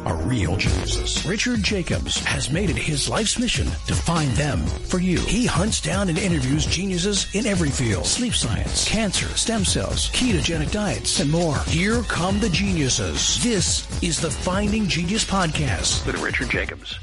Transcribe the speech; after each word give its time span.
are 0.00 0.16
real 0.22 0.56
geniuses. 0.56 1.24
Richard 1.26 1.62
Jacobs 1.62 2.18
has 2.24 2.50
made 2.50 2.70
it 2.70 2.76
his 2.76 3.08
life's 3.08 3.38
mission 3.38 3.66
to 3.86 3.94
find 3.94 4.30
them 4.32 4.58
for 4.58 4.98
you. 4.98 5.18
He 5.20 5.46
hunts 5.46 5.80
down 5.80 6.08
and 6.08 6.18
interviews 6.18 6.66
geniuses 6.66 7.34
in 7.34 7.46
every 7.46 7.70
field. 7.70 8.06
Sleep 8.06 8.34
science, 8.34 8.88
cancer, 8.88 9.28
stem 9.36 9.64
cells, 9.64 10.10
ketogenic 10.10 10.70
diets, 10.70 11.20
and 11.20 11.30
more. 11.30 11.58
Here 11.66 12.02
come 12.02 12.40
the 12.40 12.50
geniuses. 12.50 13.42
This 13.42 13.86
is 14.02 14.20
the 14.20 14.30
Finding 14.30 14.86
Genius 14.86 15.24
Podcast 15.24 16.06
with 16.06 16.20
Richard 16.20 16.50
Jacobs. 16.50 16.98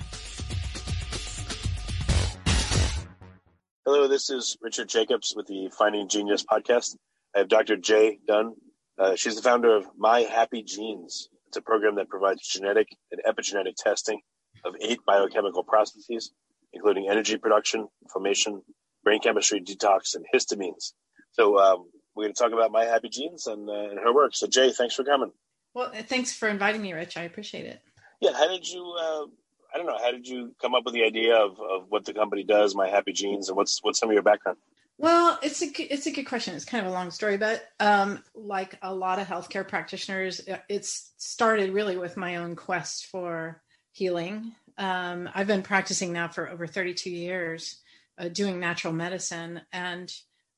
Hello, 3.85 4.07
this 4.07 4.29
is 4.29 4.57
Richard 4.61 4.89
Jacobs 4.89 5.33
with 5.35 5.47
the 5.47 5.71
Finding 5.75 6.07
Genius 6.07 6.45
Podcast. 6.45 6.95
I 7.35 7.39
have 7.39 7.47
Dr. 7.47 7.77
Jay 7.77 8.19
Dunn. 8.27 8.53
Uh, 8.99 9.15
she's 9.15 9.35
the 9.35 9.41
founder 9.41 9.75
of 9.75 9.87
My 9.97 10.19
Happy 10.21 10.61
Genes. 10.61 11.29
It's 11.51 11.57
a 11.57 11.61
program 11.61 11.95
that 11.95 12.07
provides 12.07 12.47
genetic 12.47 12.87
and 13.11 13.19
epigenetic 13.27 13.75
testing 13.75 14.21
of 14.63 14.73
eight 14.79 14.99
biochemical 15.05 15.65
processes, 15.65 16.31
including 16.71 17.09
energy 17.09 17.35
production, 17.35 17.89
inflammation, 18.01 18.61
brain 19.03 19.19
chemistry, 19.19 19.59
detox, 19.59 20.15
and 20.15 20.23
histamines. 20.33 20.93
So 21.33 21.59
um, 21.59 21.89
we're 22.15 22.23
going 22.23 22.33
to 22.33 22.41
talk 22.41 22.53
about 22.53 22.71
My 22.71 22.85
Happy 22.85 23.09
Genes 23.09 23.47
and, 23.47 23.69
uh, 23.69 23.73
and 23.73 23.99
her 23.99 24.15
work. 24.15 24.33
So 24.33 24.47
Jay, 24.47 24.71
thanks 24.71 24.95
for 24.95 25.03
coming. 25.03 25.33
Well, 25.73 25.91
thanks 26.07 26.31
for 26.31 26.47
inviting 26.47 26.81
me, 26.81 26.93
Rich. 26.93 27.17
I 27.17 27.23
appreciate 27.23 27.65
it. 27.65 27.81
Yeah, 28.21 28.31
how 28.31 28.47
did 28.47 28.65
you? 28.65 28.95
Uh, 28.97 29.25
I 29.73 29.77
don't 29.77 29.87
know. 29.87 29.97
How 30.01 30.11
did 30.11 30.25
you 30.25 30.55
come 30.61 30.73
up 30.73 30.85
with 30.85 30.93
the 30.93 31.03
idea 31.03 31.35
of, 31.35 31.59
of 31.59 31.87
what 31.89 32.05
the 32.05 32.13
company 32.13 32.45
does, 32.45 32.75
My 32.75 32.87
Happy 32.87 33.11
Genes, 33.11 33.49
and 33.49 33.57
what's 33.57 33.79
what's 33.81 33.99
some 33.99 34.07
of 34.07 34.13
your 34.13 34.23
background? 34.23 34.57
Well, 35.01 35.39
it's 35.41 35.63
a 35.63 35.65
it's 35.91 36.05
a 36.05 36.11
good 36.11 36.27
question. 36.27 36.53
It's 36.53 36.63
kind 36.63 36.85
of 36.85 36.91
a 36.91 36.93
long 36.93 37.09
story, 37.09 37.35
but 37.35 37.63
um, 37.79 38.23
like 38.35 38.77
a 38.83 38.93
lot 38.93 39.17
of 39.17 39.25
healthcare 39.25 39.67
practitioners, 39.67 40.41
it's 40.69 41.13
started 41.17 41.71
really 41.71 41.97
with 41.97 42.17
my 42.17 42.35
own 42.35 42.55
quest 42.55 43.07
for 43.07 43.63
healing. 43.93 44.53
Um, 44.77 45.27
I've 45.33 45.47
been 45.47 45.63
practicing 45.63 46.13
now 46.13 46.27
for 46.27 46.47
over 46.47 46.67
32 46.67 47.09
years, 47.09 47.81
uh, 48.19 48.27
doing 48.27 48.59
natural 48.59 48.93
medicine, 48.93 49.61
and 49.73 50.13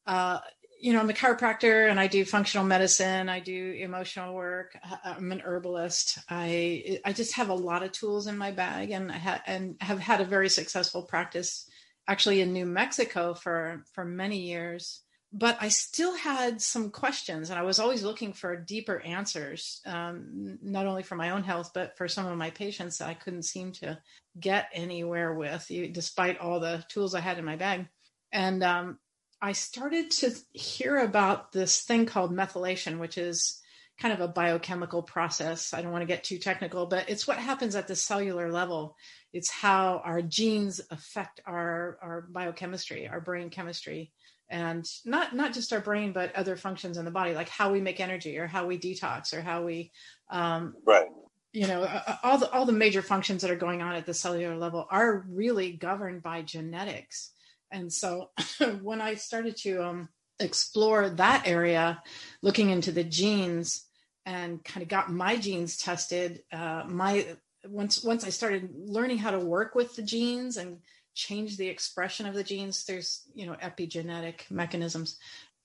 uh, 0.08 0.40
you 0.78 0.92
know, 0.92 1.00
I'm 1.00 1.10
a 1.10 1.14
chiropractor 1.14 1.90
and 1.90 1.98
I 1.98 2.08
do 2.08 2.26
functional 2.26 2.66
medicine. 2.66 3.30
I 3.30 3.40
do 3.40 3.72
emotional 3.80 4.34
work. 4.34 4.78
I'm 5.06 5.32
an 5.32 5.40
herbalist. 5.40 6.20
I 6.30 7.00
I 7.06 7.14
just 7.14 7.36
have 7.36 7.48
a 7.48 7.54
lot 7.54 7.82
of 7.82 7.94
tools 7.94 8.28
in 8.28 8.38
my 8.38 8.52
bag, 8.52 8.92
and 8.92 9.10
I 9.10 9.20
ha- 9.20 9.44
and 9.48 9.78
have 9.80 10.00
had 10.00 10.20
a 10.20 10.26
very 10.26 10.50
successful 10.50 11.04
practice 11.04 11.66
actually 12.08 12.42
in 12.42 12.54
New 12.54 12.66
Mexico 12.66 13.34
for 13.34 13.84
for 13.94 14.06
many 14.06 14.40
years. 14.40 15.02
But 15.36 15.58
I 15.60 15.70
still 15.70 16.16
had 16.16 16.62
some 16.62 16.92
questions, 16.92 17.50
and 17.50 17.58
I 17.58 17.64
was 17.64 17.80
always 17.80 18.04
looking 18.04 18.34
for 18.34 18.56
deeper 18.56 19.00
answers, 19.00 19.82
um, 19.84 20.60
not 20.62 20.86
only 20.86 21.02
for 21.02 21.16
my 21.16 21.32
own 21.32 21.44
health, 21.44 21.72
but 21.74 21.98
for 21.98 22.08
some 22.08 22.28
of 22.28 22.38
my 22.38 22.52
patients 22.52 23.00
that 23.00 23.10
I 23.10 23.16
couldn't 23.16 23.46
seem 23.46 23.72
to 23.74 23.98
get 24.40 24.70
anywhere 24.74 25.34
with, 25.34 25.66
despite 25.92 26.38
all 26.38 26.60
the 26.60 26.86
tools 26.88 27.16
I 27.16 27.20
had 27.20 27.40
in 27.40 27.46
my 27.46 27.56
bag. 27.56 27.88
And 28.32 28.64
um, 28.64 29.00
I 29.42 29.54
started 29.54 30.12
to 30.12 30.36
hear 30.54 31.00
about 31.00 31.52
this 31.52 31.82
thing 31.82 32.06
called 32.06 32.32
methylation, 32.32 33.00
which 33.00 33.18
is 33.18 33.60
kind 34.00 34.14
of 34.14 34.22
a 34.22 34.28
biochemical 34.28 35.04
process. 35.04 35.74
I 35.74 35.82
don't 35.82 35.92
want 35.92 36.02
to 36.02 36.08
get 36.08 36.24
too 36.24 36.38
technical, 36.38 36.88
but 36.88 37.10
it's 37.10 37.28
what 37.28 37.38
happens 37.38 37.76
at 37.76 37.88
the 37.88 37.96
cellular 37.96 38.52
level. 38.52 38.96
It's 39.32 39.52
how 39.52 40.02
our 40.04 40.22
genes 40.22 40.82
affect 40.90 41.42
our 41.46 41.98
our 42.02 42.28
biochemistry 42.30 43.08
our 43.08 43.22
brain 43.22 43.50
chemistry 43.50 44.12
and 44.50 44.86
not 45.06 45.36
not 45.36 45.54
just 45.54 45.74
our 45.74 45.80
brain 45.80 46.14
but 46.14 46.36
other 46.36 46.56
functions 46.56 46.98
in 46.98 47.06
the 47.06 47.12
body 47.12 47.34
like 47.34 47.50
how 47.50 47.72
we 47.72 47.82
make 47.82 48.00
energy 48.00 48.38
or 48.38 48.46
how 48.46 48.68
we 48.68 48.78
detox 48.78 49.34
or 49.34 49.42
how 49.42 49.64
we 49.64 49.92
um, 50.30 50.76
right. 50.86 51.08
you 51.52 51.68
know 51.68 51.88
all 52.24 52.38
the 52.38 52.50
all 52.52 52.66
the 52.66 52.72
major 52.72 53.02
functions 53.02 53.42
that 53.42 53.52
are 53.52 53.56
going 53.56 53.82
on 53.82 53.96
at 53.96 54.06
the 54.06 54.14
cellular 54.14 54.56
level 54.56 54.86
are 54.90 55.26
really 55.30 55.72
governed 55.72 56.22
by 56.22 56.42
genetics. 56.42 57.32
And 57.72 57.92
so 57.92 58.30
when 58.82 59.02
i 59.02 59.16
started 59.16 59.58
to 59.58 59.84
um, 59.84 60.10
explore 60.44 61.10
that 61.10 61.48
area 61.48 62.02
looking 62.42 62.70
into 62.70 62.92
the 62.92 63.04
genes 63.04 63.86
and 64.26 64.64
kind 64.64 64.84
of 64.84 64.90
got 64.90 65.12
my 65.12 65.38
genes 65.38 65.78
tested 65.78 66.44
uh, 66.52 66.84
my 66.88 67.26
once 67.68 68.04
once 68.04 68.26
I 68.26 68.30
started 68.30 68.70
learning 68.76 69.18
how 69.18 69.32
to 69.32 69.40
work 69.40 69.76
with 69.76 69.96
the 69.96 70.02
genes 70.02 70.58
and 70.58 70.80
change 71.16 71.58
the 71.58 71.68
expression 71.68 72.26
of 72.26 72.34
the 72.34 72.44
genes, 72.44 72.86
there's 72.86 73.24
you 73.34 73.46
know 73.46 73.56
epigenetic 73.62 74.50
mechanisms. 74.50 75.18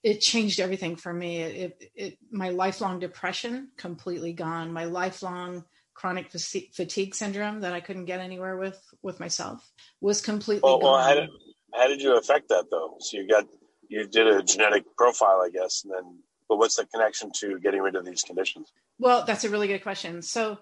It 0.03 0.21
changed 0.21 0.61
everything 0.61 0.94
for 0.97 1.12
me. 1.12 1.38
It, 1.38 1.77
it, 1.81 1.91
it 1.94 2.19
my 2.31 2.50
lifelong 2.50 3.00
depression 3.00 3.71
completely 3.77 4.33
gone. 4.33 4.72
My 4.72 4.84
lifelong 4.84 5.65
chronic 5.94 6.31
fatigue 6.31 7.15
syndrome 7.15 7.61
that 7.61 7.72
I 7.72 7.81
couldn't 7.81 8.05
get 8.05 8.21
anywhere 8.21 8.56
with 8.56 8.81
with 9.03 9.19
myself 9.19 9.69
was 10.00 10.21
completely 10.21 10.62
well, 10.62 10.81
well 10.81 10.99
how 10.99 11.15
did 11.15 11.28
how 11.75 11.88
did 11.88 12.00
you 12.00 12.17
affect 12.17 12.49
that 12.50 12.67
though? 12.71 12.97
So 13.00 13.17
you 13.17 13.28
got 13.28 13.47
you 13.88 14.06
did 14.06 14.26
a 14.26 14.43
genetic 14.43 14.84
profile, 14.97 15.43
I 15.44 15.50
guess, 15.50 15.84
and 15.84 15.93
then 15.93 16.19
but 16.49 16.56
what's 16.56 16.76
the 16.76 16.87
connection 16.87 17.31
to 17.37 17.59
getting 17.60 17.82
rid 17.82 17.94
of 17.94 18.06
these 18.06 18.22
conditions? 18.22 18.72
Well, 18.99 19.25
that's 19.26 19.44
a 19.44 19.50
really 19.50 19.69
good 19.69 19.82
question. 19.82 20.22
So 20.22 20.59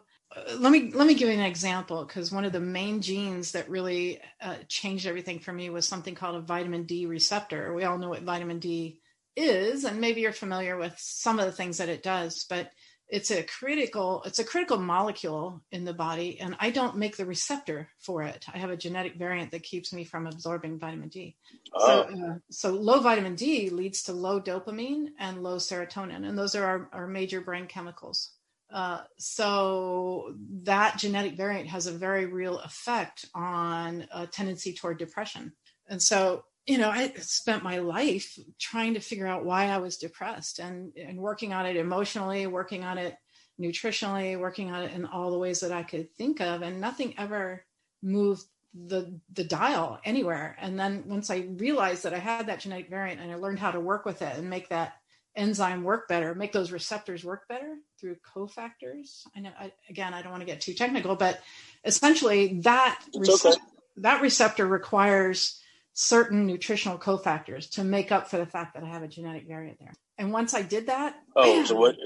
let 0.58 0.72
me 0.72 0.90
let 0.92 1.06
me 1.06 1.14
give 1.14 1.28
you 1.28 1.34
an 1.34 1.40
example 1.40 2.04
because 2.04 2.32
one 2.32 2.44
of 2.44 2.52
the 2.52 2.60
main 2.60 3.00
genes 3.00 3.52
that 3.52 3.70
really 3.70 4.20
uh, 4.42 4.56
changed 4.68 5.06
everything 5.06 5.38
for 5.38 5.52
me 5.52 5.70
was 5.70 5.86
something 5.86 6.14
called 6.14 6.36
a 6.36 6.40
vitamin 6.40 6.84
D 6.84 7.06
receptor. 7.06 7.72
We 7.72 7.84
all 7.84 7.98
know 7.98 8.08
what 8.08 8.22
vitamin 8.22 8.58
D 8.58 9.00
is, 9.36 9.84
and 9.84 10.00
maybe 10.00 10.20
you're 10.20 10.32
familiar 10.32 10.76
with 10.76 10.94
some 10.98 11.38
of 11.38 11.46
the 11.46 11.52
things 11.52 11.78
that 11.78 11.88
it 11.88 12.02
does, 12.02 12.44
but 12.48 12.70
it's 13.08 13.30
a 13.30 13.42
critical 13.42 14.22
it's 14.24 14.40
a 14.40 14.44
critical 14.44 14.78
molecule 14.78 15.62
in 15.70 15.84
the 15.84 15.94
body, 15.94 16.40
and 16.40 16.56
I 16.58 16.70
don't 16.70 16.96
make 16.96 17.16
the 17.16 17.24
receptor 17.24 17.88
for 18.00 18.22
it. 18.22 18.44
I 18.52 18.58
have 18.58 18.70
a 18.70 18.76
genetic 18.76 19.16
variant 19.16 19.52
that 19.52 19.62
keeps 19.62 19.92
me 19.92 20.04
from 20.04 20.26
absorbing 20.26 20.78
vitamin 20.78 21.08
D. 21.08 21.36
Oh. 21.74 22.06
So, 22.08 22.24
uh, 22.24 22.34
so 22.50 22.70
low 22.70 23.00
vitamin 23.00 23.36
D 23.36 23.70
leads 23.70 24.02
to 24.04 24.12
low 24.12 24.40
dopamine 24.40 25.08
and 25.20 25.42
low 25.42 25.56
serotonin, 25.56 26.28
and 26.28 26.36
those 26.36 26.54
are 26.54 26.64
our, 26.64 26.88
our 26.92 27.06
major 27.06 27.40
brain 27.40 27.66
chemicals. 27.66 28.32
Uh, 28.72 29.02
so 29.16 30.34
that 30.64 30.98
genetic 30.98 31.36
variant 31.36 31.68
has 31.68 31.86
a 31.86 31.92
very 31.92 32.26
real 32.26 32.58
effect 32.58 33.26
on 33.34 34.08
a 34.12 34.26
tendency 34.26 34.72
toward 34.72 34.98
depression. 34.98 35.52
And 35.88 36.02
so, 36.02 36.44
you 36.66 36.78
know, 36.78 36.90
I 36.90 37.12
spent 37.18 37.62
my 37.62 37.78
life 37.78 38.38
trying 38.58 38.94
to 38.94 39.00
figure 39.00 39.26
out 39.26 39.44
why 39.44 39.66
I 39.66 39.78
was 39.78 39.98
depressed 39.98 40.58
and, 40.58 40.92
and 40.96 41.18
working 41.18 41.52
on 41.52 41.66
it 41.66 41.76
emotionally, 41.76 42.46
working 42.46 42.84
on 42.84 42.98
it 42.98 43.16
nutritionally, 43.60 44.38
working 44.38 44.70
on 44.70 44.82
it 44.82 44.92
in 44.92 45.06
all 45.06 45.30
the 45.30 45.38
ways 45.38 45.60
that 45.60 45.72
I 45.72 45.82
could 45.82 46.12
think 46.14 46.40
of. 46.40 46.62
And 46.62 46.80
nothing 46.80 47.14
ever 47.18 47.64
moved 48.02 48.44
the 48.78 49.18
the 49.32 49.42
dial 49.42 49.98
anywhere 50.04 50.54
and 50.60 50.78
then 50.78 51.02
once 51.06 51.30
i 51.30 51.48
realized 51.56 52.02
that 52.02 52.12
i 52.12 52.18
had 52.18 52.46
that 52.46 52.60
genetic 52.60 52.90
variant 52.90 53.18
and 53.22 53.32
i 53.32 53.34
learned 53.34 53.58
how 53.58 53.70
to 53.70 53.80
work 53.80 54.04
with 54.04 54.20
it 54.20 54.36
and 54.36 54.50
make 54.50 54.68
that 54.68 54.92
enzyme 55.36 55.84
work 55.84 56.08
better, 56.08 56.34
make 56.34 56.52
those 56.52 56.72
receptors 56.72 57.24
work 57.24 57.46
better 57.48 57.76
through 58.00 58.16
cofactors. 58.34 59.26
I 59.36 59.40
know, 59.40 59.50
I, 59.58 59.72
again, 59.88 60.14
I 60.14 60.22
don't 60.22 60.32
want 60.32 60.40
to 60.40 60.46
get 60.46 60.60
too 60.60 60.74
technical, 60.74 61.14
but 61.14 61.40
essentially 61.84 62.60
that 62.62 63.00
okay. 63.14 63.52
that 63.98 64.22
receptor 64.22 64.66
requires 64.66 65.60
certain 65.98 66.46
nutritional 66.46 66.98
cofactors 66.98 67.70
to 67.70 67.82
make 67.82 68.12
up 68.12 68.28
for 68.28 68.36
the 68.36 68.44
fact 68.44 68.74
that 68.74 68.84
I 68.84 68.86
have 68.86 69.02
a 69.02 69.08
genetic 69.08 69.48
variant 69.48 69.80
there. 69.80 69.94
And 70.18 70.30
once 70.30 70.52
I 70.52 70.60
did 70.60 70.88
that, 70.88 71.16
oh, 71.34 71.56
man, 71.56 71.66
so 71.66 71.74
what? 71.80 71.96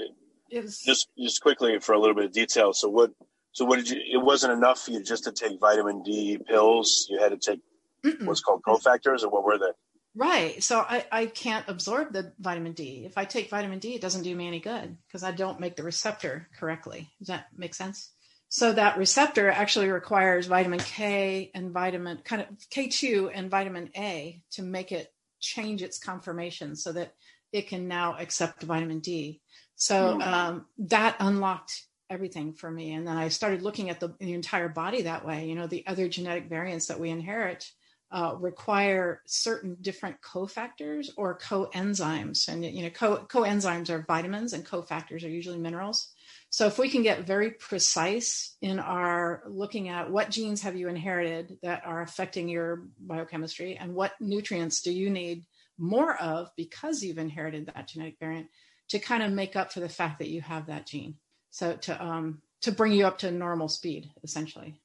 It 0.48 0.62
was, 0.62 0.80
just 0.80 1.08
just 1.18 1.42
quickly 1.42 1.78
for 1.80 1.92
a 1.92 1.98
little 1.98 2.14
bit 2.14 2.24
of 2.24 2.32
detail. 2.32 2.72
So 2.72 2.88
what? 2.88 3.10
So 3.52 3.64
what 3.64 3.76
did 3.76 3.90
you? 3.90 3.96
It 3.96 4.24
wasn't 4.24 4.52
enough 4.52 4.80
for 4.80 4.92
you 4.92 5.02
just 5.02 5.24
to 5.24 5.32
take 5.32 5.60
vitamin 5.60 6.02
D 6.02 6.38
pills. 6.38 7.06
You 7.10 7.18
had 7.20 7.30
to 7.30 7.36
take 7.36 7.60
Mm-mm. 8.04 8.26
what's 8.26 8.40
called 8.40 8.62
cofactors, 8.62 9.22
or 9.22 9.28
what 9.28 9.44
were 9.44 9.58
they? 9.58 9.72
Right. 10.14 10.62
So 10.62 10.80
I, 10.80 11.04
I 11.12 11.26
can't 11.26 11.64
absorb 11.68 12.12
the 12.12 12.32
vitamin 12.38 12.72
D. 12.72 13.04
If 13.06 13.16
I 13.16 13.24
take 13.24 13.48
vitamin 13.48 13.78
D, 13.78 13.94
it 13.94 14.00
doesn't 14.00 14.22
do 14.22 14.34
me 14.34 14.48
any 14.48 14.58
good 14.58 14.96
because 15.06 15.22
I 15.22 15.30
don't 15.30 15.60
make 15.60 15.76
the 15.76 15.84
receptor 15.84 16.48
correctly. 16.58 17.08
Does 17.18 17.28
that 17.28 17.46
make 17.56 17.74
sense? 17.74 18.10
So 18.50 18.72
that 18.72 18.98
receptor 18.98 19.48
actually 19.48 19.88
requires 19.88 20.46
vitamin 20.46 20.80
K 20.80 21.52
and 21.54 21.70
vitamin 21.70 22.18
kind 22.24 22.42
of 22.42 22.48
K2 22.70 23.30
and 23.32 23.48
vitamin 23.48 23.90
A 23.96 24.42
to 24.52 24.62
make 24.62 24.90
it 24.90 25.12
change 25.38 25.82
its 25.82 26.00
conformation 26.00 26.74
so 26.74 26.92
that 26.92 27.14
it 27.52 27.68
can 27.68 27.86
now 27.86 28.16
accept 28.18 28.62
vitamin 28.64 28.98
D. 28.98 29.40
So 29.76 30.14
hmm. 30.14 30.22
um, 30.22 30.66
that 30.78 31.16
unlocked 31.20 31.86
everything 32.10 32.52
for 32.52 32.68
me. 32.68 32.92
And 32.92 33.06
then 33.06 33.16
I 33.16 33.28
started 33.28 33.62
looking 33.62 33.88
at 33.88 34.00
the, 34.00 34.14
the 34.18 34.34
entire 34.34 34.68
body 34.68 35.02
that 35.02 35.24
way. 35.24 35.46
You 35.46 35.54
know, 35.54 35.68
the 35.68 35.86
other 35.86 36.08
genetic 36.08 36.48
variants 36.48 36.86
that 36.86 36.98
we 36.98 37.10
inherit 37.10 37.70
uh, 38.10 38.34
require 38.36 39.22
certain 39.26 39.76
different 39.80 40.20
cofactors 40.20 41.10
or 41.16 41.38
coenzymes. 41.38 42.48
And 42.48 42.64
you 42.64 42.82
know, 42.82 42.90
co- 42.90 43.24
coenzymes 43.26 43.90
are 43.90 44.04
vitamins, 44.08 44.52
and 44.52 44.66
cofactors 44.66 45.24
are 45.24 45.28
usually 45.28 45.58
minerals. 45.58 46.08
So 46.50 46.66
if 46.66 46.78
we 46.78 46.88
can 46.88 47.02
get 47.02 47.26
very 47.26 47.52
precise 47.52 48.56
in 48.60 48.80
our 48.80 49.44
looking 49.46 49.88
at 49.88 50.10
what 50.10 50.30
genes 50.30 50.62
have 50.62 50.76
you 50.76 50.88
inherited 50.88 51.58
that 51.62 51.82
are 51.86 52.02
affecting 52.02 52.48
your 52.48 52.88
biochemistry 52.98 53.76
and 53.76 53.94
what 53.94 54.12
nutrients 54.20 54.82
do 54.82 54.92
you 54.92 55.10
need 55.10 55.44
more 55.78 56.16
of 56.20 56.50
because 56.56 57.02
you've 57.02 57.18
inherited 57.18 57.66
that 57.66 57.86
genetic 57.86 58.16
variant 58.18 58.48
to 58.88 58.98
kind 58.98 59.22
of 59.22 59.30
make 59.30 59.54
up 59.54 59.72
for 59.72 59.78
the 59.78 59.88
fact 59.88 60.18
that 60.18 60.28
you 60.28 60.40
have 60.42 60.66
that 60.66 60.86
gene. 60.86 61.14
So 61.50 61.76
to 61.76 62.04
um, 62.04 62.42
to 62.62 62.72
bring 62.72 62.92
you 62.92 63.06
up 63.06 63.18
to 63.18 63.30
normal 63.30 63.68
speed, 63.68 64.10
essentially. 64.24 64.80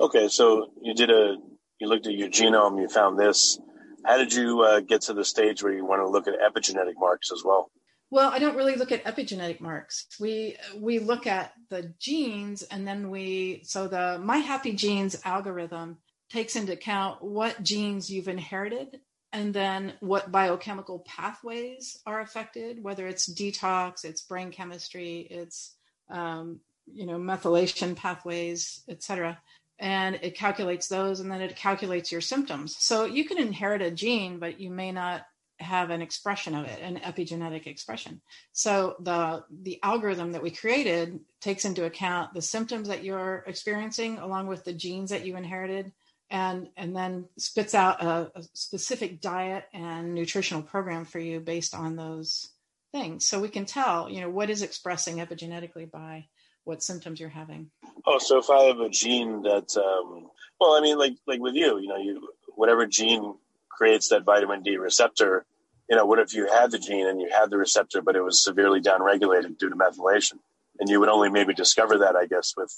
Okay, 0.00 0.28
so 0.28 0.70
you 0.82 0.94
did 0.94 1.10
a 1.10 1.36
you 1.80 1.88
looked 1.88 2.06
at 2.06 2.14
your 2.14 2.28
genome, 2.28 2.80
you 2.80 2.88
found 2.88 3.18
this. 3.18 3.58
How 4.04 4.18
did 4.18 4.32
you 4.32 4.62
uh, 4.62 4.80
get 4.80 5.02
to 5.02 5.14
the 5.14 5.24
stage 5.24 5.62
where 5.62 5.72
you 5.72 5.84
want 5.84 6.02
to 6.02 6.08
look 6.08 6.26
at 6.26 6.34
epigenetic 6.34 6.94
marks 6.96 7.32
as 7.32 7.42
well? 7.44 7.70
Well, 8.14 8.30
I 8.30 8.38
don't 8.38 8.54
really 8.54 8.76
look 8.76 8.92
at 8.92 9.02
epigenetic 9.02 9.60
marks. 9.60 10.06
We 10.20 10.56
we 10.78 11.00
look 11.00 11.26
at 11.26 11.52
the 11.68 11.92
genes, 11.98 12.62
and 12.62 12.86
then 12.86 13.10
we 13.10 13.62
so 13.64 13.88
the 13.88 14.20
My 14.22 14.36
Happy 14.36 14.72
Genes 14.72 15.20
algorithm 15.24 15.98
takes 16.30 16.54
into 16.54 16.74
account 16.74 17.24
what 17.24 17.60
genes 17.64 18.08
you've 18.08 18.28
inherited, 18.28 19.00
and 19.32 19.52
then 19.52 19.94
what 19.98 20.30
biochemical 20.30 21.00
pathways 21.00 21.98
are 22.06 22.20
affected, 22.20 22.84
whether 22.84 23.08
it's 23.08 23.28
detox, 23.28 24.04
it's 24.04 24.22
brain 24.22 24.52
chemistry, 24.52 25.26
it's 25.28 25.74
um, 26.08 26.60
you 26.86 27.06
know 27.06 27.18
methylation 27.18 27.96
pathways, 27.96 28.84
etc. 28.88 29.40
And 29.80 30.20
it 30.22 30.36
calculates 30.36 30.86
those, 30.86 31.18
and 31.18 31.28
then 31.32 31.40
it 31.40 31.56
calculates 31.56 32.12
your 32.12 32.20
symptoms. 32.20 32.76
So 32.78 33.06
you 33.06 33.24
can 33.24 33.38
inherit 33.38 33.82
a 33.82 33.90
gene, 33.90 34.38
but 34.38 34.60
you 34.60 34.70
may 34.70 34.92
not 34.92 35.26
have 35.64 35.90
an 35.90 36.02
expression 36.02 36.54
of 36.54 36.66
it, 36.66 36.80
an 36.80 36.98
epigenetic 36.98 37.66
expression. 37.66 38.20
So 38.52 38.96
the 39.00 39.44
the 39.50 39.80
algorithm 39.82 40.32
that 40.32 40.42
we 40.42 40.50
created 40.50 41.20
takes 41.40 41.64
into 41.64 41.84
account 41.84 42.34
the 42.34 42.42
symptoms 42.42 42.88
that 42.88 43.04
you're 43.04 43.44
experiencing 43.46 44.18
along 44.18 44.46
with 44.46 44.64
the 44.64 44.72
genes 44.72 45.10
that 45.10 45.26
you 45.26 45.36
inherited 45.36 45.92
and 46.30 46.68
and 46.76 46.96
then 46.96 47.26
spits 47.38 47.74
out 47.74 48.02
a, 48.02 48.30
a 48.34 48.42
specific 48.52 49.20
diet 49.20 49.64
and 49.72 50.14
nutritional 50.14 50.62
program 50.62 51.04
for 51.04 51.18
you 51.18 51.40
based 51.40 51.74
on 51.74 51.96
those 51.96 52.50
things. 52.92 53.26
So 53.26 53.40
we 53.40 53.48
can 53.48 53.66
tell, 53.66 54.08
you 54.08 54.20
know, 54.20 54.30
what 54.30 54.50
is 54.50 54.62
expressing 54.62 55.16
epigenetically 55.16 55.90
by 55.90 56.26
what 56.64 56.82
symptoms 56.82 57.20
you're 57.20 57.28
having. 57.28 57.70
Oh, 58.06 58.18
so 58.18 58.38
if 58.38 58.50
I 58.50 58.64
have 58.64 58.80
a 58.80 58.88
gene 58.88 59.42
that, 59.42 59.76
um, 59.76 60.28
well, 60.60 60.72
I 60.72 60.80
mean, 60.80 60.98
like 60.98 61.14
like 61.26 61.40
with 61.40 61.54
you, 61.54 61.78
you 61.78 61.88
know, 61.88 61.96
you 61.96 62.28
whatever 62.54 62.86
gene 62.86 63.34
creates 63.68 64.08
that 64.08 64.24
vitamin 64.24 64.62
D 64.62 64.76
receptor. 64.76 65.44
You 65.88 65.96
know, 65.96 66.06
what 66.06 66.18
if 66.18 66.34
you 66.34 66.48
had 66.50 66.70
the 66.70 66.78
gene 66.78 67.06
and 67.06 67.20
you 67.20 67.28
had 67.30 67.50
the 67.50 67.58
receptor, 67.58 68.00
but 68.00 68.16
it 68.16 68.22
was 68.22 68.42
severely 68.42 68.80
downregulated 68.80 69.58
due 69.58 69.68
to 69.68 69.76
methylation? 69.76 70.38
And 70.80 70.88
you 70.88 70.98
would 71.00 71.08
only 71.08 71.30
maybe 71.30 71.54
discover 71.54 71.98
that, 71.98 72.16
I 72.16 72.26
guess, 72.26 72.54
with 72.56 72.72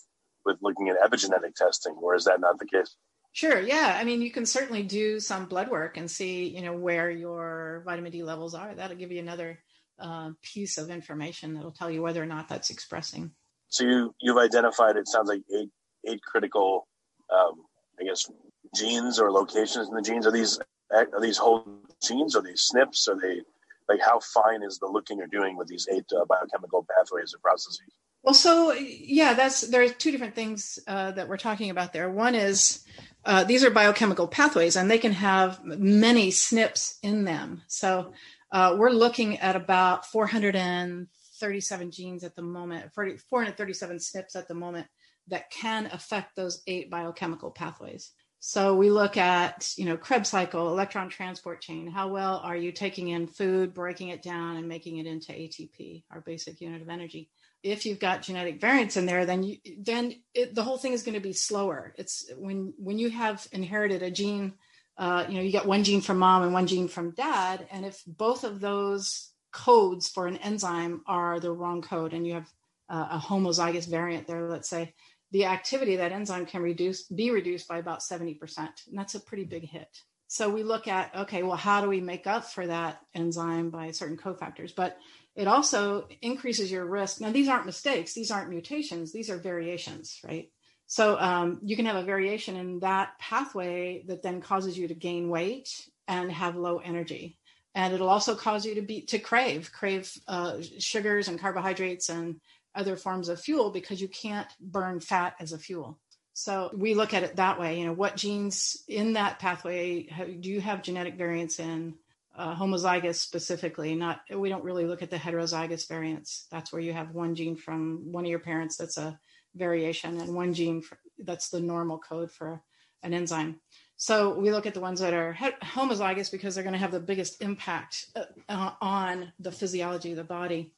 with 0.45 0.59
looking 0.61 0.89
at 0.89 1.01
epigenetic 1.01 1.55
testing, 1.57 1.95
or 1.95 2.15
is 2.15 2.25
that 2.25 2.41
not 2.41 2.59
the 2.59 2.67
case? 2.67 2.95
Sure. 3.33 3.61
Yeah. 3.61 3.97
I 4.01 4.05
mean, 4.05 4.23
you 4.23 4.31
can 4.31 4.47
certainly 4.47 4.83
do 4.83 5.21
some 5.21 5.47
blood 5.47 5.69
work 5.69 5.99
and 5.99 6.11
see, 6.11 6.49
you 6.49 6.63
know, 6.63 6.73
where 6.73 7.11
your 7.11 7.83
vitamin 7.85 8.11
D 8.11 8.23
levels 8.23 8.55
are. 8.55 8.75
That'll 8.75 8.97
give 8.97 9.13
you 9.13 9.21
another 9.21 9.59
uh, 9.99 10.31
piece 10.43 10.79
of 10.79 10.89
information 10.89 11.55
that'll 11.55 11.73
tell 11.73 11.91
you 11.91 12.01
whether 12.01 12.23
or 12.23 12.27
not 12.27 12.49
that's 12.49 12.71
expressing. 12.71 13.33
So 13.69 13.85
you 13.85 14.15
you've 14.21 14.39
identified 14.39 14.97
it 14.97 15.09
sounds 15.09 15.29
like 15.29 15.43
eight 15.55 15.71
eight 16.07 16.23
critical, 16.23 16.87
um, 17.31 17.63
I 18.01 18.05
guess, 18.05 18.31
genes 18.75 19.19
or 19.19 19.31
locations 19.31 19.89
in 19.89 19.95
the 19.95 20.03
genes. 20.03 20.27
Are 20.27 20.33
these 20.33 20.59
are 20.93 21.21
these 21.21 21.39
whole 21.39 21.65
genes? 22.03 22.37
Are 22.37 22.43
these 22.43 22.71
SNPs? 22.75 23.09
Are 23.09 23.21
they 23.21 23.43
like 23.89 24.01
how 24.01 24.21
fine 24.21 24.63
is 24.63 24.79
the 24.79 24.87
looking 24.87 25.19
you're 25.19 25.27
doing 25.27 25.57
with 25.57 25.69
these 25.69 25.89
eight 25.91 26.07
uh, 26.13 26.25
biochemical 26.25 26.87
pathways 26.97 27.33
and 27.33 27.43
processes? 27.43 27.81
Well, 28.23 28.35
so 28.35 28.73
yeah, 28.73 29.35
that's 29.35 29.61
there 29.63 29.83
are 29.83 29.89
two 29.89 30.11
different 30.11 30.35
things 30.35 30.79
uh, 30.89 31.13
that 31.13 31.29
we're 31.29 31.37
talking 31.37 31.71
about 31.71 31.93
there. 31.93 32.11
One 32.11 32.35
is 32.35 32.85
uh, 33.25 33.45
these 33.45 33.65
are 33.65 33.71
biochemical 33.71 34.27
pathways, 34.29 34.77
and 34.77 34.91
they 34.91 34.99
can 34.99 35.13
have 35.13 35.65
many 35.65 36.31
SNPs 36.31 36.99
in 37.03 37.25
them. 37.25 37.63
So 37.69 38.13
uh, 38.51 38.75
we're 38.79 38.91
looking 38.91 39.39
at 39.39 39.57
about 39.57 40.07
437 40.07 41.91
genes 41.91 42.25
at 42.25 42.35
the 42.35 42.43
moment, 42.43 42.93
437 42.95 43.97
SNPs 43.99 44.37
at 44.37 44.49
the 44.49 44.55
moment 44.55 44.87
that 45.29 45.51
can 45.51 45.87
affect 45.87 46.37
those 46.37 46.63
eight 46.67 46.91
biochemical 46.91 47.51
pathways. 47.51 48.13
So 48.49 48.77
we 48.77 48.91
look 48.91 49.17
at, 49.17 49.75
you 49.77 49.87
know, 49.87 49.97
Krebs 49.97 50.29
cycle, 50.29 50.69
electron 50.69 51.09
transport 51.09 51.61
chain. 51.61 51.89
How 51.89 52.07
well 52.07 52.41
are 52.45 52.55
you 52.55 52.71
taking 52.71 53.09
in 53.09 53.27
food, 53.27 53.75
breaking 53.75 54.11
it 54.11 54.23
down, 54.23 54.55
and 54.57 54.69
making 54.69 54.99
it 54.99 55.07
into 55.07 55.33
ATP, 55.33 56.05
our 56.13 56.21
basic 56.21 56.61
unit 56.61 56.81
of 56.81 56.89
energy? 56.89 57.29
If 57.65 57.85
you've 57.85 57.99
got 57.99 58.23
genetic 58.23 58.61
variants 58.61 58.97
in 58.97 59.05
there, 59.05 59.27
then 59.27 59.43
you, 59.43 59.57
then 59.81 60.15
it, 60.33 60.55
the 60.55 60.63
whole 60.63 60.79
thing 60.79 60.93
is 60.93 61.03
going 61.03 61.17
to 61.17 61.21
be 61.21 61.33
slower. 61.33 61.93
It's 61.99 62.31
when 62.39 62.73
when 62.79 63.01
you 63.01 63.11
have 63.11 63.45
inherited 63.51 64.05
a 64.05 64.13
gene, 64.13 64.53
uh, 64.97 65.25
you 65.29 65.35
know, 65.35 65.43
you 65.43 65.51
get 65.51 65.67
one 65.67 65.83
gene 65.83 66.01
from 66.01 66.19
mom 66.19 66.45
and 66.45 66.53
one 66.53 66.69
gene 66.69 66.87
from 66.87 67.11
dad, 67.17 67.67
and 67.73 67.85
if 67.85 68.01
both 68.07 68.45
of 68.45 68.61
those 68.61 69.29
codes 69.51 70.09
for 70.09 70.29
an 70.29 70.37
enzyme 70.37 71.03
are 71.09 71.41
the 71.41 71.51
wrong 71.51 71.83
code, 71.83 72.13
and 72.13 72.25
you 72.25 72.35
have 72.35 72.49
uh, 72.89 73.09
a 73.11 73.19
homozygous 73.19 73.89
variant 73.89 74.29
there, 74.29 74.49
let's 74.49 74.69
say, 74.69 74.95
the 75.33 75.47
activity 75.47 75.97
that 75.97 76.13
enzyme 76.13 76.47
can 76.47 76.63
reduce 76.63 77.03
be 77.05 77.31
reduced 77.31 77.69
by 77.69 77.79
about 77.79 78.01
70% 78.01 78.39
and 78.59 78.99
that's 78.99 79.15
a 79.15 79.21
pretty 79.21 79.45
big 79.45 79.69
hit. 79.69 79.89
So 80.29 80.49
we 80.49 80.63
look 80.63 80.89
at 80.89 81.15
okay 81.15 81.43
well 81.43 81.57
how 81.57 81.81
do 81.81 81.89
we 81.89 82.01
make 82.01 82.27
up 82.27 82.45
for 82.45 82.67
that 82.67 83.01
enzyme 83.15 83.71
by 83.71 83.91
certain 83.91 84.17
cofactors? 84.17 84.75
But 84.75 84.97
it 85.35 85.49
also 85.49 86.09
increases 86.23 86.71
your 86.71 86.87
risk. 86.87 87.21
Now 87.21 87.33
these 87.33 87.49
aren't 87.49 87.67
mistakes. 87.67 88.15
These 88.15 88.31
aren't 88.31 88.51
mutations. 88.51 89.13
These 89.13 89.31
are 89.31 89.39
variations 89.39 90.21
right? 90.25 90.51
So 90.87 91.19
um, 91.19 91.61
you 91.63 91.77
can 91.77 91.87
have 91.87 91.97
a 91.97 92.03
variation 92.03 92.57
in 92.57 92.81
that 92.81 93.19
pathway 93.19 94.05
that 94.07 94.23
then 94.23 94.41
causes 94.41 94.79
you 94.79 94.89
to 94.89 94.95
gain 94.95 95.29
weight 95.29 95.69
and 96.07 96.31
have 96.31 96.57
low 96.57 96.79
energy. 96.79 97.39
And 97.75 97.93
it'll 97.93 98.09
also 98.09 98.35
cause 98.35 98.65
you 98.65 98.77
to 98.77 98.83
be 98.83 99.03
to 99.03 99.19
crave 99.19 99.71
crave 99.73 100.11
uh, 100.27 100.59
sugars 100.79 101.29
and 101.29 101.39
carbohydrates 101.39 102.09
and 102.09 102.41
other 102.77 102.97
forms 102.97 103.29
of 103.29 103.41
fuel 103.41 103.71
because 103.71 104.01
you 104.01 104.09
can't 104.09 104.49
burn 104.61 105.01
fat 105.01 105.35
as 105.41 105.53
a 105.53 105.59
fuel. 105.59 105.99
So 106.35 106.71
we 106.75 106.95
look 106.95 107.15
at 107.15 107.23
it 107.23 107.37
that 107.37 107.59
way. 107.59 107.81
You 107.81 107.87
know, 107.87 107.93
what 107.93 108.17
genes 108.17 108.77
in 108.87 109.15
that 109.15 109.39
pathway 109.39 110.03
do 110.41 110.51
you 110.51 110.61
have 110.61 110.83
genetic 110.83 111.17
variants 111.17 111.59
in? 111.59 111.95
Uh, 112.39 112.55
homozygous 112.55 113.15
specifically, 113.15 113.95
not 113.95 114.21
we 114.31 114.51
don't 114.51 114.63
really 114.63 114.85
look 114.85 115.01
at 115.01 115.09
the 115.09 115.17
heterozygous 115.17 115.89
variants. 115.89 116.47
That's 116.51 116.71
where 116.71 116.83
you 116.83 116.93
have 116.93 117.15
one 117.15 117.35
gene 117.35 117.57
from 117.57 118.13
one 118.13 118.27
of 118.27 118.31
your 118.31 118.41
parents 118.41 118.77
that's 118.77 118.99
a 118.99 119.19
variation, 119.55 120.21
and 120.21 120.35
one 120.35 120.53
gene 120.53 120.83
for, 120.83 120.99
that's 121.19 121.49
the 121.49 121.61
normal 121.61 121.99
code 121.99 122.31
for 122.31 122.61
an 123.03 123.15
enzyme. 123.15 123.59
So 123.97 124.39
we 124.39 124.51
look 124.51 124.67
at 124.67 124.75
the 124.75 124.81
ones 124.81 125.01
that 125.01 125.15
are 125.15 125.35
homozygous 125.63 126.31
because 126.31 126.55
they're 126.55 126.65
going 126.65 126.75
to 126.75 126.79
have 126.79 126.93
the 126.93 127.01
biggest 127.01 127.41
impact 127.41 128.07
uh, 128.51 128.73
on 128.83 129.33
the 129.41 129.51
physiology 129.51 130.11
of 130.11 130.19
the 130.19 130.25
body. 130.25 130.75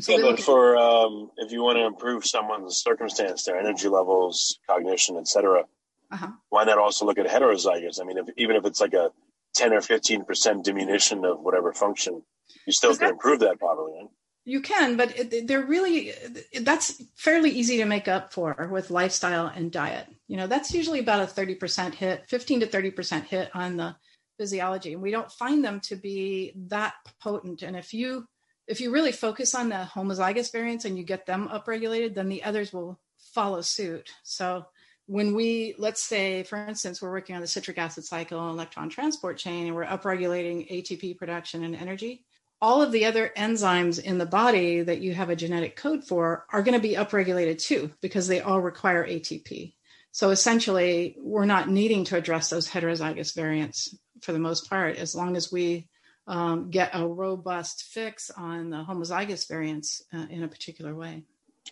So 0.00 0.16
yeah, 0.16 0.30
but 0.30 0.40
for 0.40 0.76
um, 0.76 1.30
if 1.36 1.52
you 1.52 1.62
want 1.62 1.76
to 1.76 1.84
improve 1.84 2.24
someone's 2.24 2.76
circumstance, 2.76 3.44
their 3.44 3.58
energy 3.58 3.88
levels, 3.88 4.58
cognition, 4.68 5.16
etc., 5.16 5.64
uh-huh. 6.10 6.28
why 6.48 6.64
not 6.64 6.78
also 6.78 7.04
look 7.04 7.18
at 7.18 7.26
heterozygous? 7.26 8.00
I 8.00 8.04
mean, 8.04 8.18
if, 8.18 8.26
even 8.36 8.56
if 8.56 8.64
it's 8.64 8.80
like 8.80 8.94
a 8.94 9.10
ten 9.54 9.72
or 9.72 9.80
fifteen 9.80 10.24
percent 10.24 10.64
diminution 10.64 11.24
of 11.24 11.40
whatever 11.40 11.72
function, 11.72 12.22
you 12.66 12.72
still 12.72 12.96
can 12.96 13.10
improve 13.10 13.40
that 13.40 13.58
probably. 13.58 13.92
Right? 13.92 14.08
You 14.44 14.60
can, 14.60 14.96
but 14.96 15.14
they're 15.44 15.64
really 15.64 16.12
that's 16.62 17.00
fairly 17.16 17.50
easy 17.50 17.76
to 17.76 17.84
make 17.84 18.08
up 18.08 18.32
for 18.32 18.68
with 18.72 18.90
lifestyle 18.90 19.46
and 19.46 19.70
diet. 19.70 20.06
You 20.26 20.36
know, 20.36 20.46
that's 20.46 20.74
usually 20.74 21.00
about 21.00 21.22
a 21.22 21.26
thirty 21.26 21.54
percent 21.54 21.94
hit, 21.94 22.24
fifteen 22.28 22.60
to 22.60 22.66
thirty 22.66 22.90
percent 22.90 23.26
hit 23.26 23.50
on 23.54 23.76
the 23.76 23.94
physiology, 24.38 24.94
and 24.94 25.02
we 25.02 25.10
don't 25.10 25.30
find 25.30 25.64
them 25.64 25.80
to 25.80 25.96
be 25.96 26.52
that 26.68 26.94
potent. 27.20 27.62
And 27.62 27.76
if 27.76 27.94
you 27.94 28.26
if 28.66 28.80
you 28.80 28.90
really 28.90 29.12
focus 29.12 29.54
on 29.54 29.68
the 29.68 29.88
homozygous 29.92 30.52
variants 30.52 30.84
and 30.84 30.96
you 30.96 31.04
get 31.04 31.26
them 31.26 31.48
upregulated, 31.48 32.14
then 32.14 32.28
the 32.28 32.44
others 32.44 32.72
will 32.72 33.00
follow 33.18 33.60
suit. 33.60 34.10
So 34.22 34.66
when 35.06 35.34
we, 35.34 35.74
let's 35.78 36.02
say, 36.02 36.44
for 36.44 36.56
instance, 36.56 37.02
we're 37.02 37.10
working 37.10 37.34
on 37.34 37.40
the 37.40 37.48
citric 37.48 37.78
acid 37.78 38.04
cycle 38.04 38.40
and 38.40 38.50
electron 38.50 38.88
transport 38.88 39.36
chain, 39.36 39.66
and 39.66 39.74
we're 39.74 39.84
upregulating 39.84 40.70
ATP 40.70 41.18
production 41.18 41.64
and 41.64 41.74
energy, 41.74 42.24
all 42.60 42.80
of 42.80 42.92
the 42.92 43.06
other 43.06 43.32
enzymes 43.36 44.00
in 44.00 44.18
the 44.18 44.26
body 44.26 44.82
that 44.82 45.00
you 45.00 45.12
have 45.12 45.30
a 45.30 45.36
genetic 45.36 45.74
code 45.74 46.04
for 46.04 46.46
are 46.52 46.62
going 46.62 46.80
to 46.80 46.88
be 46.88 46.94
upregulated 46.94 47.60
too, 47.60 47.90
because 48.00 48.28
they 48.28 48.40
all 48.40 48.60
require 48.60 49.04
ATP. 49.04 49.74
So 50.12 50.30
essentially, 50.30 51.16
we're 51.18 51.46
not 51.46 51.68
needing 51.68 52.04
to 52.04 52.16
address 52.16 52.50
those 52.50 52.68
heterozygous 52.68 53.34
variants 53.34 53.96
for 54.20 54.32
the 54.32 54.38
most 54.38 54.70
part, 54.70 54.96
as 54.96 55.14
long 55.16 55.36
as 55.36 55.50
we 55.50 55.88
um, 56.26 56.70
get 56.70 56.90
a 56.94 57.06
robust 57.06 57.84
fix 57.84 58.30
on 58.30 58.70
the 58.70 58.84
homozygous 58.84 59.48
variants 59.48 60.02
uh, 60.12 60.26
in 60.30 60.42
a 60.42 60.48
particular 60.48 60.94
way. 60.94 61.24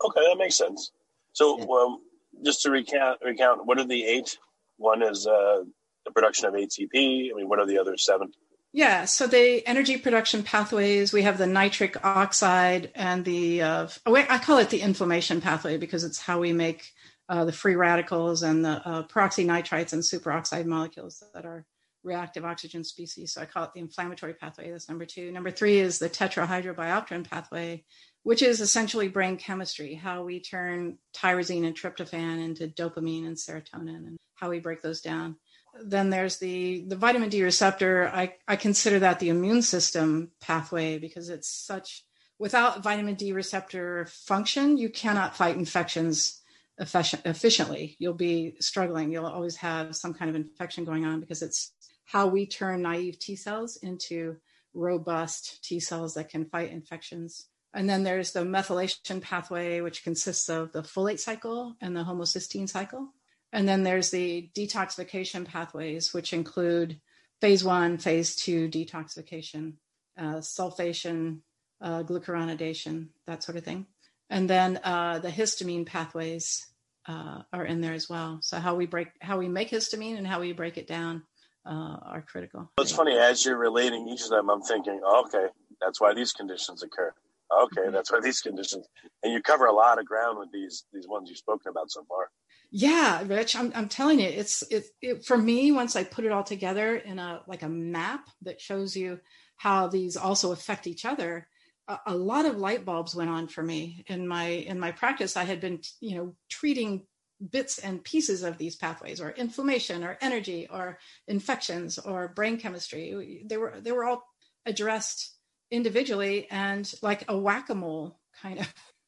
Okay, 0.04 0.20
that 0.28 0.36
makes 0.38 0.56
sense. 0.56 0.90
So, 1.32 1.58
yeah. 1.58 1.64
um, 1.64 1.98
just 2.44 2.62
to 2.62 2.70
recount, 2.70 3.20
recount, 3.22 3.66
what 3.66 3.78
are 3.78 3.86
the 3.86 4.04
eight? 4.04 4.38
One 4.76 5.02
is 5.02 5.26
uh, 5.26 5.62
the 6.04 6.10
production 6.12 6.46
of 6.46 6.54
ATP. 6.54 7.30
I 7.30 7.36
mean, 7.36 7.48
what 7.48 7.58
are 7.58 7.66
the 7.66 7.78
other 7.78 7.96
seven? 7.96 8.32
Yeah, 8.72 9.04
so 9.04 9.26
the 9.26 9.66
energy 9.66 9.98
production 9.98 10.44
pathways, 10.44 11.12
we 11.12 11.22
have 11.22 11.38
the 11.38 11.46
nitric 11.46 12.04
oxide 12.04 12.92
and 12.94 13.24
the, 13.24 13.62
uh, 13.62 13.88
I 14.06 14.38
call 14.38 14.58
it 14.58 14.70
the 14.70 14.80
inflammation 14.80 15.40
pathway 15.40 15.76
because 15.76 16.04
it's 16.04 16.20
how 16.20 16.38
we 16.38 16.52
make 16.52 16.92
uh, 17.28 17.44
the 17.44 17.52
free 17.52 17.74
radicals 17.74 18.42
and 18.44 18.64
the 18.64 18.80
uh, 18.86 19.02
peroxynitrites 19.04 19.92
and 19.92 20.02
superoxide 20.02 20.66
molecules 20.66 21.22
that 21.34 21.44
are 21.44 21.64
reactive 22.02 22.44
oxygen 22.44 22.84
species. 22.84 23.32
So 23.32 23.42
I 23.42 23.44
call 23.44 23.64
it 23.64 23.70
the 23.74 23.80
inflammatory 23.80 24.34
pathway. 24.34 24.70
That's 24.70 24.88
number 24.88 25.04
two. 25.04 25.30
Number 25.30 25.50
three 25.50 25.78
is 25.78 25.98
the 25.98 26.08
tetrahydrobiopterin 26.08 27.28
pathway, 27.28 27.84
which 28.22 28.42
is 28.42 28.60
essentially 28.60 29.08
brain 29.08 29.36
chemistry, 29.36 29.94
how 29.94 30.22
we 30.22 30.40
turn 30.40 30.98
tyrosine 31.14 31.66
and 31.66 31.76
tryptophan 31.76 32.42
into 32.44 32.68
dopamine 32.68 33.26
and 33.26 33.36
serotonin 33.36 34.06
and 34.06 34.16
how 34.34 34.48
we 34.50 34.60
break 34.60 34.80
those 34.82 35.00
down. 35.00 35.36
Then 35.82 36.10
there's 36.10 36.38
the, 36.38 36.84
the 36.88 36.96
vitamin 36.96 37.28
D 37.28 37.42
receptor. 37.44 38.10
I, 38.12 38.34
I 38.48 38.56
consider 38.56 39.00
that 39.00 39.20
the 39.20 39.28
immune 39.28 39.62
system 39.62 40.30
pathway 40.40 40.98
because 40.98 41.28
it's 41.28 41.48
such, 41.48 42.04
without 42.38 42.82
vitamin 42.82 43.14
D 43.14 43.32
receptor 43.32 44.06
function, 44.10 44.78
you 44.78 44.88
cannot 44.88 45.36
fight 45.36 45.56
infections 45.56 46.40
efficiently. 46.78 47.94
You'll 47.98 48.14
be 48.14 48.54
struggling. 48.58 49.12
You'll 49.12 49.26
always 49.26 49.56
have 49.56 49.94
some 49.94 50.14
kind 50.14 50.30
of 50.30 50.34
infection 50.36 50.86
going 50.86 51.04
on 51.04 51.20
because 51.20 51.42
it's 51.42 51.72
how 52.10 52.26
we 52.26 52.44
turn 52.44 52.82
naive 52.82 53.20
T 53.20 53.36
cells 53.36 53.76
into 53.76 54.36
robust 54.74 55.62
T 55.62 55.78
cells 55.78 56.14
that 56.14 56.28
can 56.28 56.44
fight 56.44 56.72
infections. 56.72 57.46
And 57.72 57.88
then 57.88 58.02
there's 58.02 58.32
the 58.32 58.40
methylation 58.40 59.20
pathway, 59.20 59.80
which 59.80 60.02
consists 60.02 60.48
of 60.48 60.72
the 60.72 60.82
folate 60.82 61.20
cycle 61.20 61.76
and 61.80 61.96
the 61.96 62.02
homocysteine 62.02 62.68
cycle. 62.68 63.14
And 63.52 63.68
then 63.68 63.84
there's 63.84 64.10
the 64.10 64.50
detoxification 64.56 65.44
pathways, 65.44 66.12
which 66.12 66.32
include 66.32 67.00
phase 67.40 67.62
one, 67.62 67.96
phase 67.96 68.34
two 68.34 68.68
detoxification, 68.68 69.74
uh, 70.18 70.38
sulfation, 70.38 71.42
uh, 71.80 72.02
glucuronidation, 72.02 73.10
that 73.28 73.44
sort 73.44 73.56
of 73.56 73.64
thing. 73.64 73.86
And 74.28 74.50
then 74.50 74.80
uh, 74.82 75.20
the 75.20 75.30
histamine 75.30 75.86
pathways 75.86 76.66
uh, 77.06 77.42
are 77.52 77.64
in 77.64 77.80
there 77.80 77.94
as 77.94 78.08
well. 78.08 78.40
So 78.42 78.58
how 78.58 78.74
we 78.74 78.86
break, 78.86 79.08
how 79.20 79.38
we 79.38 79.48
make 79.48 79.70
histamine 79.70 80.18
and 80.18 80.26
how 80.26 80.40
we 80.40 80.52
break 80.52 80.76
it 80.76 80.88
down 80.88 81.22
uh, 81.66 81.96
are 82.02 82.24
critical. 82.26 82.70
It's 82.78 82.92
funny 82.92 83.16
as 83.16 83.44
you're 83.44 83.58
relating 83.58 84.08
each 84.08 84.22
of 84.22 84.30
them. 84.30 84.50
I'm 84.50 84.62
thinking, 84.62 85.00
oh, 85.04 85.24
okay, 85.26 85.46
that's 85.80 86.00
why 86.00 86.14
these 86.14 86.32
conditions 86.32 86.82
occur. 86.82 87.12
Okay, 87.52 87.82
mm-hmm. 87.82 87.92
that's 87.92 88.12
why 88.12 88.20
these 88.20 88.40
conditions, 88.40 88.86
and 89.22 89.32
you 89.32 89.42
cover 89.42 89.66
a 89.66 89.72
lot 89.72 89.98
of 89.98 90.06
ground 90.06 90.38
with 90.38 90.52
these 90.52 90.84
these 90.92 91.08
ones 91.08 91.28
you've 91.28 91.38
spoken 91.38 91.70
about 91.70 91.90
so 91.90 92.04
far. 92.08 92.30
Yeah, 92.72 93.22
Rich, 93.26 93.56
I'm, 93.56 93.72
I'm 93.74 93.88
telling 93.88 94.20
you, 94.20 94.28
it's 94.28 94.62
it, 94.70 94.84
it 95.02 95.24
for 95.24 95.36
me. 95.36 95.72
Once 95.72 95.96
I 95.96 96.04
put 96.04 96.24
it 96.24 96.32
all 96.32 96.44
together 96.44 96.96
in 96.96 97.18
a 97.18 97.42
like 97.48 97.62
a 97.62 97.68
map 97.68 98.28
that 98.42 98.60
shows 98.60 98.96
you 98.96 99.18
how 99.56 99.88
these 99.88 100.16
also 100.16 100.52
affect 100.52 100.86
each 100.86 101.04
other, 101.04 101.48
a, 101.88 101.98
a 102.06 102.14
lot 102.14 102.46
of 102.46 102.56
light 102.56 102.84
bulbs 102.84 103.14
went 103.14 103.30
on 103.30 103.48
for 103.48 103.62
me 103.62 104.04
in 104.06 104.26
my 104.28 104.46
in 104.46 104.78
my 104.78 104.92
practice. 104.92 105.36
I 105.36 105.44
had 105.44 105.60
been 105.60 105.80
you 106.00 106.16
know 106.16 106.34
treating 106.48 107.06
bits 107.50 107.78
and 107.78 108.04
pieces 108.04 108.42
of 108.42 108.58
these 108.58 108.76
pathways, 108.76 109.20
or 109.20 109.30
inflammation, 109.30 110.04
or 110.04 110.18
energy, 110.20 110.68
or 110.70 110.98
infections, 111.26 111.98
or 111.98 112.28
brain 112.28 112.58
chemistry. 112.58 113.42
They 113.46 113.56
were 113.56 113.80
they 113.80 113.92
were 113.92 114.04
all 114.04 114.24
addressed 114.66 115.34
individually 115.70 116.46
and 116.50 116.92
like 117.02 117.24
a 117.28 117.36
whack 117.36 117.70
a 117.70 117.74
mole 117.74 118.18
kind 118.42 118.60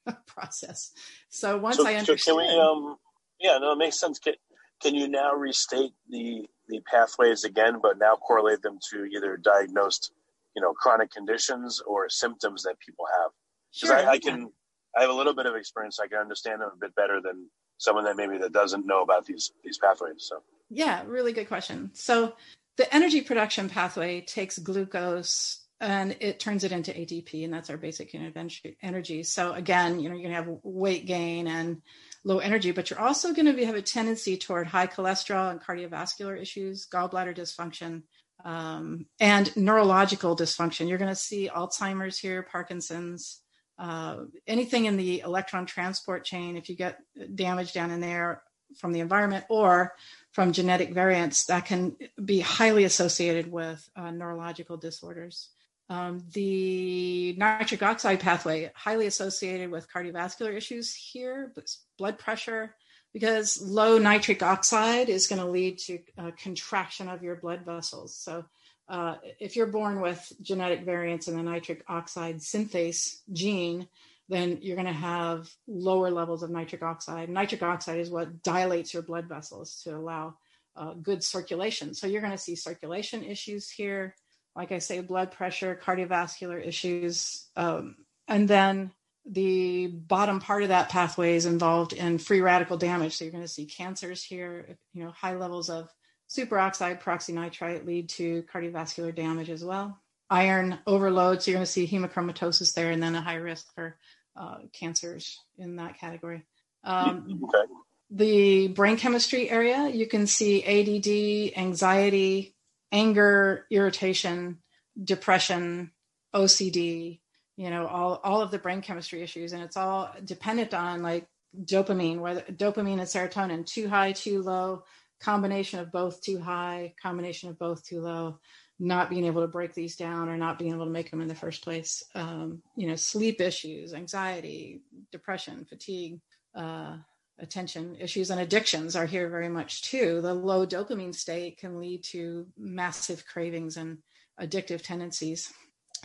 of 0.07 0.27
process. 0.27 0.93
So 1.29 1.59
once 1.59 1.77
so, 1.77 1.87
I 1.87 1.95
understood. 1.95 2.21
So 2.21 2.39
can 2.39 2.55
we, 2.55 2.61
um, 2.61 2.97
yeah, 3.41 3.59
no, 3.59 3.73
it 3.73 3.79
makes 3.79 3.99
sense. 3.99 4.19
Can, 4.19 4.35
can 4.83 4.95
you 4.95 5.09
now 5.09 5.35
restate 5.35 5.93
the 6.09 6.47
the 6.69 6.81
pathways 6.91 7.45
again, 7.45 7.79
but 7.83 7.99
now 7.99 8.17
correlate 8.17 8.63
them 8.63 8.79
to 8.91 9.05
either 9.05 9.37
diagnosed, 9.37 10.13
you 10.57 10.63
know, 10.63 10.73
chronic 10.73 11.11
conditions 11.11 11.83
or 11.87 12.09
symptoms 12.09 12.63
that 12.63 12.79
people 12.79 13.05
have? 13.21 13.31
Because 13.75 13.89
sure, 13.89 14.11
I, 14.11 14.13
I, 14.13 14.19
can, 14.19 14.51
I 14.97 15.03
have 15.03 15.11
a 15.11 15.15
little 15.15 15.35
bit 15.35 15.47
of 15.47 15.55
experience. 15.55 15.99
I 16.03 16.07
can 16.07 16.19
understand 16.19 16.61
them 16.61 16.71
a 16.75 16.79
bit 16.79 16.95
better 16.95 17.21
than 17.23 17.49
someone 17.83 18.05
that 18.05 18.17
maybe 18.17 18.39
that 18.39 18.53
doesn't 18.53 18.87
know 18.87 19.03
about 19.03 19.27
these 19.27 19.53
these 19.65 19.79
pathways. 19.79 20.19
So 20.19 20.43
yeah, 20.71 21.03
really 21.07 21.33
good 21.33 21.49
question. 21.49 21.91
So 21.95 22.35
the 22.77 22.93
energy 22.95 23.21
production 23.21 23.69
pathway 23.69 24.21
takes 24.21 24.59
glucose 24.59 25.59
and 25.81 26.17
it 26.21 26.39
turns 26.39 26.63
it 26.63 26.71
into 26.71 26.93
ATP, 26.93 27.45
and 27.45 27.53
that's 27.53 27.69
our 27.69 27.77
basic 27.77 28.15
unit 28.15 28.37
of 28.37 28.73
energy. 28.83 29.25
So 29.25 29.53
again, 29.53 29.99
you 29.99 30.09
know, 30.09 30.15
you're 30.15 30.31
gonna 30.31 30.43
have 30.43 30.59
weight 30.63 31.07
gain 31.07 31.49
and 31.49 31.83
low 32.25 32.39
energy, 32.39 32.71
but 32.71 32.89
you're 32.89 33.01
also 33.01 33.33
going 33.33 33.53
to 33.53 33.67
have 33.67 33.75
a 33.75 33.83
tendency 33.83 34.37
toward 34.37 34.67
high 34.67 34.87
cholesterol 34.87 35.51
and 35.51 35.61
cardiovascular 35.61 36.41
issues, 36.41 36.87
gallbladder 36.87 37.37
dysfunction, 37.37 38.03
um, 38.45 39.07
and 39.19 39.55
neurological 39.57 40.37
dysfunction. 40.37 40.89
You're 40.89 40.99
going 40.99 41.11
to 41.11 41.17
see 41.17 41.51
Alzheimer's 41.53 42.19
here, 42.19 42.43
Parkinson's, 42.45 43.41
uh, 43.79 44.17
anything 44.47 44.85
in 44.85 44.97
the 44.97 45.21
electron 45.21 45.67
transport 45.67 46.25
chain. 46.25 46.57
If 46.57 46.69
you 46.69 46.77
get 46.77 47.01
damage 47.35 47.73
down 47.73 47.91
in 47.91 48.01
there 48.01 48.43
from 48.77 48.93
the 48.93 49.01
environment 49.01 49.45
or 49.49 49.95
from 50.31 50.53
genetic 50.53 50.93
variants, 50.93 51.47
that 51.47 51.67
can 51.67 51.97
be 52.23 52.41
highly 52.41 52.85
associated 52.85 53.51
with 53.51 53.89
uh, 53.97 54.11
neurological 54.11 54.77
disorders. 54.77 55.49
Um, 55.89 56.25
the 56.33 57.35
nitric 57.37 57.83
oxide 57.83 58.21
pathway, 58.21 58.71
highly 58.75 59.07
associated 59.07 59.71
with 59.71 59.91
cardiovascular 59.91 60.55
issues 60.55 60.95
here, 60.95 61.53
blood 61.99 62.19
pressure, 62.19 62.75
because 63.13 63.61
low 63.61 63.99
nitric 63.99 64.43
oxide 64.43 65.11
is 65.11 65.27
going 65.27 65.41
to 65.41 65.49
lead 65.49 65.79
to 65.81 65.99
contraction 66.39 67.09
of 67.09 67.23
your 67.23 67.37
blood 67.37 67.67
vessels. 67.67 68.15
So, 68.15 68.45
uh, 68.89 69.17
if 69.41 69.57
you're 69.57 69.67
born 69.67 70.01
with 70.01 70.33
genetic 70.43 70.85
variants 70.85 71.29
in 71.29 71.37
the 71.37 71.43
nitric 71.43 71.85
oxide 71.89 72.39
synthase 72.39 73.21
gene, 73.33 73.89
then 74.29 74.59
you're 74.63 74.77
going 74.77 74.87
to 74.87 74.93
have 74.93 75.51
lower 75.67 76.11
levels 76.11 76.43
of 76.43 76.51
nitric 76.51 76.83
oxide. 76.83 77.29
Nitric 77.29 77.63
oxide 77.63 78.01
is 78.01 78.11
what 78.11 78.43
dilates 78.43 78.93
your 78.93 79.03
blood 79.03 79.29
vessels 79.29 79.83
to 79.85 79.97
allow 79.97 80.35
uh, 80.77 80.95
good 80.95 81.23
circulation. 81.23 81.95
So, 81.95 82.07
you're 82.07 82.23
going 82.23 82.33
to 82.33 82.39
see 82.39 82.57
circulation 82.57 83.23
issues 83.23 83.71
here 83.71 84.15
like 84.55 84.73
I 84.73 84.79
say, 84.79 85.01
blood 85.01 85.33
pressure, 85.33 85.79
cardiovascular 85.83 86.65
issues. 86.65 87.47
Um, 87.57 87.97
and 88.29 88.49
then 88.49 88.93
the 89.25 89.87
bottom 89.87 90.41
part 90.41 90.63
of 90.63 90.69
that 90.71 90.89
pathway 90.89 91.37
is 91.37 91.47
involved 91.47 91.93
in 91.93 92.19
free 92.19 92.41
radical 92.41 92.77
damage. 92.77 93.17
So 93.17 93.25
you're 93.25 93.33
going 93.33 93.45
to 93.45 93.49
see 93.49 93.67
cancers 93.67 94.23
here, 94.23 94.77
you 94.93 95.05
know, 95.05 95.11
high 95.11 95.37
levels 95.37 95.71
of 95.71 95.89
superoxide 96.33 97.03
peroxynitrite 97.03 97.85
lead 97.85 98.09
to 98.09 98.43
cardiovascular 98.53 99.15
damage 99.15 99.51
as 99.51 99.65
well. 99.65 99.99
Iron 100.31 100.79
overload, 100.87 101.43
so 101.43 101.51
you're 101.51 101.59
going 101.59 101.67
to 101.67 101.71
see 101.71 101.87
hemochromatosis 101.87 102.73
there, 102.75 102.91
and 102.91 103.03
then 103.03 103.15
a 103.15 103.21
high 103.21 103.35
risk 103.35 103.73
for 103.75 103.99
uh, 104.35 104.59
cancers 104.73 105.39
in 105.59 105.77
that 105.77 105.99
category. 105.99 106.43
Um, 106.85 107.41
okay. 107.45 107.73
The 108.11 108.69
brain 108.69 108.97
chemistry 108.97 109.51
area, 109.51 109.89
you 109.89 110.07
can 110.07 110.27
see 110.27 110.63
ADD, 110.65 111.59
anxiety, 111.59 112.55
anger, 112.91 113.67
irritation, 113.71 114.59
depression, 115.03 115.91
OCD, 116.35 117.21
you 117.57 117.71
know, 117.71 117.87
all, 117.87 118.21
all 118.23 118.43
of 118.43 118.51
the 118.51 118.59
brain 118.59 118.83
chemistry 118.83 119.23
issues. 119.23 119.53
And 119.53 119.63
it's 119.63 119.77
all 119.77 120.15
dependent 120.25 120.75
on 120.75 121.03
like 121.03 121.27
dopamine, 121.65 122.19
whether 122.19 122.43
dopamine 122.43 123.01
and 123.01 123.03
serotonin, 123.03 123.67
too 123.67 123.89
high, 123.89 124.13
too 124.13 124.43
low, 124.43 124.85
combination 125.23 125.79
of 125.79 125.93
both 125.93 126.21
too 126.21 126.41
high, 126.41 126.95
combination 127.01 127.49
of 127.49 127.59
both 127.59 127.85
too 127.85 128.01
low, 128.01 128.39
not 128.79 129.09
being 129.09 129.25
able 129.25 129.43
to 129.43 129.49
break 129.49 129.73
these 129.73 129.97
down 129.97 130.29
or 130.29 130.37
not 130.37 130.59
being 130.59 130.73
able 130.73 130.85
to 130.85 130.91
make 130.91 131.11
them 131.11 131.21
in 131.21 131.29
the 131.29 131.35
first 131.35 131.63
place. 131.63 132.03
Um, 132.15 132.63
you 132.77 132.89
know, 132.89 132.97
sleep 132.97 133.41
issues, 133.41 133.95
anxiety, 133.95 134.83
depression, 135.13 135.65
fatigue, 135.65 136.21
uh, 136.55 136.97
attention 137.39 137.97
issues 138.01 138.31
and 138.31 138.41
addictions 138.41 138.95
are 138.97 139.07
here 139.07 139.29
very 139.29 139.49
much 139.49 139.83
too. 139.83 140.21
The 140.21 140.35
low 140.35 140.67
dopamine 140.67 141.15
state 141.15 141.59
can 141.59 141.79
lead 141.79 142.03
to 142.05 142.47
massive 142.59 143.25
cravings 143.27 143.77
and 143.77 143.99
addictive 144.41 144.83
tendencies. 144.83 145.53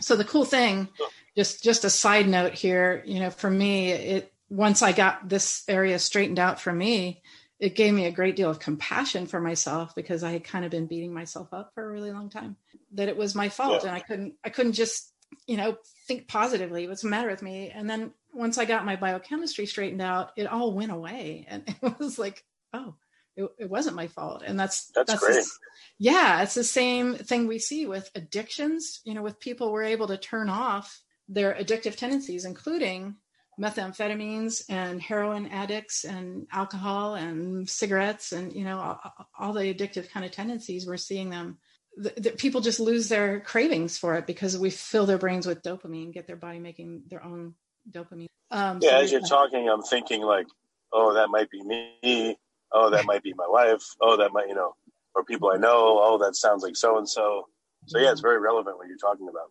So 0.00 0.14
the 0.14 0.24
cool 0.24 0.44
thing, 0.44 0.88
just 1.36 1.62
just 1.62 1.84
a 1.84 1.90
side 1.90 2.28
note 2.28 2.54
here, 2.54 3.02
you 3.04 3.18
know, 3.18 3.30
for 3.30 3.50
me, 3.50 3.90
it 3.90 4.32
once 4.48 4.80
I 4.82 4.92
got 4.92 5.28
this 5.28 5.64
area 5.68 5.98
straightened 5.98 6.38
out 6.38 6.60
for 6.60 6.72
me, 6.72 7.22
it 7.60 7.74
gave 7.74 7.92
me 7.92 8.06
a 8.06 8.12
great 8.12 8.36
deal 8.36 8.50
of 8.50 8.60
compassion 8.60 9.26
for 9.26 9.40
myself 9.40 9.94
because 9.94 10.22
I 10.22 10.30
had 10.32 10.44
kind 10.44 10.64
of 10.64 10.70
been 10.70 10.86
beating 10.86 11.12
myself 11.12 11.52
up 11.52 11.72
for 11.74 11.84
a 11.84 11.92
really 11.92 12.12
long 12.12 12.30
time. 12.30 12.56
That 12.92 13.08
it 13.08 13.16
was 13.16 13.34
my 13.34 13.48
fault 13.48 13.82
yeah. 13.82 13.88
and 13.88 13.96
I 13.96 14.00
couldn't 14.00 14.34
I 14.44 14.50
couldn't 14.50 14.72
just, 14.72 15.12
you 15.46 15.56
know, 15.56 15.76
think 16.06 16.28
positively. 16.28 16.86
What's 16.86 17.02
the 17.02 17.08
matter 17.08 17.28
with 17.28 17.42
me? 17.42 17.70
And 17.70 17.88
then 17.90 18.12
once 18.32 18.58
I 18.58 18.64
got 18.64 18.86
my 18.86 18.96
biochemistry 18.96 19.66
straightened 19.66 20.02
out, 20.02 20.32
it 20.36 20.46
all 20.46 20.72
went 20.72 20.92
away. 20.92 21.46
And 21.50 21.64
it 21.66 21.98
was 21.98 22.18
like, 22.18 22.44
oh, 22.72 22.94
it, 23.36 23.48
it 23.58 23.70
wasn't 23.70 23.96
my 23.96 24.06
fault. 24.06 24.42
And 24.46 24.58
that's, 24.58 24.86
that's, 24.94 25.10
that's 25.10 25.20
great. 25.20 25.34
The, 25.34 25.50
yeah, 25.98 26.42
it's 26.42 26.54
the 26.54 26.64
same 26.64 27.14
thing 27.14 27.46
we 27.46 27.58
see 27.58 27.86
with 27.86 28.10
addictions. 28.14 29.00
You 29.04 29.14
know, 29.14 29.22
with 29.22 29.40
people, 29.40 29.72
we're 29.72 29.84
able 29.84 30.08
to 30.08 30.16
turn 30.16 30.48
off 30.48 31.02
their 31.28 31.54
addictive 31.54 31.96
tendencies, 31.96 32.44
including 32.44 33.16
methamphetamines 33.58 34.64
and 34.68 35.00
heroin 35.02 35.46
addicts 35.48 36.04
and 36.04 36.46
alcohol 36.52 37.14
and 37.14 37.68
cigarettes 37.68 38.32
and, 38.32 38.52
you 38.52 38.64
know, 38.64 38.78
all, 38.78 39.28
all 39.38 39.52
the 39.52 39.74
addictive 39.74 40.10
kind 40.10 40.24
of 40.24 40.32
tendencies, 40.32 40.86
we're 40.86 40.96
seeing 40.96 41.30
them 41.30 41.58
the, 41.98 42.12
the 42.16 42.30
people 42.30 42.60
just 42.60 42.80
lose 42.80 43.08
their 43.08 43.40
cravings 43.40 43.98
for 43.98 44.14
it 44.14 44.26
because 44.26 44.56
we 44.56 44.70
fill 44.70 45.04
their 45.04 45.18
brains 45.18 45.46
with 45.46 45.62
dopamine, 45.62 46.12
get 46.12 46.26
their 46.26 46.36
body 46.36 46.60
making 46.60 47.02
their 47.08 47.24
own 47.24 47.54
dopamine. 47.90 48.28
Um, 48.50 48.78
yeah, 48.80 48.90
so 48.90 48.96
as 48.98 49.12
you're 49.12 49.20
talking, 49.20 49.68
I'm 49.68 49.82
thinking 49.82 50.22
like, 50.22 50.46
oh, 50.92 51.14
that 51.14 51.28
might 51.28 51.50
be 51.50 51.62
me. 51.62 52.36
Oh, 52.72 52.90
that 52.90 53.04
might 53.04 53.22
be 53.22 53.34
my 53.34 53.46
wife. 53.48 53.82
Oh, 54.00 54.16
that 54.16 54.32
might, 54.32 54.48
you 54.48 54.54
know, 54.54 54.74
or 55.14 55.24
people 55.24 55.50
I 55.52 55.56
know. 55.56 55.98
Oh, 56.00 56.18
that 56.18 56.36
sounds 56.36 56.62
like 56.62 56.76
so 56.76 56.98
and 56.98 57.08
so. 57.08 57.48
So 57.86 57.98
yeah, 57.98 58.12
it's 58.12 58.20
very 58.20 58.38
relevant 58.38 58.76
what 58.76 58.86
you're 58.88 58.96
talking 58.96 59.28
about. 59.28 59.50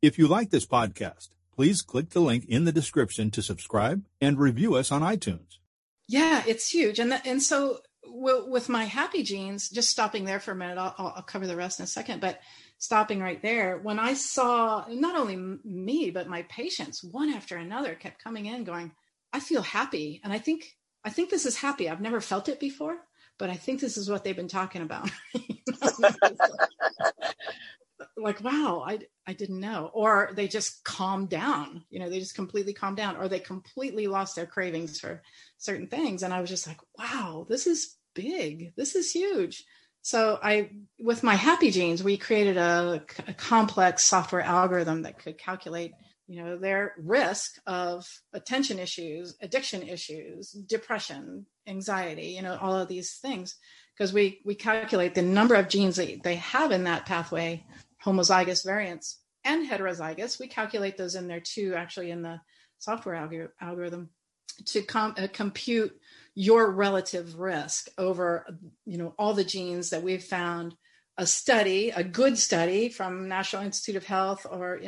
If 0.00 0.18
you 0.18 0.26
like 0.26 0.50
this 0.50 0.66
podcast, 0.66 1.28
please 1.54 1.82
click 1.82 2.10
the 2.10 2.20
link 2.20 2.44
in 2.46 2.64
the 2.64 2.72
description 2.72 3.30
to 3.30 3.42
subscribe 3.42 4.04
and 4.20 4.38
review 4.38 4.74
us 4.74 4.90
on 4.90 5.02
iTunes. 5.02 5.58
Yeah, 6.08 6.42
it's 6.46 6.68
huge, 6.68 6.98
and 6.98 7.20
and 7.24 7.42
so 7.42 7.80
with 8.06 8.68
my 8.68 8.84
happy 8.84 9.22
genes, 9.22 9.68
just 9.68 9.90
stopping 9.90 10.24
there 10.24 10.40
for 10.40 10.52
a 10.52 10.56
minute, 10.56 10.78
I'll, 10.78 10.94
I'll, 10.98 11.22
cover 11.22 11.46
the 11.46 11.56
rest 11.56 11.80
in 11.80 11.84
a 11.84 11.86
second, 11.86 12.20
but 12.20 12.40
stopping 12.78 13.20
right 13.20 13.40
there, 13.42 13.78
when 13.78 13.98
I 13.98 14.14
saw 14.14 14.84
not 14.88 15.16
only 15.16 15.58
me, 15.64 16.10
but 16.10 16.28
my 16.28 16.42
patients, 16.42 17.02
one 17.02 17.30
after 17.30 17.56
another 17.56 17.94
kept 17.94 18.22
coming 18.22 18.46
in 18.46 18.64
going, 18.64 18.92
I 19.32 19.40
feel 19.40 19.62
happy. 19.62 20.20
And 20.22 20.32
I 20.32 20.38
think, 20.38 20.76
I 21.04 21.10
think 21.10 21.30
this 21.30 21.46
is 21.46 21.56
happy. 21.56 21.88
I've 21.88 22.00
never 22.00 22.20
felt 22.20 22.48
it 22.48 22.60
before, 22.60 22.98
but 23.38 23.50
I 23.50 23.54
think 23.54 23.80
this 23.80 23.96
is 23.96 24.08
what 24.08 24.22
they've 24.22 24.36
been 24.36 24.48
talking 24.48 24.82
about. 24.82 25.10
like, 28.16 28.42
wow, 28.42 28.84
I, 28.86 29.00
I 29.26 29.32
didn't 29.32 29.60
know. 29.60 29.90
Or 29.92 30.30
they 30.34 30.48
just 30.48 30.84
calmed 30.84 31.28
down, 31.30 31.84
you 31.90 32.00
know, 32.00 32.08
they 32.08 32.18
just 32.18 32.34
completely 32.34 32.72
calmed 32.72 32.96
down 32.96 33.16
or 33.16 33.28
they 33.28 33.38
completely 33.38 34.06
lost 34.06 34.36
their 34.36 34.46
cravings 34.46 35.00
for 35.00 35.22
certain 35.58 35.86
things. 35.86 36.22
And 36.22 36.32
I 36.32 36.40
was 36.40 36.50
just 36.50 36.66
like, 36.66 36.80
wow, 36.98 37.46
this 37.48 37.66
is 37.66 37.96
big. 38.14 38.74
This 38.76 38.94
is 38.94 39.10
huge. 39.10 39.64
So 40.02 40.38
I, 40.42 40.70
with 40.98 41.22
my 41.22 41.34
happy 41.34 41.70
genes, 41.70 42.04
we 42.04 42.18
created 42.18 42.58
a, 42.58 43.02
a, 43.26 43.32
complex 43.32 44.04
software 44.04 44.42
algorithm 44.42 45.02
that 45.02 45.18
could 45.18 45.38
calculate, 45.38 45.92
you 46.26 46.44
know, 46.44 46.58
their 46.58 46.92
risk 46.98 47.58
of 47.66 48.06
attention 48.34 48.78
issues, 48.78 49.34
addiction 49.40 49.82
issues, 49.82 50.50
depression, 50.50 51.46
anxiety, 51.66 52.28
you 52.28 52.42
know, 52.42 52.58
all 52.60 52.76
of 52.76 52.88
these 52.88 53.14
things, 53.14 53.56
because 53.96 54.12
we 54.12 54.40
we 54.44 54.54
calculate 54.54 55.14
the 55.14 55.22
number 55.22 55.54
of 55.54 55.68
genes 55.68 55.96
that 55.96 56.22
they 56.22 56.36
have 56.36 56.72
in 56.72 56.84
that 56.84 57.06
pathway, 57.06 57.64
homozygous 58.04 58.64
variants 58.64 59.20
and 59.44 59.68
heterozygous. 59.68 60.40
We 60.40 60.48
calculate 60.48 60.96
those 60.96 61.14
in 61.14 61.28
there 61.28 61.40
too, 61.40 61.74
actually 61.76 62.10
in 62.10 62.22
the 62.22 62.40
software 62.78 63.14
alg- 63.14 63.50
algorithm 63.60 64.10
to 64.66 64.82
com- 64.82 65.14
uh, 65.16 65.28
compute 65.32 65.98
your 66.34 66.70
relative 66.70 67.38
risk 67.38 67.88
over 67.96 68.46
you 68.84 68.98
know 68.98 69.14
all 69.18 69.34
the 69.34 69.44
genes 69.44 69.90
that 69.90 70.02
we've 70.02 70.24
found 70.24 70.74
a 71.16 71.26
study 71.26 71.90
a 71.90 72.02
good 72.02 72.36
study 72.36 72.88
from 72.88 73.28
national 73.28 73.62
institute 73.62 73.96
of 73.96 74.04
health 74.04 74.46
or 74.50 74.80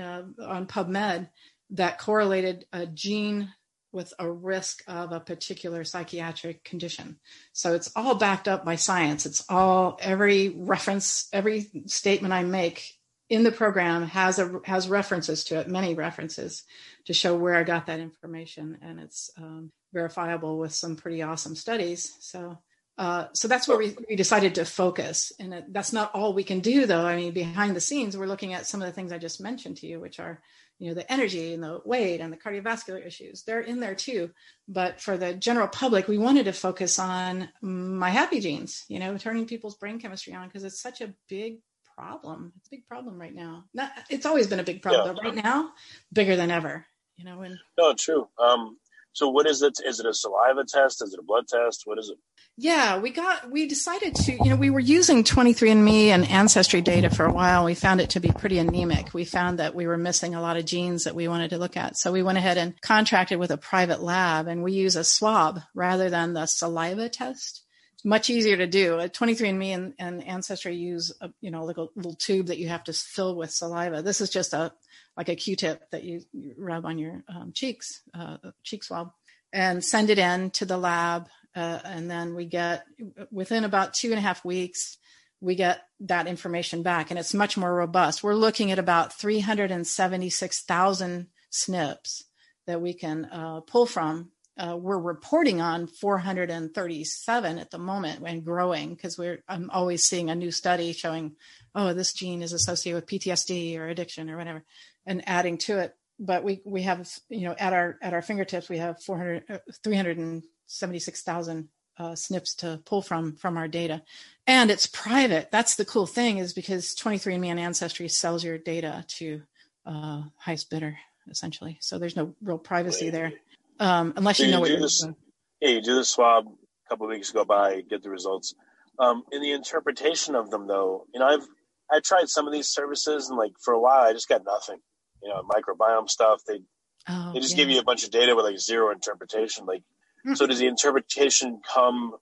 on 0.44 0.66
pubmed 0.66 1.28
that 1.70 1.98
correlated 1.98 2.64
a 2.72 2.86
gene 2.86 3.48
with 3.96 4.14
a 4.18 4.30
risk 4.30 4.82
of 4.86 5.10
a 5.10 5.20
particular 5.20 5.82
psychiatric 5.82 6.62
condition 6.62 7.18
so 7.52 7.74
it's 7.74 7.90
all 7.96 8.14
backed 8.14 8.46
up 8.46 8.64
by 8.64 8.76
science 8.76 9.26
it's 9.26 9.44
all 9.48 9.98
every 10.00 10.50
reference 10.50 11.28
every 11.32 11.68
statement 11.86 12.32
i 12.32 12.42
make 12.42 12.92
in 13.28 13.42
the 13.42 13.50
program 13.50 14.04
has 14.06 14.38
a 14.38 14.60
has 14.64 14.88
references 14.88 15.42
to 15.42 15.58
it 15.58 15.68
many 15.68 15.94
references 15.94 16.62
to 17.04 17.12
show 17.12 17.36
where 17.36 17.56
i 17.56 17.64
got 17.64 17.86
that 17.86 17.98
information 17.98 18.78
and 18.82 19.00
it's 19.00 19.30
um, 19.36 19.72
verifiable 19.96 20.58
with 20.58 20.74
some 20.74 20.94
pretty 20.94 21.22
awesome 21.22 21.56
studies. 21.56 22.16
So, 22.20 22.58
uh, 22.98 23.26
so 23.32 23.48
that's 23.48 23.66
where 23.66 23.78
we, 23.78 23.96
we 24.08 24.14
decided 24.14 24.54
to 24.56 24.64
focus. 24.66 25.32
And 25.40 25.64
that's 25.68 25.92
not 25.92 26.14
all 26.14 26.34
we 26.34 26.44
can 26.44 26.60
do, 26.60 26.86
though. 26.86 27.06
I 27.06 27.16
mean, 27.16 27.32
behind 27.32 27.74
the 27.74 27.80
scenes, 27.80 28.16
we're 28.16 28.26
looking 28.26 28.52
at 28.52 28.66
some 28.66 28.82
of 28.82 28.86
the 28.86 28.92
things 28.92 29.10
I 29.10 29.18
just 29.18 29.40
mentioned 29.40 29.78
to 29.78 29.86
you, 29.86 29.98
which 29.98 30.20
are, 30.20 30.42
you 30.78 30.88
know, 30.88 30.94
the 30.94 31.10
energy 31.10 31.54
and 31.54 31.62
the 31.62 31.80
weight 31.84 32.20
and 32.20 32.32
the 32.32 32.36
cardiovascular 32.36 33.04
issues. 33.04 33.42
They're 33.42 33.60
in 33.60 33.80
there 33.80 33.94
too. 33.94 34.30
But 34.68 35.00
for 35.00 35.16
the 35.16 35.32
general 35.34 35.68
public, 35.68 36.08
we 36.08 36.18
wanted 36.18 36.44
to 36.44 36.52
focus 36.52 36.98
on 36.98 37.48
my 37.62 38.10
happy 38.10 38.40
genes. 38.40 38.84
You 38.88 38.98
know, 38.98 39.16
turning 39.16 39.46
people's 39.46 39.76
brain 39.76 39.98
chemistry 39.98 40.34
on 40.34 40.48
because 40.48 40.64
it's 40.64 40.80
such 40.80 41.00
a 41.00 41.14
big 41.28 41.58
problem. 41.96 42.52
It's 42.58 42.68
a 42.68 42.70
big 42.70 42.86
problem 42.86 43.18
right 43.18 43.34
now. 43.34 43.64
Not, 43.72 43.90
it's 44.10 44.26
always 44.26 44.46
been 44.46 44.60
a 44.60 44.64
big 44.64 44.82
problem, 44.82 45.06
yeah. 45.06 45.12
but 45.14 45.24
right 45.24 45.44
now, 45.44 45.70
bigger 46.12 46.36
than 46.36 46.50
ever. 46.50 46.84
You 47.16 47.24
know, 47.24 47.40
and 47.40 47.58
no, 47.78 47.94
true. 47.94 48.28
Um, 48.38 48.76
so 49.16 49.30
what 49.30 49.46
is 49.46 49.62
it? 49.62 49.78
Is 49.82 49.98
it 49.98 50.04
a 50.04 50.12
saliva 50.12 50.62
test? 50.68 51.02
Is 51.02 51.14
it 51.14 51.18
a 51.18 51.22
blood 51.22 51.48
test? 51.48 51.84
What 51.86 51.98
is 51.98 52.10
it? 52.10 52.18
Yeah, 52.58 52.98
we 52.98 53.08
got 53.08 53.50
we 53.50 53.66
decided 53.66 54.14
to, 54.14 54.32
you 54.32 54.50
know, 54.50 54.56
we 54.56 54.68
were 54.68 54.78
using 54.78 55.24
23andme 55.24 56.08
and 56.08 56.28
ancestry 56.28 56.82
data 56.82 57.08
for 57.08 57.24
a 57.24 57.32
while. 57.32 57.64
We 57.64 57.74
found 57.74 58.02
it 58.02 58.10
to 58.10 58.20
be 58.20 58.28
pretty 58.28 58.58
anemic. 58.58 59.14
We 59.14 59.24
found 59.24 59.58
that 59.58 59.74
we 59.74 59.86
were 59.86 59.96
missing 59.96 60.34
a 60.34 60.42
lot 60.42 60.58
of 60.58 60.66
genes 60.66 61.04
that 61.04 61.14
we 61.14 61.28
wanted 61.28 61.48
to 61.50 61.58
look 61.58 61.78
at. 61.78 61.96
So 61.96 62.12
we 62.12 62.22
went 62.22 62.36
ahead 62.36 62.58
and 62.58 62.78
contracted 62.82 63.38
with 63.38 63.50
a 63.50 63.56
private 63.56 64.02
lab 64.02 64.48
and 64.48 64.62
we 64.62 64.74
use 64.74 64.96
a 64.96 65.04
swab 65.04 65.60
rather 65.74 66.10
than 66.10 66.34
the 66.34 66.44
saliva 66.44 67.08
test 67.08 67.62
much 68.04 68.30
easier 68.30 68.56
to 68.56 68.66
do. 68.66 69.00
Uh, 69.00 69.04
a 69.04 69.08
23andMe 69.08 69.74
and, 69.74 69.94
and 69.98 70.24
Ancestry 70.26 70.76
use 70.76 71.12
a, 71.20 71.30
you 71.40 71.50
know 71.50 71.64
like 71.64 71.78
a 71.78 71.86
little 71.96 72.14
tube 72.14 72.46
that 72.46 72.58
you 72.58 72.68
have 72.68 72.84
to 72.84 72.92
fill 72.92 73.34
with 73.34 73.50
saliva. 73.50 74.02
This 74.02 74.20
is 74.20 74.30
just 74.30 74.52
a 74.52 74.72
like 75.16 75.28
a 75.28 75.36
Q-tip 75.36 75.88
that 75.90 76.04
you, 76.04 76.22
you 76.32 76.54
rub 76.58 76.84
on 76.84 76.98
your 76.98 77.22
um, 77.28 77.52
cheeks, 77.52 78.02
uh, 78.14 78.38
cheek 78.62 78.84
swab, 78.84 79.10
and 79.52 79.84
send 79.84 80.10
it 80.10 80.18
in 80.18 80.50
to 80.50 80.64
the 80.64 80.76
lab. 80.76 81.28
Uh, 81.54 81.78
and 81.84 82.10
then 82.10 82.34
we 82.34 82.44
get 82.44 82.84
within 83.30 83.62
about 83.64 83.94
two 83.94 84.10
and 84.10 84.18
a 84.18 84.22
half 84.22 84.44
weeks, 84.44 84.98
we 85.40 85.54
get 85.54 85.82
that 86.00 86.26
information 86.26 86.82
back, 86.82 87.10
and 87.10 87.18
it's 87.18 87.32
much 87.32 87.56
more 87.56 87.74
robust. 87.74 88.22
We're 88.22 88.34
looking 88.34 88.72
at 88.72 88.78
about 88.78 89.18
376,000 89.18 91.28
SNPs 91.52 92.22
that 92.66 92.82
we 92.82 92.92
can 92.92 93.24
uh, 93.26 93.60
pull 93.60 93.86
from 93.86 94.32
uh, 94.58 94.76
we're 94.76 94.98
reporting 94.98 95.60
on 95.60 95.86
437 95.86 97.58
at 97.58 97.70
the 97.70 97.78
moment 97.78 98.22
and 98.24 98.44
growing 98.44 98.94
because 98.94 99.18
we're 99.18 99.42
I'm 99.48 99.68
always 99.70 100.04
seeing 100.04 100.30
a 100.30 100.34
new 100.34 100.50
study 100.50 100.92
showing 100.92 101.36
oh 101.74 101.92
this 101.92 102.14
gene 102.14 102.42
is 102.42 102.54
associated 102.54 102.96
with 102.96 103.06
PTSD 103.06 103.78
or 103.78 103.88
addiction 103.88 104.30
or 104.30 104.38
whatever 104.38 104.64
and 105.06 105.22
adding 105.28 105.58
to 105.58 105.78
it 105.78 105.94
but 106.18 106.44
we 106.44 106.60
we 106.64 106.82
have 106.82 107.08
you 107.28 107.42
know 107.48 107.54
at 107.58 107.72
our 107.72 107.98
at 108.02 108.14
our 108.14 108.22
fingertips 108.22 108.68
we 108.68 108.78
have 108.78 109.02
400 109.02 109.44
uh, 109.48 109.58
376,000 109.82 111.68
uh, 111.98 112.10
SNPs 112.10 112.56
to 112.56 112.80
pull 112.84 113.02
from 113.02 113.36
from 113.36 113.56
our 113.56 113.68
data 113.68 114.02
and 114.46 114.70
it's 114.70 114.86
private 114.86 115.50
that's 115.50 115.76
the 115.76 115.84
cool 115.84 116.06
thing 116.06 116.38
is 116.38 116.52
because 116.52 116.94
23andme 116.94 117.46
and 117.46 117.60
ancestry 117.60 118.08
sells 118.08 118.44
your 118.44 118.58
data 118.58 119.04
to 119.08 119.42
uh, 119.86 120.22
highest 120.38 120.70
bidder 120.70 120.98
essentially 121.30 121.78
so 121.80 121.98
there's 121.98 122.16
no 122.16 122.34
real 122.42 122.58
privacy 122.58 123.10
there 123.10 123.32
um, 123.78 124.14
unless 124.16 124.38
you, 124.38 124.46
you 124.46 124.52
know 124.52 124.60
what 124.60 124.70
you're 124.70 124.80
this, 124.80 125.02
doing. 125.02 125.16
Yeah, 125.60 125.68
you 125.70 125.82
do 125.82 125.94
the 125.94 126.04
swab. 126.04 126.46
A 126.46 126.88
couple 126.88 127.06
of 127.06 127.10
weeks 127.10 127.30
go 127.32 127.44
by, 127.44 127.80
get 127.82 128.02
the 128.02 128.10
results. 128.10 128.54
Um, 128.98 129.24
in 129.32 129.42
the 129.42 129.52
interpretation 129.52 130.34
of 130.34 130.50
them, 130.50 130.66
though, 130.66 131.06
you 131.12 131.20
know, 131.20 131.26
I've 131.26 131.46
I 131.90 132.00
tried 132.00 132.28
some 132.28 132.46
of 132.46 132.52
these 132.52 132.68
services, 132.68 133.28
and 133.28 133.38
like 133.38 133.52
for 133.62 133.74
a 133.74 133.80
while, 133.80 134.02
I 134.02 134.12
just 134.12 134.28
got 134.28 134.44
nothing. 134.44 134.78
You 135.26 135.34
know, 135.34 135.42
microbiome 135.42 136.08
stuff. 136.08 136.42
They 136.46 136.60
oh, 137.08 137.32
they 137.34 137.40
just 137.40 137.56
yeah. 137.56 137.64
give 137.64 137.70
you 137.70 137.80
a 137.80 137.84
bunch 137.84 138.04
of 138.04 138.10
data 138.10 138.36
with 138.36 138.44
like 138.44 138.58
zero 138.58 138.92
interpretation. 138.92 139.66
Like, 139.66 139.80
mm-hmm. 139.80 140.34
so 140.34 140.46
does 140.46 140.60
the 140.60 140.68
interpretation 140.68 141.60
come 141.74 142.14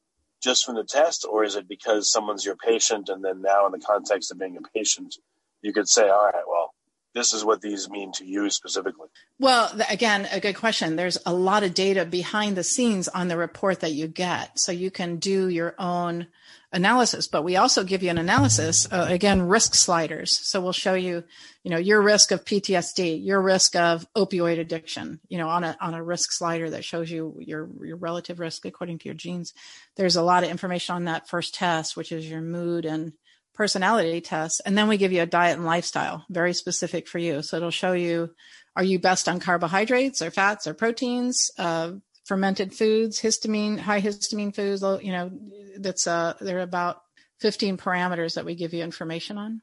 just 0.42 0.64
from 0.64 0.76
the 0.76 0.84
test, 0.84 1.26
or 1.30 1.44
is 1.44 1.54
it 1.54 1.68
because 1.68 2.10
someone's 2.10 2.44
your 2.44 2.56
patient, 2.56 3.10
and 3.10 3.22
then 3.22 3.42
now 3.42 3.66
in 3.66 3.72
the 3.72 3.78
context 3.78 4.32
of 4.32 4.38
being 4.38 4.56
a 4.56 4.62
patient, 4.76 5.16
you 5.60 5.72
could 5.72 5.88
say, 5.88 6.08
all 6.08 6.24
right, 6.24 6.44
well, 6.48 6.74
this 7.14 7.32
is 7.32 7.44
what 7.44 7.60
these 7.60 7.88
mean 7.88 8.12
to 8.12 8.26
you 8.26 8.50
specifically? 8.50 9.08
Well, 9.38 9.70
again, 9.88 10.26
a 10.32 10.40
good 10.40 10.56
question. 10.56 10.96
There's 10.96 11.18
a 11.24 11.32
lot 11.32 11.62
of 11.62 11.72
data 11.72 12.04
behind 12.04 12.56
the 12.56 12.64
scenes 12.64 13.08
on 13.08 13.28
the 13.28 13.36
report 13.36 13.80
that 13.80 13.92
you 13.92 14.08
get. 14.08 14.58
So 14.58 14.72
you 14.72 14.90
can 14.90 15.16
do 15.16 15.48
your 15.48 15.74
own 15.78 16.26
analysis, 16.74 17.28
but 17.28 17.44
we 17.44 17.56
also 17.56 17.84
give 17.84 18.02
you 18.02 18.10
an 18.10 18.18
analysis, 18.18 18.86
uh, 18.92 19.06
again, 19.08 19.40
risk 19.40 19.74
sliders. 19.74 20.36
So 20.46 20.60
we'll 20.60 20.72
show 20.72 20.94
you, 20.94 21.22
you 21.62 21.70
know, 21.70 21.78
your 21.78 22.02
risk 22.02 22.32
of 22.32 22.44
PTSD, 22.44 23.24
your 23.24 23.40
risk 23.40 23.76
of 23.76 24.06
opioid 24.14 24.58
addiction, 24.58 25.20
you 25.28 25.38
know, 25.38 25.48
on 25.48 25.64
a, 25.64 25.76
on 25.80 25.94
a 25.94 26.02
risk 26.02 26.32
slider 26.32 26.68
that 26.70 26.84
shows 26.84 27.10
you 27.10 27.36
your, 27.38 27.70
your 27.82 27.96
relative 27.96 28.40
risk 28.40 28.66
according 28.66 28.98
to 28.98 29.04
your 29.06 29.14
genes. 29.14 29.54
There's 29.96 30.16
a 30.16 30.22
lot 30.22 30.42
of 30.42 30.50
information 30.50 30.96
on 30.96 31.04
that 31.04 31.28
first 31.28 31.54
test, 31.54 31.96
which 31.96 32.10
is 32.10 32.28
your 32.28 32.42
mood 32.42 32.84
and 32.84 33.12
personality 33.54 34.20
test 34.20 34.60
and 34.66 34.76
then 34.76 34.88
we 34.88 34.96
give 34.96 35.12
you 35.12 35.22
a 35.22 35.26
diet 35.26 35.56
and 35.56 35.64
lifestyle 35.64 36.24
very 36.28 36.52
specific 36.52 37.06
for 37.06 37.18
you 37.18 37.40
so 37.40 37.56
it'll 37.56 37.70
show 37.70 37.92
you 37.92 38.28
are 38.74 38.82
you 38.82 38.98
best 38.98 39.28
on 39.28 39.38
carbohydrates 39.38 40.20
or 40.20 40.32
fats 40.32 40.66
or 40.66 40.74
proteins 40.74 41.52
uh, 41.56 41.92
fermented 42.24 42.74
foods 42.74 43.20
histamine 43.20 43.78
high 43.78 44.00
histamine 44.00 44.54
foods 44.54 44.82
you 45.02 45.12
know 45.12 45.30
that's 45.78 46.06
uh 46.06 46.34
there 46.40 46.58
are 46.58 46.62
about 46.62 47.02
15 47.40 47.76
parameters 47.76 48.34
that 48.34 48.44
we 48.44 48.54
give 48.54 48.72
you 48.72 48.82
information 48.82 49.38
on 49.38 49.60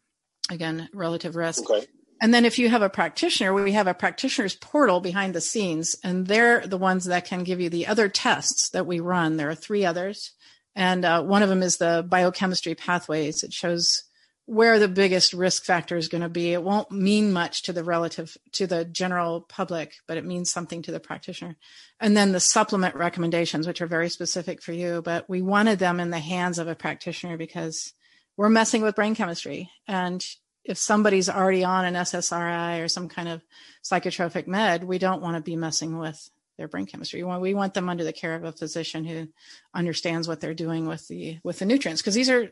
again 0.49 0.89
relative 0.93 1.35
risk 1.35 1.69
okay. 1.69 1.85
and 2.21 2.33
then 2.33 2.45
if 2.45 2.59
you 2.59 2.69
have 2.69 2.81
a 2.81 2.89
practitioner 2.89 3.53
we 3.53 3.71
have 3.71 3.87
a 3.87 3.93
practitioner's 3.93 4.55
portal 4.55 4.99
behind 4.99 5.33
the 5.33 5.41
scenes 5.41 5.95
and 6.03 6.27
they're 6.27 6.65
the 6.67 6.77
ones 6.77 7.05
that 7.05 7.25
can 7.25 7.43
give 7.43 7.59
you 7.59 7.69
the 7.69 7.87
other 7.87 8.09
tests 8.09 8.69
that 8.69 8.85
we 8.85 8.99
run 8.99 9.37
there 9.37 9.49
are 9.49 9.55
three 9.55 9.85
others 9.85 10.31
and 10.75 11.03
uh, 11.03 11.21
one 11.23 11.43
of 11.43 11.49
them 11.49 11.63
is 11.63 11.77
the 11.77 12.05
biochemistry 12.07 12.75
pathways. 12.75 13.43
It 13.43 13.53
shows 13.53 14.03
where 14.51 14.79
the 14.79 14.87
biggest 14.89 15.31
risk 15.31 15.63
factor 15.63 15.95
is 15.95 16.09
going 16.09 16.23
to 16.23 16.27
be. 16.27 16.51
It 16.51 16.61
won't 16.61 16.91
mean 16.91 17.31
much 17.31 17.63
to 17.63 17.71
the 17.71 17.85
relative 17.85 18.35
to 18.51 18.67
the 18.67 18.83
general 18.83 19.39
public, 19.39 19.93
but 20.09 20.17
it 20.17 20.25
means 20.25 20.51
something 20.51 20.81
to 20.81 20.91
the 20.91 20.99
practitioner. 20.99 21.55
And 22.01 22.17
then 22.17 22.33
the 22.33 22.41
supplement 22.41 22.95
recommendations, 22.95 23.65
which 23.65 23.79
are 23.81 23.87
very 23.87 24.09
specific 24.09 24.61
for 24.61 24.73
you, 24.73 25.01
but 25.05 25.29
we 25.29 25.41
wanted 25.41 25.79
them 25.79 26.01
in 26.01 26.09
the 26.09 26.19
hands 26.19 26.59
of 26.59 26.67
a 26.67 26.75
practitioner 26.75 27.37
because 27.37 27.93
we're 28.35 28.49
messing 28.49 28.81
with 28.81 28.93
brain 28.93 29.15
chemistry. 29.15 29.69
And 29.87 30.21
if 30.65 30.77
somebody's 30.77 31.29
already 31.29 31.63
on 31.63 31.85
an 31.85 31.93
SSRI 31.93 32.83
or 32.83 32.89
some 32.89 33.07
kind 33.07 33.29
of 33.29 33.41
psychotropic 33.89 34.47
med, 34.47 34.83
we 34.83 34.97
don't 34.97 35.21
want 35.21 35.37
to 35.37 35.41
be 35.41 35.55
messing 35.55 35.97
with 35.97 36.29
their 36.57 36.67
brain 36.67 36.87
chemistry. 36.87 37.23
We 37.23 37.53
want, 37.53 37.73
them 37.73 37.87
under 37.87 38.03
the 38.03 38.11
care 38.11 38.35
of 38.35 38.43
a 38.43 38.51
physician 38.51 39.05
who 39.05 39.29
understands 39.73 40.27
what 40.27 40.41
they're 40.41 40.53
doing 40.53 40.87
with 40.87 41.07
the 41.07 41.39
with 41.41 41.59
the 41.59 41.65
nutrients 41.65 42.01
because 42.01 42.15
these 42.15 42.29
are 42.29 42.51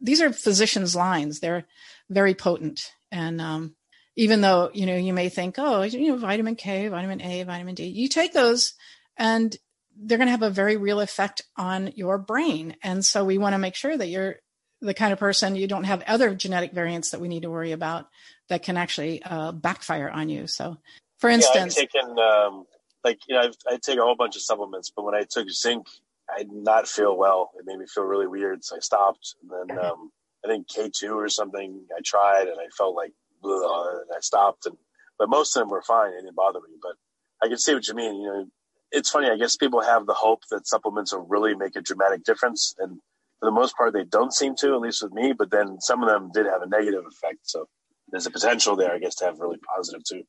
these 0.00 0.20
are 0.20 0.32
physicians' 0.32 0.96
lines. 0.96 1.40
They're 1.40 1.66
very 2.08 2.34
potent, 2.34 2.92
and 3.10 3.40
um, 3.40 3.74
even 4.16 4.40
though 4.40 4.70
you 4.72 4.86
know 4.86 4.96
you 4.96 5.12
may 5.12 5.28
think, 5.28 5.56
oh, 5.58 5.82
you 5.82 6.08
know, 6.08 6.16
vitamin 6.16 6.56
K, 6.56 6.88
vitamin 6.88 7.22
A, 7.22 7.42
vitamin 7.44 7.74
D, 7.74 7.86
you 7.86 8.08
take 8.08 8.32
those, 8.32 8.74
and 9.16 9.56
they're 10.00 10.18
going 10.18 10.28
to 10.28 10.32
have 10.32 10.42
a 10.42 10.50
very 10.50 10.76
real 10.76 11.00
effect 11.00 11.42
on 11.56 11.92
your 11.96 12.18
brain. 12.18 12.76
And 12.82 13.04
so 13.04 13.24
we 13.24 13.38
want 13.38 13.54
to 13.54 13.58
make 13.58 13.74
sure 13.74 13.96
that 13.96 14.08
you're 14.08 14.36
the 14.80 14.94
kind 14.94 15.12
of 15.12 15.18
person 15.18 15.56
you 15.56 15.66
don't 15.66 15.84
have 15.84 16.02
other 16.06 16.34
genetic 16.34 16.72
variants 16.72 17.10
that 17.10 17.20
we 17.20 17.28
need 17.28 17.42
to 17.42 17.50
worry 17.50 17.72
about 17.72 18.06
that 18.48 18.62
can 18.62 18.76
actually 18.76 19.22
uh, 19.22 19.52
backfire 19.52 20.08
on 20.08 20.28
you. 20.28 20.46
So, 20.46 20.76
for 21.18 21.28
instance, 21.28 21.76
yeah, 21.76 21.82
I've 21.82 21.88
taken 21.88 22.18
um, 22.18 22.64
like 23.04 23.18
you 23.28 23.34
know 23.34 23.42
I've, 23.42 23.56
I 23.66 23.78
take 23.82 23.98
a 23.98 24.02
whole 24.02 24.16
bunch 24.16 24.36
of 24.36 24.42
supplements, 24.42 24.92
but 24.94 25.04
when 25.04 25.14
I 25.14 25.24
took 25.28 25.50
zinc, 25.50 25.88
I 26.34 26.38
did 26.40 26.52
not 26.52 26.88
feel 26.88 27.16
well. 27.16 27.50
It 27.58 27.64
made 27.66 27.78
me 27.78 27.86
feel 27.86 28.04
really 28.04 28.26
weird, 28.26 28.64
so 28.64 28.76
I 28.76 28.80
stopped. 28.80 29.34
And 29.42 29.70
then 29.70 29.78
um, 29.78 30.10
I 30.44 30.48
think 30.48 30.68
K 30.68 30.90
two 30.94 31.18
or 31.18 31.28
something 31.28 31.82
I 31.96 32.00
tried, 32.04 32.48
and 32.48 32.58
I 32.60 32.66
felt 32.76 32.94
like 32.96 33.12
blah, 33.42 33.90
and 33.90 34.10
I 34.16 34.20
stopped. 34.20 34.66
And 34.66 34.76
but 35.18 35.28
most 35.28 35.56
of 35.56 35.60
them 35.60 35.70
were 35.70 35.82
fine; 35.82 36.12
it 36.12 36.22
didn't 36.22 36.36
bother 36.36 36.60
me. 36.60 36.76
But 36.82 36.94
I 37.42 37.48
can 37.48 37.58
see 37.58 37.74
what 37.74 37.86
you 37.88 37.94
mean. 37.94 38.20
You 38.20 38.28
know, 38.28 38.46
it's 38.92 39.10
funny. 39.10 39.30
I 39.30 39.36
guess 39.36 39.56
people 39.56 39.80
have 39.80 40.06
the 40.06 40.14
hope 40.14 40.42
that 40.50 40.66
supplements 40.66 41.12
will 41.12 41.26
really 41.26 41.54
make 41.54 41.76
a 41.76 41.80
dramatic 41.80 42.24
difference, 42.24 42.74
and 42.78 42.98
for 43.40 43.46
the 43.46 43.52
most 43.52 43.76
part, 43.76 43.92
they 43.92 44.04
don't 44.04 44.34
seem 44.34 44.56
to, 44.56 44.74
at 44.74 44.80
least 44.80 45.02
with 45.02 45.12
me. 45.12 45.32
But 45.32 45.50
then 45.50 45.80
some 45.80 46.02
of 46.02 46.08
them 46.08 46.30
did 46.32 46.46
have 46.46 46.62
a 46.62 46.68
negative 46.68 47.04
effect. 47.06 47.40
So 47.44 47.68
there's 48.10 48.26
a 48.26 48.30
potential 48.30 48.76
there, 48.76 48.92
I 48.92 48.98
guess, 48.98 49.14
to 49.16 49.26
have 49.26 49.38
really 49.38 49.58
positive 49.74 50.02
too. 50.04 50.24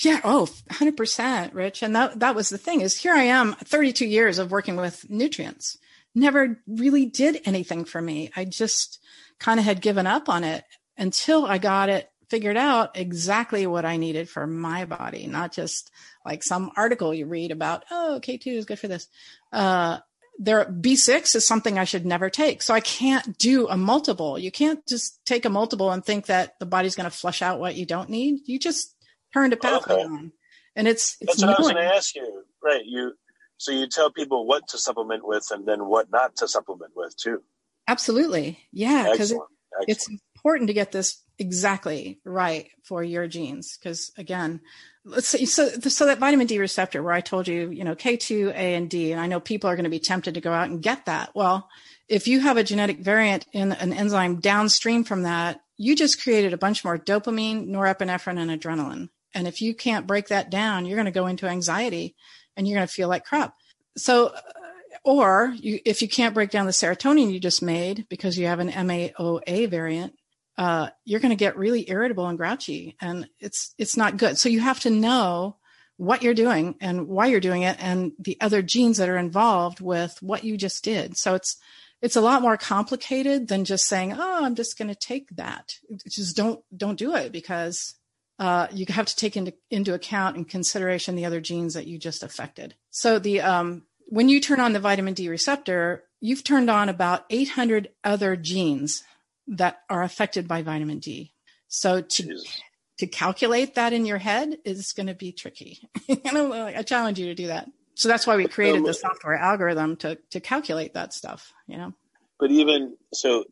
Yeah. 0.00 0.20
Oh, 0.24 0.48
100%, 0.70 1.54
Rich. 1.54 1.82
And 1.82 1.94
that, 1.94 2.20
that 2.20 2.34
was 2.34 2.48
the 2.48 2.58
thing 2.58 2.80
is 2.80 2.96
here 2.96 3.14
I 3.14 3.24
am 3.24 3.54
32 3.54 4.06
years 4.06 4.38
of 4.38 4.50
working 4.50 4.76
with 4.76 5.08
nutrients. 5.10 5.76
Never 6.14 6.60
really 6.66 7.06
did 7.06 7.40
anything 7.44 7.84
for 7.84 8.00
me. 8.00 8.30
I 8.34 8.44
just 8.44 8.98
kind 9.38 9.58
of 9.60 9.66
had 9.66 9.82
given 9.82 10.06
up 10.06 10.28
on 10.28 10.44
it 10.44 10.64
until 10.96 11.44
I 11.44 11.58
got 11.58 11.88
it 11.88 12.10
figured 12.28 12.56
out 12.56 12.96
exactly 12.96 13.66
what 13.66 13.84
I 13.84 13.98
needed 13.98 14.28
for 14.28 14.46
my 14.46 14.86
body, 14.86 15.26
not 15.26 15.52
just 15.52 15.90
like 16.24 16.42
some 16.42 16.70
article 16.76 17.12
you 17.12 17.26
read 17.26 17.50
about, 17.50 17.84
oh, 17.90 18.20
K2 18.22 18.46
is 18.46 18.64
good 18.64 18.78
for 18.78 18.88
this. 18.88 19.08
Uh, 19.52 19.98
there 20.38 20.64
B6 20.64 21.36
is 21.36 21.46
something 21.46 21.78
I 21.78 21.84
should 21.84 22.06
never 22.06 22.30
take. 22.30 22.62
So 22.62 22.72
I 22.72 22.80
can't 22.80 23.36
do 23.36 23.68
a 23.68 23.76
multiple. 23.76 24.38
You 24.38 24.50
can't 24.50 24.84
just 24.86 25.22
take 25.26 25.44
a 25.44 25.50
multiple 25.50 25.90
and 25.90 26.02
think 26.02 26.26
that 26.26 26.58
the 26.58 26.64
body's 26.66 26.94
going 26.94 27.10
to 27.10 27.16
flush 27.16 27.42
out 27.42 27.60
what 27.60 27.76
you 27.76 27.84
don't 27.84 28.08
need. 28.08 28.40
You 28.46 28.58
just 28.58 28.91
turned 29.32 29.52
a 29.52 29.56
pathway 29.56 29.94
okay. 29.94 30.04
on. 30.04 30.32
And 30.74 30.88
it's, 30.88 31.16
it's 31.20 31.36
that's 31.36 31.42
what 31.42 31.56
I 31.56 31.60
was 31.60 31.72
going 31.72 31.84
to 31.84 31.94
ask 31.94 32.14
you. 32.14 32.44
Right. 32.62 32.82
You, 32.84 33.12
so 33.58 33.72
you 33.72 33.88
tell 33.88 34.10
people 34.10 34.46
what 34.46 34.68
to 34.68 34.78
supplement 34.78 35.26
with 35.26 35.46
and 35.50 35.66
then 35.66 35.86
what 35.86 36.10
not 36.10 36.36
to 36.36 36.48
supplement 36.48 36.92
with 36.96 37.16
too. 37.16 37.42
Absolutely. 37.88 38.58
Yeah. 38.72 39.10
Because 39.10 39.32
it, 39.32 39.38
it's 39.86 40.08
important 40.36 40.68
to 40.68 40.74
get 40.74 40.92
this 40.92 41.22
exactly 41.38 42.20
right 42.24 42.68
for 42.84 43.02
your 43.02 43.26
genes. 43.26 43.76
Because 43.76 44.12
again, 44.16 44.60
let's 45.04 45.28
say 45.28 45.44
so, 45.44 45.68
so 45.68 46.06
that 46.06 46.18
vitamin 46.18 46.46
D 46.46 46.58
receptor 46.58 47.02
where 47.02 47.12
I 47.12 47.20
told 47.20 47.48
you, 47.48 47.70
you 47.70 47.84
know, 47.84 47.94
K2, 47.94 48.50
A, 48.50 48.74
and 48.74 48.88
D, 48.88 49.12
and 49.12 49.20
I 49.20 49.26
know 49.26 49.40
people 49.40 49.68
are 49.68 49.76
going 49.76 49.84
to 49.84 49.90
be 49.90 49.98
tempted 49.98 50.34
to 50.34 50.40
go 50.40 50.52
out 50.52 50.68
and 50.68 50.82
get 50.82 51.06
that. 51.06 51.30
Well, 51.34 51.68
if 52.08 52.28
you 52.28 52.40
have 52.40 52.56
a 52.56 52.64
genetic 52.64 53.00
variant 53.00 53.46
in 53.52 53.72
an 53.72 53.92
enzyme 53.92 54.40
downstream 54.40 55.04
from 55.04 55.22
that, 55.22 55.60
you 55.76 55.96
just 55.96 56.22
created 56.22 56.52
a 56.52 56.58
bunch 56.58 56.84
more 56.84 56.98
dopamine, 56.98 57.68
norepinephrine, 57.68 58.38
and 58.38 58.50
adrenaline. 58.50 59.08
And 59.34 59.46
if 59.46 59.60
you 59.60 59.74
can't 59.74 60.06
break 60.06 60.28
that 60.28 60.50
down, 60.50 60.86
you're 60.86 60.96
going 60.96 61.06
to 61.06 61.10
go 61.10 61.26
into 61.26 61.46
anxiety 61.46 62.14
and 62.56 62.66
you're 62.66 62.76
going 62.76 62.86
to 62.86 62.92
feel 62.92 63.08
like 63.08 63.24
crap. 63.24 63.54
So, 63.96 64.26
uh, 64.26 64.40
or 65.04 65.52
you, 65.56 65.80
if 65.84 66.02
you 66.02 66.08
can't 66.08 66.34
break 66.34 66.50
down 66.50 66.66
the 66.66 66.72
serotonin 66.72 67.32
you 67.32 67.40
just 67.40 67.62
made 67.62 68.06
because 68.08 68.38
you 68.38 68.46
have 68.46 68.60
an 68.60 68.70
MAOA 68.70 69.68
variant, 69.68 70.14
uh, 70.58 70.90
you're 71.04 71.20
going 71.20 71.30
to 71.30 71.36
get 71.36 71.56
really 71.56 71.88
irritable 71.88 72.26
and 72.26 72.38
grouchy, 72.38 72.96
and 73.00 73.28
it's 73.40 73.74
it's 73.78 73.96
not 73.96 74.16
good. 74.16 74.38
So 74.38 74.48
you 74.48 74.60
have 74.60 74.80
to 74.80 74.90
know 74.90 75.56
what 75.96 76.22
you're 76.22 76.34
doing 76.34 76.74
and 76.80 77.08
why 77.08 77.26
you're 77.26 77.40
doing 77.40 77.62
it, 77.62 77.76
and 77.80 78.12
the 78.18 78.36
other 78.40 78.62
genes 78.62 78.98
that 78.98 79.08
are 79.08 79.16
involved 79.16 79.80
with 79.80 80.18
what 80.20 80.44
you 80.44 80.56
just 80.56 80.84
did. 80.84 81.16
So 81.16 81.34
it's 81.34 81.56
it's 82.02 82.16
a 82.16 82.20
lot 82.20 82.42
more 82.42 82.56
complicated 82.56 83.48
than 83.48 83.64
just 83.64 83.86
saying, 83.86 84.12
"Oh, 84.12 84.44
I'm 84.44 84.54
just 84.54 84.76
going 84.76 84.88
to 84.88 84.94
take 84.94 85.30
that." 85.36 85.76
Just 86.06 86.36
don't 86.36 86.62
don't 86.76 86.98
do 86.98 87.14
it 87.16 87.32
because 87.32 87.94
uh, 88.38 88.66
you 88.72 88.86
have 88.88 89.06
to 89.06 89.16
take 89.16 89.36
into, 89.36 89.54
into 89.70 89.94
account 89.94 90.36
and 90.36 90.48
consideration 90.48 91.14
the 91.14 91.24
other 91.24 91.40
genes 91.40 91.74
that 91.74 91.86
you 91.86 91.98
just 91.98 92.22
affected. 92.22 92.74
So 92.90 93.18
the 93.18 93.40
um, 93.40 93.82
when 94.08 94.28
you 94.28 94.40
turn 94.40 94.60
on 94.60 94.72
the 94.72 94.80
vitamin 94.80 95.14
D 95.14 95.28
receptor, 95.28 96.04
you've 96.20 96.44
turned 96.44 96.70
on 96.70 96.88
about 96.88 97.24
800 97.30 97.90
other 98.04 98.36
genes 98.36 99.04
that 99.46 99.80
are 99.88 100.02
affected 100.02 100.48
by 100.48 100.62
vitamin 100.62 100.98
D. 100.98 101.32
So 101.68 102.00
to 102.00 102.22
Jeez. 102.22 102.60
to 102.98 103.06
calculate 103.06 103.74
that 103.76 103.92
in 103.92 104.06
your 104.06 104.18
head 104.18 104.58
is 104.64 104.92
going 104.92 105.06
to 105.06 105.14
be 105.14 105.32
tricky. 105.32 105.88
I 106.08 106.82
challenge 106.82 107.18
you 107.18 107.26
to 107.26 107.34
do 107.34 107.46
that. 107.48 107.68
So 107.94 108.08
that's 108.08 108.26
why 108.26 108.36
we 108.36 108.46
created 108.46 108.84
the 108.84 108.94
software 108.94 109.36
algorithm 109.36 109.96
to 109.96 110.18
to 110.30 110.40
calculate 110.40 110.94
that 110.94 111.12
stuff. 111.12 111.52
You 111.66 111.76
know. 111.76 111.92
But 112.38 112.50
even 112.50 112.96
so, 113.12 113.44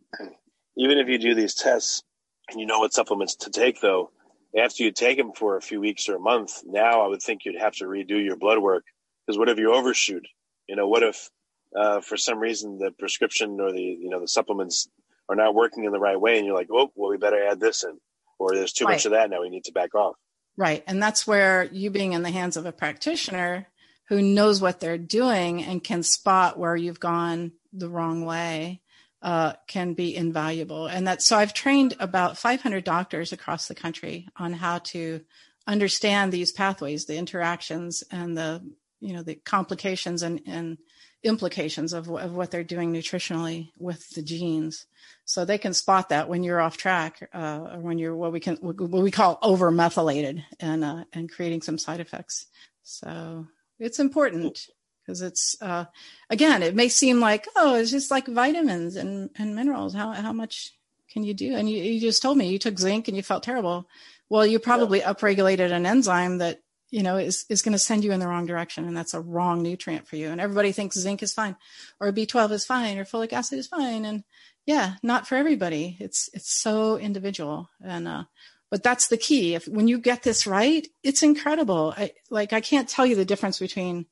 even 0.76 0.98
if 0.98 1.08
you 1.08 1.18
do 1.18 1.34
these 1.34 1.54
tests 1.54 2.02
and 2.50 2.60
you 2.60 2.66
know 2.66 2.80
what 2.80 2.92
supplements 2.92 3.36
to 3.36 3.50
take, 3.50 3.80
though, 3.80 4.10
after 4.56 4.82
you 4.82 4.92
take 4.92 5.16
them 5.16 5.32
for 5.32 5.56
a 5.56 5.62
few 5.62 5.80
weeks 5.80 6.08
or 6.08 6.16
a 6.16 6.20
month, 6.20 6.62
now 6.64 7.02
I 7.02 7.08
would 7.08 7.22
think 7.22 7.44
you'd 7.44 7.60
have 7.60 7.74
to 7.74 7.84
redo 7.84 8.22
your 8.22 8.36
blood 8.36 8.58
work 8.58 8.84
because 9.26 9.38
what 9.38 9.48
if 9.48 9.58
you 9.58 9.72
overshoot? 9.72 10.26
You 10.68 10.76
know, 10.76 10.88
what 10.88 11.02
if 11.02 11.30
uh, 11.76 12.00
for 12.00 12.16
some 12.16 12.38
reason 12.38 12.78
the 12.78 12.90
prescription 12.98 13.60
or 13.60 13.72
the 13.72 13.80
you 13.80 14.10
know 14.10 14.20
the 14.20 14.28
supplements 14.28 14.88
are 15.28 15.36
not 15.36 15.54
working 15.54 15.84
in 15.84 15.92
the 15.92 16.00
right 16.00 16.20
way, 16.20 16.36
and 16.36 16.46
you're 16.46 16.56
like, 16.56 16.68
oh, 16.72 16.90
well, 16.96 17.10
we 17.10 17.16
better 17.16 17.44
add 17.46 17.60
this 17.60 17.84
in, 17.84 17.98
or 18.38 18.54
there's 18.54 18.72
too 18.72 18.84
right. 18.84 18.94
much 18.94 19.06
of 19.06 19.12
that 19.12 19.30
now, 19.30 19.40
we 19.40 19.50
need 19.50 19.64
to 19.64 19.72
back 19.72 19.94
off. 19.94 20.16
Right, 20.56 20.82
and 20.86 21.02
that's 21.02 21.26
where 21.26 21.64
you 21.72 21.90
being 21.90 22.12
in 22.12 22.22
the 22.22 22.30
hands 22.30 22.56
of 22.56 22.66
a 22.66 22.72
practitioner 22.72 23.68
who 24.08 24.20
knows 24.20 24.60
what 24.60 24.80
they're 24.80 24.98
doing 24.98 25.62
and 25.62 25.84
can 25.84 26.02
spot 26.02 26.58
where 26.58 26.74
you've 26.74 26.98
gone 26.98 27.52
the 27.72 27.88
wrong 27.88 28.24
way 28.24 28.82
uh, 29.22 29.54
can 29.66 29.94
be 29.94 30.14
invaluable. 30.14 30.86
And 30.86 31.06
that 31.06 31.22
so 31.22 31.36
I've 31.36 31.54
trained 31.54 31.94
about 32.00 32.38
500 32.38 32.84
doctors 32.84 33.32
across 33.32 33.68
the 33.68 33.74
country 33.74 34.28
on 34.36 34.52
how 34.52 34.78
to 34.78 35.20
understand 35.66 36.32
these 36.32 36.52
pathways, 36.52 37.06
the 37.06 37.16
interactions, 37.16 38.02
and 38.10 38.36
the 38.36 38.62
you 39.00 39.14
know 39.14 39.22
the 39.22 39.34
complications 39.34 40.22
and, 40.22 40.40
and 40.46 40.78
implications 41.22 41.92
of, 41.92 42.08
of 42.08 42.32
what 42.32 42.50
they're 42.50 42.64
doing 42.64 42.92
nutritionally 42.92 43.70
with 43.78 44.08
the 44.10 44.22
genes. 44.22 44.86
So 45.24 45.44
they 45.44 45.58
can 45.58 45.74
spot 45.74 46.08
that 46.08 46.28
when 46.28 46.42
you're 46.42 46.60
off 46.60 46.76
track, 46.76 47.28
uh, 47.34 47.68
or 47.72 47.80
when 47.80 47.98
you're 47.98 48.16
what 48.16 48.32
we 48.32 48.40
can 48.40 48.56
what 48.56 49.02
we 49.02 49.10
call 49.10 49.38
over 49.42 49.70
methylated 49.70 50.44
and 50.58 50.84
uh, 50.84 51.04
and 51.12 51.30
creating 51.30 51.62
some 51.62 51.78
side 51.78 52.00
effects. 52.00 52.46
So 52.82 53.46
it's 53.78 53.98
important 53.98 54.68
because 55.10 55.22
it's 55.22 55.56
uh, 55.60 55.84
again 56.30 56.62
it 56.62 56.76
may 56.76 56.88
seem 56.88 57.18
like 57.18 57.48
oh 57.56 57.74
it's 57.74 57.90
just 57.90 58.10
like 58.10 58.26
vitamins 58.28 58.94
and, 58.94 59.30
and 59.36 59.56
minerals. 59.56 59.92
How, 59.92 60.12
how 60.12 60.32
much 60.32 60.72
can 61.10 61.24
you 61.24 61.34
do? 61.34 61.56
And 61.56 61.68
you, 61.68 61.82
you 61.82 62.00
just 62.00 62.22
told 62.22 62.38
me 62.38 62.48
you 62.48 62.58
took 62.58 62.78
zinc 62.78 63.08
and 63.08 63.16
you 63.16 63.22
felt 63.22 63.42
terrible. 63.42 63.88
Well 64.28 64.46
you 64.46 64.60
probably 64.60 65.00
yeah. 65.00 65.12
upregulated 65.12 65.72
an 65.72 65.84
enzyme 65.84 66.38
that 66.38 66.60
you 66.90 67.02
know 67.02 67.16
is, 67.16 67.44
is 67.48 67.62
going 67.62 67.72
to 67.72 67.78
send 67.78 68.04
you 68.04 68.12
in 68.12 68.20
the 68.20 68.28
wrong 68.28 68.46
direction 68.46 68.84
and 68.84 68.96
that's 68.96 69.14
a 69.14 69.20
wrong 69.20 69.62
nutrient 69.62 70.06
for 70.06 70.14
you. 70.14 70.28
And 70.28 70.40
everybody 70.40 70.70
thinks 70.70 70.96
zinc 70.96 71.24
is 71.24 71.34
fine 71.34 71.56
or 71.98 72.12
b12 72.12 72.52
is 72.52 72.64
fine 72.64 72.96
or 72.96 73.04
folic 73.04 73.32
acid 73.32 73.58
is 73.58 73.66
fine 73.66 74.04
and 74.04 74.22
yeah 74.64 74.94
not 75.02 75.26
for 75.26 75.34
everybody. 75.34 75.96
It's 75.98 76.30
it's 76.32 76.52
so 76.62 76.98
individual. 76.98 77.68
And 77.84 78.06
uh 78.06 78.24
but 78.70 78.84
that's 78.84 79.08
the 79.08 79.16
key. 79.16 79.56
If 79.56 79.66
when 79.66 79.88
you 79.88 79.98
get 79.98 80.22
this 80.22 80.46
right 80.46 80.86
it's 81.02 81.24
incredible. 81.24 81.94
I, 81.96 82.12
like 82.30 82.52
i 82.52 82.60
can't 82.60 82.88
tell 82.88 83.06
you 83.06 83.16
the 83.16 83.24
difference 83.24 83.58
between 83.58 84.06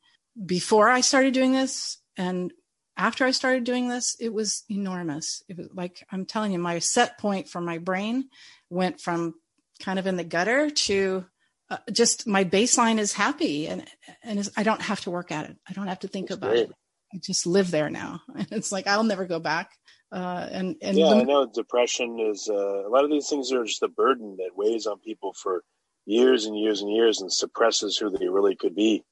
before 0.45 0.89
I 0.89 1.01
started 1.01 1.35
doing 1.35 1.53
this 1.53 1.99
and 2.17 2.53
after 2.99 3.25
I 3.25 3.31
started 3.31 3.63
doing 3.63 3.89
this, 3.89 4.17
it 4.19 4.35
was 4.35 4.65
enormous. 4.69 5.43
It 5.49 5.57
was 5.57 5.69
like 5.73 6.05
I'm 6.11 6.27
telling 6.27 6.53
you, 6.53 6.59
my 6.59 6.81
set 6.81 7.17
point 7.19 7.49
for 7.49 7.61
my 7.61 7.79
brain 7.79 8.29
went 8.69 9.01
from 9.01 9.35
kind 9.81 10.01
of 10.01 10.09
in 10.09 10.17
the 10.17 10.25
gutter 10.25 10.69
to 10.69 11.25
uh, 11.71 11.79
just 11.93 12.27
my 12.27 12.45
baseline 12.45 12.99
is 12.99 13.13
happy 13.13 13.69
and 13.69 13.85
and 14.25 14.49
I 14.57 14.65
don't 14.65 14.83
have 14.83 15.01
to 15.03 15.11
work 15.11 15.31
at 15.31 15.49
it. 15.49 15.57
I 15.69 15.73
don't 15.73 15.87
have 15.87 16.01
to 16.01 16.09
think 16.09 16.29
That's 16.29 16.39
about 16.39 16.51
great. 16.51 16.71
it. 16.71 16.75
I 17.15 17.19
just 17.23 17.47
live 17.47 17.71
there 17.71 17.89
now. 17.89 18.21
And 18.35 18.49
it's 18.51 18.73
like 18.73 18.89
I'll 18.89 19.05
never 19.05 19.27
go 19.27 19.39
back. 19.39 19.71
Uh, 20.11 20.49
and 20.51 20.77
and 20.83 20.99
yeah, 20.99 21.11
I 21.11 21.23
know 21.23 21.47
depression 21.47 22.19
is 22.19 22.49
uh, 22.51 22.87
a 22.87 22.91
lot 22.91 23.05
of 23.05 23.11
these 23.11 23.29
things 23.29 23.53
are 23.53 23.65
just 23.65 23.83
a 23.83 23.89
burden 23.89 24.37
that 24.39 24.57
weighs 24.57 24.87
on 24.87 24.99
people 24.99 25.35
for 25.41 25.63
years 26.05 26.47
and 26.47 26.59
years 26.59 26.81
and 26.81 26.91
years 26.91 27.21
and 27.21 27.33
suppresses 27.33 27.97
who 27.97 28.11
they 28.11 28.29
really 28.29 28.57
could 28.57 28.75
be 28.75 29.05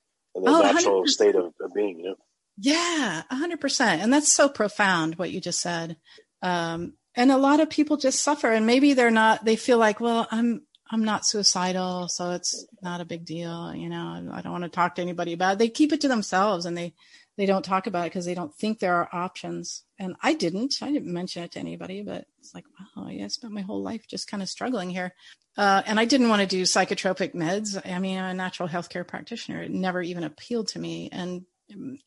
their 0.45 0.53
Oh, 0.55 0.61
natural 0.63 1.03
100%. 1.03 1.07
state 1.09 1.35
of, 1.35 1.47
of 1.61 1.75
being. 1.75 1.99
You 2.01 2.11
know, 2.11 2.15
Yeah, 2.59 3.23
a 3.31 3.35
hundred 3.37 3.61
percent. 3.61 4.03
And 4.03 4.13
that's 4.13 4.33
so 4.33 4.49
profound 4.49 5.17
what 5.17 5.31
you 5.31 5.41
just 5.41 5.61
said. 5.61 5.97
Um, 6.43 6.95
and 7.15 7.31
a 7.33 7.39
lot 7.39 7.61
of 7.61 7.71
people 7.71 7.97
just 7.97 8.23
suffer 8.23 8.51
and 8.53 8.67
maybe 8.67 8.93
they're 8.95 9.11
not, 9.11 9.45
they 9.45 9.57
feel 9.57 9.79
like, 9.79 10.01
well, 10.01 10.29
I'm, 10.31 10.63
I'm 10.91 11.03
not 11.03 11.27
suicidal, 11.27 12.07
so 12.09 12.31
it's 12.33 12.67
not 12.83 13.01
a 13.01 13.05
big 13.07 13.25
deal. 13.25 13.75
You 13.75 13.89
know, 13.89 14.29
I 14.33 14.41
don't 14.43 14.53
want 14.53 14.65
to 14.65 14.71
talk 14.71 14.95
to 14.97 15.03
anybody 15.03 15.33
about 15.33 15.55
it. 15.55 15.59
They 15.59 15.69
keep 15.69 15.93
it 15.93 16.01
to 16.03 16.09
themselves 16.09 16.67
and 16.67 16.77
they, 16.77 16.95
they 17.37 17.47
don't 17.47 17.65
talk 17.65 17.87
about 17.87 18.07
it 18.07 18.11
because 18.11 18.25
they 18.25 18.35
don't 18.35 18.55
think 18.55 18.79
there 18.79 18.95
are 18.95 19.09
options. 19.13 19.85
And 19.99 20.17
I 20.23 20.35
didn't, 20.35 20.77
I 20.83 20.91
didn't 20.91 21.13
mention 21.13 21.43
it 21.43 21.53
to 21.53 21.59
anybody, 21.59 22.03
but 22.03 22.27
it's 22.39 22.55
like, 22.55 22.65
wow, 22.97 23.09
yeah, 23.09 23.27
I 23.27 23.29
spent 23.29 23.53
my 23.53 23.61
whole 23.61 23.83
life 23.83 24.07
just 24.09 24.29
kind 24.29 24.43
of 24.43 24.49
struggling 24.49 24.91
here. 24.91 25.13
Uh, 25.57 25.83
and 25.87 26.01
I 26.01 26.05
didn't 26.05 26.29
want 26.29 26.43
to 26.43 26.47
do 26.47 26.63
psychotropic 26.63 27.35
meds. 27.35 27.81
I 27.85 27.99
mean, 27.99 28.19
I'm 28.19 28.31
a 28.31 28.35
natural 28.35 28.69
healthcare 28.69 29.07
practitioner. 29.07 29.63
It 29.63 29.71
never 29.71 30.03
even 30.03 30.25
appealed 30.25 30.69
to 30.69 30.79
me. 30.79 31.09
And 31.13 31.45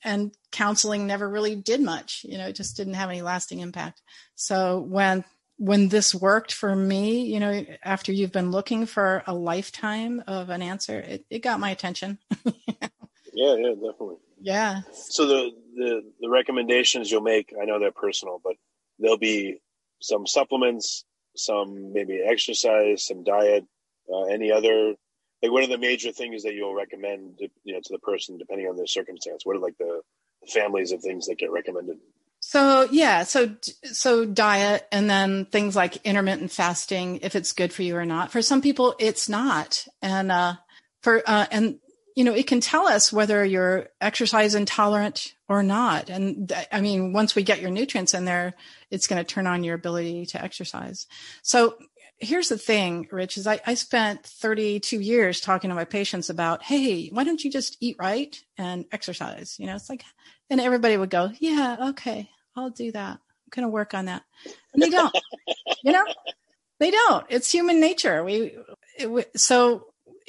and 0.06 0.32
counseling 0.52 1.06
never 1.06 1.28
really 1.28 1.54
did 1.54 1.82
much 1.82 2.26
you 2.28 2.38
know 2.38 2.48
it 2.48 2.56
just 2.56 2.78
didn't 2.78 2.94
have 2.94 3.10
any 3.10 3.22
lasting 3.22 3.60
impact 3.60 4.02
so 4.34 4.80
when 4.80 5.26
when 5.58 5.89
this 5.89 6.15
worked 6.15 6.54
for 6.54 6.74
me 6.74 7.26
you 7.26 7.42
know 7.42 7.65
after 7.84 8.13
you've 8.13 8.32
been 8.32 8.52
looking 8.52 8.86
for 8.86 9.22
a 9.28 9.34
lifetime 9.34 10.24
of 10.28 10.50
an 10.50 10.62
answer 10.62 11.02
it, 11.02 11.26
it 11.30 11.39
got 11.39 11.60
my 11.60 11.72
attention 11.72 12.18
yeah, 13.34 13.56
yeah, 13.56 13.74
definitely. 13.74 14.15
Yeah 14.41 14.82
So 14.91 15.25
the, 15.25 15.52
the 15.75 16.02
the 16.21 16.30
recommendations 16.30 17.12
you'll 17.12 17.21
make, 17.21 17.54
I 17.62 17.65
know 17.65 17.80
they're 17.80 17.91
personal, 17.91 18.39
but 18.43 18.56
there'll 18.99 19.17
be 19.17 19.60
some 20.02 20.25
supplements, 20.28 21.06
some 21.36 21.93
maybe 21.93 22.21
exercise, 22.23 23.06
some 23.06 23.23
diet, 23.23 23.65
uh, 24.12 24.23
any 24.23 24.52
other. 24.52 24.95
Like, 25.41 25.52
what 25.54 25.63
are 25.63 25.67
the 25.67 25.78
major 25.78 26.12
things 26.12 26.43
that 26.43 26.54
you'll 26.54 26.75
recommend, 26.75 27.38
to, 27.38 27.47
you 27.63 27.73
know, 27.73 27.80
to 27.82 27.93
the 27.93 27.99
person 27.99 28.38
depending 28.38 28.67
on 28.67 28.75
their 28.75 28.88
circumstance? 28.88 29.45
What 29.45 29.56
are 29.56 29.60
like 29.60 29.78
the 29.78 30.02
families 30.52 30.91
of 30.91 31.02
things 31.02 31.28
that 31.28 31.38
get 31.38 31.52
recommended? 31.52 31.97
so 32.39 32.88
yeah 32.91 33.23
so 33.23 33.54
so 33.84 34.25
diet 34.25 34.88
and 34.91 35.10
then 35.10 35.45
things 35.45 35.75
like 35.75 35.97
intermittent 36.06 36.52
fasting 36.52 37.19
if 37.21 37.36
it's 37.36 37.52
good 37.52 37.73
for 37.73 37.84
you 37.84 37.95
or 37.95 38.06
not 38.06 38.32
for 38.32 38.41
some 38.41 38.62
people 38.62 38.95
it's 38.97 39.28
not 39.28 39.86
and 40.02 40.32
uh 40.32 40.54
for 41.04 41.21
uh 41.25 41.45
and 41.52 41.80
you 42.15 42.24
know 42.24 42.34
it 42.34 42.48
can 42.48 42.60
tell 42.60 42.88
us 42.88 43.12
whether 43.13 43.43
you're 43.43 43.88
exercise 44.02 44.56
intolerant 44.56 45.34
or 45.48 45.63
not. 45.63 46.10
And 46.10 46.50
th- 46.50 46.67
i 46.72 46.82
mean 46.82 47.13
once 47.13 47.36
we 47.36 47.43
get 47.43 47.62
your 47.62 47.72
nutrients 47.72 48.13
in 48.13 48.26
there 48.26 48.54
it's 48.91 49.08
going 49.08 49.24
to 49.24 49.34
turn 49.34 49.48
on 49.48 49.63
your 49.63 49.76
ability 49.76 50.26
to 50.28 50.43
exercise. 50.43 51.08
So 51.41 51.76
here's 52.17 52.50
the 52.50 52.58
thing 52.58 53.08
rich 53.12 53.38
is 53.38 53.48
I, 53.48 53.62
I 53.65 53.76
spent 53.76 54.24
32 54.26 55.00
years 55.00 55.39
talking 55.39 55.69
to 55.69 55.76
my 55.76 55.86
patients 55.86 56.30
about 56.30 56.63
hey 56.63 57.08
why 57.10 57.24
don't 57.24 57.43
you 57.43 57.52
just 57.52 57.78
eat 57.80 57.98
right 58.00 58.38
and 58.58 58.86
exercise? 58.91 59.58
You 59.60 59.67
know 59.67 59.76
it's 59.76 59.89
like 59.89 60.04
and 60.50 60.60
everybody 60.60 60.98
would 60.98 61.10
go 61.10 61.32
yeah 61.39 61.89
okay 61.89 62.30
i'll 62.56 62.69
do 62.69 62.91
that. 62.91 63.19
I'm 63.19 63.52
going 63.52 63.67
to 63.67 63.69
work 63.69 63.93
on 63.93 64.06
that. 64.06 64.24
And 64.74 64.82
they 64.84 64.89
don't 64.89 65.15
you 65.84 65.91
know? 65.91 66.06
They 66.80 66.91
don't. 66.91 67.26
It's 67.30 67.52
human 67.52 67.80
nature. 67.80 68.24
We 68.24 68.56
it, 68.98 69.39
so 69.39 69.88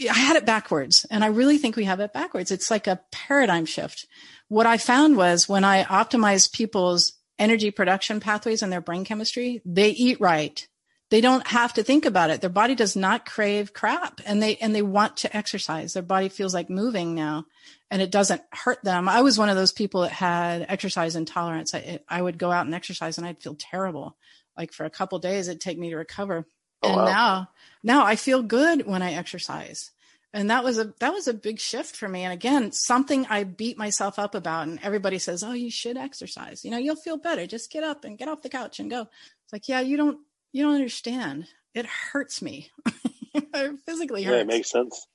I 0.08 0.14
had 0.14 0.36
it 0.36 0.46
backwards 0.46 1.06
and 1.10 1.22
I 1.22 1.28
really 1.28 1.58
think 1.58 1.76
we 1.76 1.84
have 1.84 2.00
it 2.00 2.12
backwards. 2.12 2.50
It's 2.50 2.70
like 2.70 2.86
a 2.86 3.00
paradigm 3.10 3.66
shift. 3.66 4.06
What 4.48 4.66
I 4.66 4.78
found 4.78 5.16
was 5.16 5.48
when 5.48 5.64
I 5.64 5.84
optimized 5.84 6.52
people's 6.52 7.14
energy 7.38 7.70
production 7.70 8.20
pathways 8.20 8.62
and 8.62 8.72
their 8.72 8.80
brain 8.80 9.04
chemistry, 9.04 9.60
they 9.64 9.90
eat 9.90 10.20
right. 10.20 10.66
They 11.10 11.20
don't 11.20 11.46
have 11.48 11.74
to 11.74 11.82
think 11.82 12.06
about 12.06 12.30
it. 12.30 12.40
Their 12.40 12.50
body 12.50 12.76
does 12.76 12.94
not 12.94 13.26
crave 13.26 13.72
crap 13.74 14.20
and 14.24 14.40
they, 14.40 14.56
and 14.56 14.74
they 14.74 14.82
want 14.82 15.18
to 15.18 15.36
exercise. 15.36 15.92
Their 15.92 16.04
body 16.04 16.28
feels 16.28 16.54
like 16.54 16.70
moving 16.70 17.14
now 17.14 17.46
and 17.90 18.00
it 18.00 18.12
doesn't 18.12 18.42
hurt 18.52 18.82
them. 18.84 19.08
I 19.08 19.22
was 19.22 19.36
one 19.36 19.48
of 19.48 19.56
those 19.56 19.72
people 19.72 20.02
that 20.02 20.12
had 20.12 20.66
exercise 20.68 21.16
intolerance. 21.16 21.74
I, 21.74 21.98
I 22.08 22.22
would 22.22 22.38
go 22.38 22.52
out 22.52 22.66
and 22.66 22.74
exercise 22.74 23.18
and 23.18 23.26
I'd 23.26 23.42
feel 23.42 23.56
terrible. 23.56 24.16
Like 24.56 24.72
for 24.72 24.84
a 24.84 24.90
couple 24.90 25.18
days, 25.18 25.48
it'd 25.48 25.60
take 25.60 25.78
me 25.78 25.90
to 25.90 25.96
recover. 25.96 26.46
Oh, 26.82 26.88
and 26.88 26.96
wow. 26.96 27.04
now, 27.04 27.50
now 27.82 28.04
I 28.06 28.16
feel 28.16 28.42
good 28.42 28.86
when 28.86 29.02
I 29.02 29.12
exercise. 29.12 29.90
And 30.32 30.50
that 30.50 30.62
was 30.62 30.78
a, 30.78 30.94
that 31.00 31.12
was 31.12 31.26
a 31.26 31.34
big 31.34 31.58
shift 31.58 31.96
for 31.96 32.08
me. 32.08 32.22
And 32.22 32.32
again, 32.32 32.70
something 32.70 33.26
I 33.28 33.42
beat 33.42 33.76
myself 33.76 34.18
up 34.18 34.34
about. 34.36 34.68
And 34.68 34.78
everybody 34.82 35.18
says, 35.18 35.42
Oh, 35.42 35.52
you 35.52 35.70
should 35.70 35.96
exercise. 35.96 36.64
You 36.64 36.70
know, 36.70 36.78
you'll 36.78 36.94
feel 36.94 37.16
better. 37.16 37.46
Just 37.46 37.72
get 37.72 37.82
up 37.82 38.04
and 38.04 38.16
get 38.16 38.28
off 38.28 38.42
the 38.42 38.48
couch 38.48 38.78
and 38.78 38.88
go. 38.88 39.02
It's 39.02 39.52
like, 39.52 39.68
yeah, 39.68 39.80
you 39.80 39.96
don't, 39.96 40.18
you 40.52 40.62
don't 40.62 40.74
understand. 40.74 41.46
It 41.74 41.86
hurts 41.86 42.42
me. 42.42 42.70
it 43.34 43.78
physically 43.86 44.22
hurts. 44.22 44.34
Yeah, 44.34 44.40
it 44.40 44.46
makes 44.46 44.70
sense. 44.70 45.06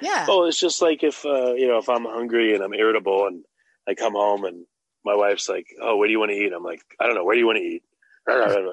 yeah. 0.00 0.26
Well, 0.28 0.44
it's 0.44 0.58
just 0.58 0.80
like 0.82 1.02
if 1.02 1.24
uh, 1.24 1.54
you 1.54 1.66
know 1.68 1.78
if 1.78 1.88
I'm 1.88 2.04
hungry 2.04 2.54
and 2.54 2.62
I'm 2.62 2.74
irritable 2.74 3.26
and 3.26 3.44
I 3.88 3.94
come 3.94 4.14
home 4.14 4.44
and 4.44 4.66
my 5.04 5.14
wife's 5.14 5.48
like, 5.48 5.66
"Oh, 5.80 5.96
what 5.96 6.06
do 6.06 6.12
you 6.12 6.18
want 6.18 6.30
to 6.30 6.36
eat?" 6.36 6.52
I'm 6.52 6.62
like, 6.62 6.82
"I 7.00 7.06
don't 7.06 7.14
know. 7.14 7.24
Where 7.24 7.34
do 7.34 7.40
you 7.40 7.46
want 7.46 7.58
to 7.58 7.64
eat?" 7.64 7.82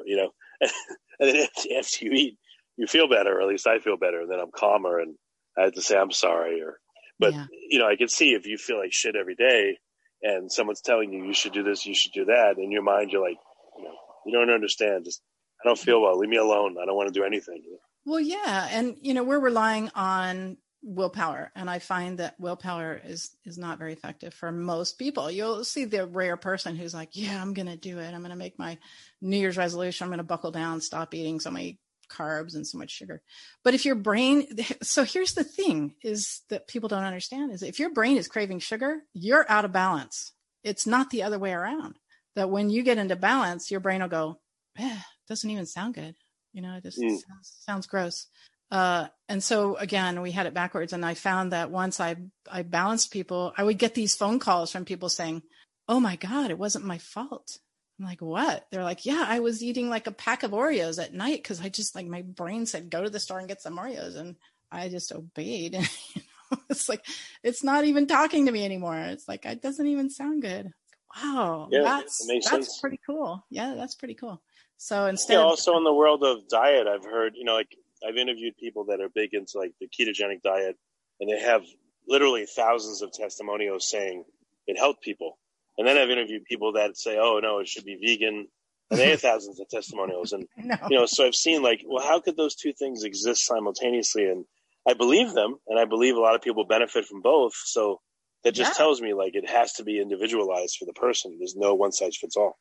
you 0.05 0.17
know, 0.17 0.33
and 0.61 0.71
then 1.19 1.35
after, 1.35 1.73
after 1.77 2.05
you 2.05 2.11
eat, 2.11 2.37
you 2.81 2.87
feel 2.87 3.07
better, 3.07 3.37
or 3.37 3.41
at 3.41 3.47
least 3.47 3.67
I 3.67 3.77
feel 3.77 3.95
better, 3.95 4.21
and 4.21 4.31
then 4.31 4.39
I'm 4.39 4.49
calmer 4.51 4.99
and 4.99 5.13
I 5.55 5.65
have 5.65 5.73
to 5.73 5.81
say 5.83 5.95
I'm 5.95 6.11
sorry. 6.11 6.61
Or, 6.63 6.79
but 7.19 7.33
Yeah. 7.33 7.45
you 7.69 7.77
know, 7.77 7.87
I 7.87 7.95
can 7.95 8.07
see 8.07 8.29
if 8.33 8.47
you 8.47 8.57
feel 8.57 8.79
like 8.79 8.91
shit 8.91 9.15
every 9.15 9.35
day, 9.35 9.77
and 10.23 10.51
someone's 10.51 10.81
telling 10.81 11.13
you 11.13 11.23
you 11.23 11.33
should 11.33 11.53
do 11.53 11.61
this, 11.61 11.85
you 11.85 11.93
should 11.93 12.11
do 12.11 12.25
that, 12.25 12.57
in 12.57 12.71
your 12.71 12.81
mind 12.81 13.11
you're 13.11 13.21
like, 13.21 13.37
you 13.77 13.83
know, 13.83 13.93
you 14.25 14.33
don't 14.33 14.49
understand. 14.49 15.05
Just 15.05 15.21
I 15.63 15.67
don't 15.67 15.77
feel 15.77 16.01
well. 16.01 16.17
Leave 16.17 16.29
me 16.31 16.37
alone. 16.37 16.77
I 16.81 16.85
don't 16.87 16.95
want 16.95 17.13
to 17.13 17.19
do 17.19 17.23
anything. 17.23 17.61
Well, 18.03 18.19
yeah, 18.19 18.67
and 18.71 18.97
you 18.99 19.13
know 19.13 19.23
we're 19.23 19.39
relying 19.39 19.91
on 19.93 20.57
willpower, 20.81 21.51
and 21.55 21.69
I 21.69 21.77
find 21.77 22.17
that 22.17 22.39
willpower 22.39 22.99
is 23.05 23.29
is 23.45 23.59
not 23.59 23.77
very 23.77 23.93
effective 23.93 24.33
for 24.33 24.51
most 24.51 24.97
people. 24.97 25.29
You'll 25.29 25.63
see 25.63 25.85
the 25.85 26.07
rare 26.07 26.35
person 26.37 26.75
who's 26.75 26.95
like, 26.95 27.09
"Yeah, 27.11 27.39
I'm 27.39 27.53
to 27.53 27.77
do 27.77 27.99
it. 27.99 28.11
I'm 28.11 28.23
to 28.23 28.35
make 28.35 28.57
my 28.57 28.79
New 29.21 29.37
Year's 29.37 29.57
resolution. 29.57 30.11
I'm 30.11 30.17
to 30.17 30.23
buckle 30.23 30.49
down, 30.49 30.81
stop 30.81 31.13
eating 31.13 31.39
so 31.39 31.51
many 31.51 31.77
carbs 32.11 32.55
and 32.55 32.65
so 32.67 32.77
much 32.77 32.91
sugar." 32.91 33.21
But 33.63 33.73
if 33.73 33.85
your 33.85 33.95
brain, 33.95 34.47
so 34.81 35.03
here's 35.03 35.33
the 35.33 35.43
thing: 35.43 35.95
is 36.03 36.41
that 36.49 36.67
people 36.67 36.89
don't 36.89 37.03
understand 37.03 37.51
is 37.51 37.63
if 37.63 37.79
your 37.79 37.91
brain 37.91 38.17
is 38.17 38.27
craving 38.27 38.59
sugar, 38.59 39.01
you're 39.13 39.49
out 39.49 39.65
of 39.65 39.71
balance. 39.71 40.33
It's 40.63 40.85
not 40.85 41.09
the 41.09 41.23
other 41.23 41.39
way 41.39 41.53
around. 41.53 41.95
That 42.35 42.49
when 42.49 42.69
you 42.69 42.83
get 42.83 42.97
into 42.97 43.15
balance, 43.15 43.71
your 43.71 43.79
brain 43.79 44.01
will 44.01 44.07
go, 44.09 44.39
eh, 44.77 44.99
"Doesn't 45.27 45.49
even 45.49 45.65
sound 45.65 45.95
good." 45.95 46.15
You 46.53 46.61
know, 46.61 46.75
it 46.75 46.83
just 46.83 46.99
Mm. 46.99 47.19
sounds, 47.27 47.53
sounds 47.65 47.87
gross. 47.87 48.27
Uh, 48.71 49.07
and 49.27 49.43
so 49.43 49.75
again, 49.77 50.21
we 50.21 50.31
had 50.31 50.45
it 50.45 50.53
backwards. 50.53 50.93
And 50.93 51.05
I 51.05 51.13
found 51.13 51.51
that 51.51 51.71
once 51.71 51.99
I, 51.99 52.15
I 52.49 52.63
balanced 52.63 53.11
people, 53.11 53.53
I 53.57 53.63
would 53.63 53.77
get 53.77 53.95
these 53.95 54.15
phone 54.15 54.39
calls 54.39 54.71
from 54.71 54.85
people 54.85 55.09
saying, 55.09 55.43
Oh 55.87 55.99
my 55.99 56.15
God, 56.15 56.51
it 56.51 56.57
wasn't 56.57 56.85
my 56.85 56.97
fault. 56.97 57.59
I'm 58.01 58.07
like, 58.07 58.21
what? 58.21 58.65
They're 58.71 58.83
like, 58.83 59.05
yeah, 59.05 59.23
I 59.27 59.41
was 59.41 59.61
eating 59.61 59.87
like 59.87 60.07
a 60.07 60.11
pack 60.11 60.41
of 60.41 60.51
Oreos 60.51 61.01
at 61.01 61.13
night 61.13 61.43
because 61.43 61.61
I 61.61 61.69
just 61.69 61.93
like 61.95 62.07
my 62.07 62.23
brain 62.23 62.65
said, 62.65 62.89
go 62.89 63.03
to 63.03 63.11
the 63.11 63.19
store 63.19 63.37
and 63.37 63.47
get 63.47 63.61
some 63.61 63.77
Oreos. 63.77 64.15
And 64.15 64.37
I 64.71 64.89
just 64.89 65.11
obeyed. 65.11 65.73
you 66.15 66.21
know, 66.51 66.57
it's 66.71 66.89
like, 66.89 67.05
it's 67.43 67.63
not 67.63 67.85
even 67.85 68.07
talking 68.07 68.47
to 68.47 68.51
me 68.51 68.65
anymore. 68.65 68.97
It's 68.97 69.27
like, 69.27 69.45
it 69.45 69.61
doesn't 69.61 69.85
even 69.85 70.09
sound 70.09 70.41
good. 70.41 70.71
Wow. 71.15 71.67
Yeah, 71.69 71.83
that's, 71.83 72.27
that's 72.27 72.49
sense. 72.49 72.79
pretty 72.79 72.99
cool. 73.05 73.45
Yeah. 73.51 73.75
That's 73.75 73.93
pretty 73.93 74.15
cool. 74.15 74.41
So 74.77 75.05
instead 75.05 75.35
Yeah, 75.35 75.41
of, 75.41 75.45
also 75.45 75.77
in 75.77 75.83
the 75.83 75.93
world 75.93 76.23
of 76.23 76.47
diet, 76.47 76.87
I've 76.87 77.05
heard, 77.05 77.33
you 77.35 77.43
know, 77.43 77.53
like 77.53 77.77
I've 78.07 78.17
interviewed 78.17 78.57
people 78.57 78.85
that 78.85 78.99
are 78.99 79.09
big 79.09 79.35
into 79.35 79.59
like 79.59 79.73
the 79.79 79.87
ketogenic 79.87 80.41
diet 80.41 80.75
and 81.19 81.29
they 81.29 81.39
have 81.39 81.61
literally 82.07 82.47
thousands 82.47 83.03
of 83.03 83.11
testimonials 83.11 83.87
saying 83.87 84.23
it 84.65 84.79
helped 84.79 85.03
people. 85.03 85.37
And 85.77 85.87
then 85.87 85.97
I've 85.97 86.09
interviewed 86.09 86.45
people 86.45 86.73
that 86.73 86.97
say, 86.97 87.17
oh, 87.19 87.39
no, 87.41 87.59
it 87.59 87.67
should 87.67 87.85
be 87.85 87.95
vegan. 87.95 88.47
And 88.89 88.99
they 88.99 89.09
have 89.11 89.21
thousands 89.21 89.59
of 89.59 89.69
testimonials. 89.69 90.33
And, 90.33 90.47
no. 90.57 90.75
you 90.89 90.97
know, 90.99 91.05
so 91.05 91.25
I've 91.25 91.35
seen 91.35 91.63
like, 91.63 91.81
well, 91.85 92.05
how 92.05 92.19
could 92.19 92.35
those 92.37 92.55
two 92.55 92.73
things 92.73 93.03
exist 93.03 93.45
simultaneously? 93.45 94.27
And 94.27 94.45
I 94.87 94.93
believe 94.93 95.33
them. 95.33 95.55
And 95.67 95.79
I 95.79 95.85
believe 95.85 96.15
a 96.15 96.19
lot 96.19 96.35
of 96.35 96.41
people 96.41 96.65
benefit 96.65 97.05
from 97.05 97.21
both. 97.21 97.53
So 97.55 98.01
that 98.43 98.53
just 98.53 98.73
Yeah. 98.73 98.77
tells 98.77 99.01
me 99.01 99.13
like 99.13 99.35
it 99.35 99.49
has 99.49 99.73
to 99.73 99.83
be 99.83 99.99
individualized 99.99 100.77
for 100.77 100.85
the 100.85 100.93
person. 100.93 101.37
There's 101.39 101.55
no 101.55 101.73
one 101.73 101.91
size 101.91 102.17
fits 102.17 102.35
all. 102.35 102.57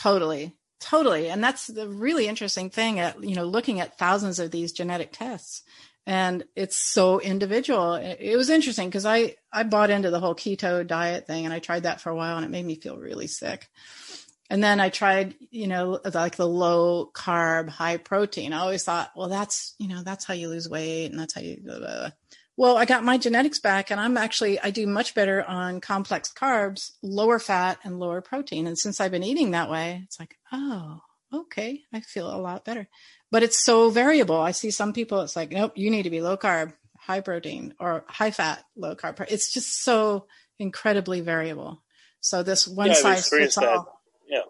Totally. 0.00 0.54
Totally. 0.80 1.28
And 1.28 1.42
that's 1.42 1.68
the 1.68 1.88
really 1.88 2.26
interesting 2.26 2.68
thing 2.68 2.98
at, 2.98 3.22
you 3.22 3.34
know, 3.36 3.44
looking 3.44 3.78
at 3.80 3.98
thousands 3.98 4.38
of 4.38 4.50
these 4.50 4.72
genetic 4.72 5.12
tests 5.12 5.62
and 6.06 6.44
it's 6.56 6.76
so 6.76 7.20
individual. 7.20 7.94
It, 7.94 8.36
was 8.36 8.50
interesting 8.50 8.88
because 8.88 9.06
I, 9.06 9.36
I 9.52 9.62
bought 9.62 9.90
into 9.90 10.10
the 10.10 10.18
whole 10.18 10.34
keto 10.34 10.86
diet 10.86 11.26
thing 11.26 11.44
and 11.44 11.54
I 11.54 11.60
tried 11.60 11.84
that 11.84 12.00
for 12.00 12.10
a 12.10 12.16
while 12.16 12.36
and 12.36 12.44
it 12.44 12.50
made 12.50 12.66
me 12.66 12.74
feel 12.74 12.96
really 12.96 13.28
sick. 13.28 13.68
And 14.50 14.62
then 14.62 14.80
I 14.80 14.90
tried, 14.90 15.34
you 15.50 15.68
know, 15.68 16.00
like 16.12 16.36
the 16.36 16.48
low 16.48 17.10
carb, 17.14 17.68
high 17.68 17.96
protein. 17.96 18.52
I 18.52 18.60
always 18.60 18.84
thought, 18.84 19.12
well, 19.16 19.28
that's, 19.28 19.74
you 19.78 19.88
know, 19.88 20.02
that's 20.02 20.24
how 20.24 20.34
you 20.34 20.48
lose 20.48 20.68
weight 20.68 21.06
and 21.06 21.18
that's 21.18 21.34
how 21.34 21.40
you, 21.40 21.58
blah, 21.62 21.78
blah, 21.78 21.86
blah. 21.86 22.10
well, 22.56 22.76
I 22.76 22.84
got 22.84 23.04
my 23.04 23.16
genetics 23.16 23.60
back 23.60 23.90
and 23.90 24.00
I'm 24.00 24.16
actually, 24.16 24.60
I 24.60 24.70
do 24.70 24.86
much 24.88 25.14
better 25.14 25.44
on 25.44 25.80
complex 25.80 26.32
carbs, 26.32 26.90
lower 27.00 27.38
fat 27.38 27.78
and 27.84 28.00
lower 28.00 28.20
protein. 28.20 28.66
And 28.66 28.76
since 28.76 29.00
I've 29.00 29.12
been 29.12 29.22
eating 29.22 29.52
that 29.52 29.70
way, 29.70 30.02
it's 30.04 30.18
like, 30.18 30.36
oh, 30.50 31.00
okay, 31.32 31.82
I 31.92 32.00
feel 32.00 32.30
a 32.34 32.36
lot 32.38 32.64
better. 32.64 32.88
But 33.30 33.42
it's 33.42 33.58
so 33.58 33.90
variable. 33.90 34.40
I 34.40 34.50
see 34.50 34.70
some 34.70 34.92
people, 34.92 35.20
it's 35.22 35.36
like, 35.36 35.50
nope, 35.50 35.72
you 35.76 35.90
need 35.90 36.02
to 36.04 36.10
be 36.10 36.20
low 36.20 36.36
carb, 36.36 36.72
high 36.98 37.20
protein, 37.20 37.74
or 37.80 38.04
high 38.08 38.30
fat, 38.30 38.64
low 38.76 38.94
carb. 38.94 39.24
It's 39.30 39.52
just 39.52 39.82
so 39.82 40.26
incredibly 40.58 41.20
variable. 41.20 41.82
So 42.20 42.42
this 42.42 42.68
one 42.68 42.88
Yeah, 42.88 42.94
size 42.94 43.28
fits 43.28 43.54
that. 43.56 43.64
all. 43.68 44.00
Yeah. 44.28 44.40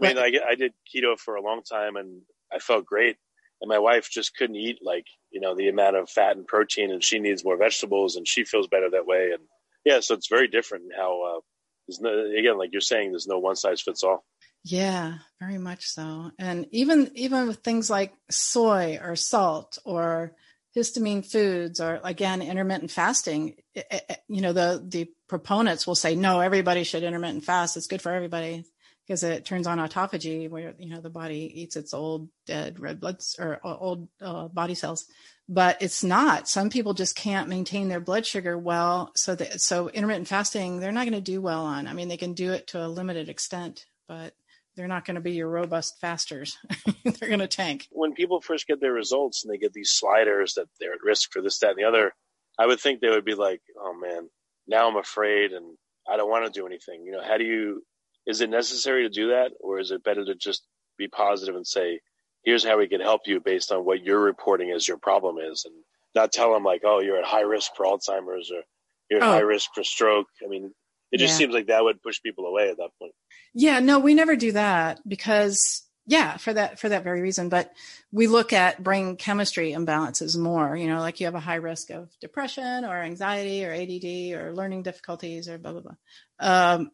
I 0.00 0.06
mean, 0.06 0.16
Right. 0.16 0.34
I, 0.46 0.50
I 0.50 0.54
did 0.54 0.72
keto 0.94 1.18
for 1.18 1.36
a 1.36 1.42
long 1.42 1.62
time 1.62 1.96
and 1.96 2.22
I 2.52 2.58
felt 2.58 2.84
great. 2.86 3.16
And 3.60 3.68
my 3.68 3.78
wife 3.78 4.10
just 4.10 4.36
couldn't 4.36 4.56
eat 4.56 4.78
like, 4.82 5.06
you 5.30 5.40
know, 5.40 5.54
the 5.56 5.68
amount 5.68 5.96
of 5.96 6.10
fat 6.10 6.36
and 6.36 6.46
protein 6.46 6.90
and 6.90 7.02
she 7.02 7.18
needs 7.18 7.44
more 7.44 7.56
vegetables 7.56 8.16
and 8.16 8.28
she 8.28 8.44
feels 8.44 8.68
better 8.68 8.90
that 8.90 9.06
way. 9.06 9.30
And 9.32 9.42
yeah, 9.84 10.00
so 10.00 10.14
it's 10.14 10.28
very 10.28 10.46
different 10.46 10.92
how, 10.96 11.22
uh, 11.38 11.40
there's 11.88 12.00
no, 12.00 12.10
again, 12.38 12.58
like 12.58 12.70
you're 12.72 12.80
saying, 12.80 13.12
there's 13.12 13.26
no 13.26 13.38
one 13.38 13.56
size 13.56 13.80
fits 13.80 14.04
all. 14.04 14.24
Yeah, 14.68 15.18
very 15.38 15.58
much 15.58 15.86
so. 15.86 16.32
And 16.40 16.66
even 16.72 17.12
even 17.14 17.46
with 17.46 17.58
things 17.60 17.88
like 17.88 18.12
soy 18.30 18.98
or 19.00 19.14
salt 19.14 19.78
or 19.84 20.34
histamine 20.76 21.24
foods 21.24 21.80
or 21.80 22.00
again 22.02 22.42
intermittent 22.42 22.90
fasting, 22.90 23.54
i- 23.76 23.84
i- 24.10 24.16
you 24.28 24.40
know 24.40 24.52
the 24.52 24.84
the 24.84 25.08
proponents 25.28 25.86
will 25.86 25.94
say 25.94 26.16
no, 26.16 26.40
everybody 26.40 26.82
should 26.82 27.04
intermittent 27.04 27.44
fast. 27.44 27.76
It's 27.76 27.86
good 27.86 28.02
for 28.02 28.10
everybody 28.12 28.64
because 29.06 29.22
it 29.22 29.44
turns 29.44 29.68
on 29.68 29.78
autophagy 29.78 30.50
where 30.50 30.74
you 30.80 30.88
know 30.90 31.00
the 31.00 31.10
body 31.10 31.48
eats 31.62 31.76
its 31.76 31.94
old 31.94 32.28
dead 32.46 32.80
red 32.80 32.98
bloods 32.98 33.36
or 33.38 33.60
uh, 33.64 33.76
old 33.76 34.08
uh, 34.20 34.48
body 34.48 34.74
cells. 34.74 35.06
But 35.48 35.80
it's 35.80 36.02
not. 36.02 36.48
Some 36.48 36.70
people 36.70 36.92
just 36.92 37.14
can't 37.14 37.48
maintain 37.48 37.86
their 37.88 38.00
blood 38.00 38.26
sugar 38.26 38.58
well. 38.58 39.12
So 39.14 39.36
that 39.36 39.60
so 39.60 39.88
intermittent 39.90 40.26
fasting, 40.26 40.80
they're 40.80 40.90
not 40.90 41.04
going 41.08 41.12
to 41.12 41.20
do 41.32 41.40
well 41.40 41.64
on. 41.66 41.86
I 41.86 41.92
mean, 41.92 42.08
they 42.08 42.16
can 42.16 42.32
do 42.34 42.52
it 42.52 42.66
to 42.68 42.84
a 42.84 42.88
limited 42.88 43.28
extent, 43.28 43.84
but 44.08 44.34
they're 44.76 44.86
not 44.88 45.04
going 45.04 45.14
to 45.14 45.20
be 45.20 45.32
your 45.32 45.48
robust 45.48 45.98
fasters. 46.00 46.58
they're 47.04 47.28
going 47.28 47.40
to 47.40 47.46
tank. 47.48 47.88
When 47.90 48.12
people 48.14 48.40
first 48.40 48.66
get 48.66 48.80
their 48.80 48.92
results 48.92 49.44
and 49.44 49.52
they 49.52 49.58
get 49.58 49.72
these 49.72 49.92
sliders 49.92 50.54
that 50.54 50.66
they're 50.78 50.92
at 50.92 51.02
risk 51.02 51.32
for 51.32 51.40
this, 51.42 51.58
that, 51.60 51.70
and 51.70 51.78
the 51.78 51.84
other, 51.84 52.12
I 52.58 52.66
would 52.66 52.80
think 52.80 53.00
they 53.00 53.10
would 53.10 53.24
be 53.24 53.34
like, 53.34 53.60
oh 53.78 53.94
man, 53.94 54.28
now 54.66 54.88
I'm 54.88 54.96
afraid 54.96 55.52
and 55.52 55.76
I 56.08 56.16
don't 56.16 56.30
want 56.30 56.44
to 56.46 56.60
do 56.60 56.66
anything. 56.66 57.04
You 57.04 57.12
know, 57.12 57.22
how 57.22 57.36
do 57.38 57.44
you, 57.44 57.82
is 58.26 58.40
it 58.40 58.50
necessary 58.50 59.02
to 59.04 59.08
do 59.08 59.28
that? 59.28 59.52
Or 59.60 59.78
is 59.78 59.90
it 59.90 60.04
better 60.04 60.24
to 60.24 60.34
just 60.34 60.62
be 60.98 61.08
positive 61.08 61.54
and 61.56 61.66
say, 61.66 62.00
here's 62.44 62.64
how 62.64 62.78
we 62.78 62.88
can 62.88 63.00
help 63.00 63.22
you 63.26 63.40
based 63.40 63.72
on 63.72 63.84
what 63.84 64.02
you're 64.04 64.20
reporting 64.20 64.70
as 64.70 64.86
your 64.86 64.98
problem 64.98 65.36
is 65.38 65.64
and 65.64 65.74
not 66.14 66.32
tell 66.32 66.52
them 66.52 66.64
like, 66.64 66.82
oh, 66.84 67.00
you're 67.00 67.18
at 67.18 67.24
high 67.24 67.40
risk 67.40 67.72
for 67.76 67.84
Alzheimer's 67.86 68.50
or 68.50 68.62
you're 69.10 69.20
at 69.22 69.26
Oh. 69.28 69.32
high 69.32 69.40
risk 69.40 69.70
for 69.74 69.82
stroke. 69.84 70.28
I 70.44 70.48
mean, 70.48 70.72
it 71.16 71.20
just 71.20 71.34
Yeah. 71.34 71.38
seems 71.38 71.54
like 71.54 71.66
that 71.66 71.82
would 71.82 72.02
push 72.02 72.20
people 72.22 72.46
away 72.46 72.68
at 72.70 72.76
that 72.76 72.90
point. 73.00 73.12
Yeah, 73.54 73.80
no, 73.80 73.98
we 73.98 74.14
never 74.14 74.36
do 74.36 74.52
that 74.52 75.00
because 75.08 75.82
yeah, 76.08 76.36
for 76.36 76.52
that 76.52 76.78
for 76.78 76.88
that 76.88 77.02
very 77.02 77.20
reason. 77.20 77.48
But 77.48 77.72
we 78.12 78.26
look 78.28 78.52
at 78.52 78.82
brain 78.82 79.16
chemistry 79.16 79.72
imbalances 79.72 80.38
more. 80.38 80.76
You 80.76 80.86
know, 80.86 81.00
like 81.00 81.18
you 81.18 81.26
have 81.26 81.34
a 81.34 81.40
high 81.40 81.56
risk 81.56 81.90
of 81.90 82.10
depression 82.20 82.84
or 82.84 83.02
anxiety 83.02 83.64
or 83.64 83.72
ADD 83.72 84.40
or 84.40 84.54
learning 84.54 84.82
difficulties 84.84 85.48
or 85.48 85.58
blah 85.58 85.72
blah 85.72 85.80
blah. 85.80 85.96
Um, 86.38 86.90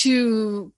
to 0.00 0.72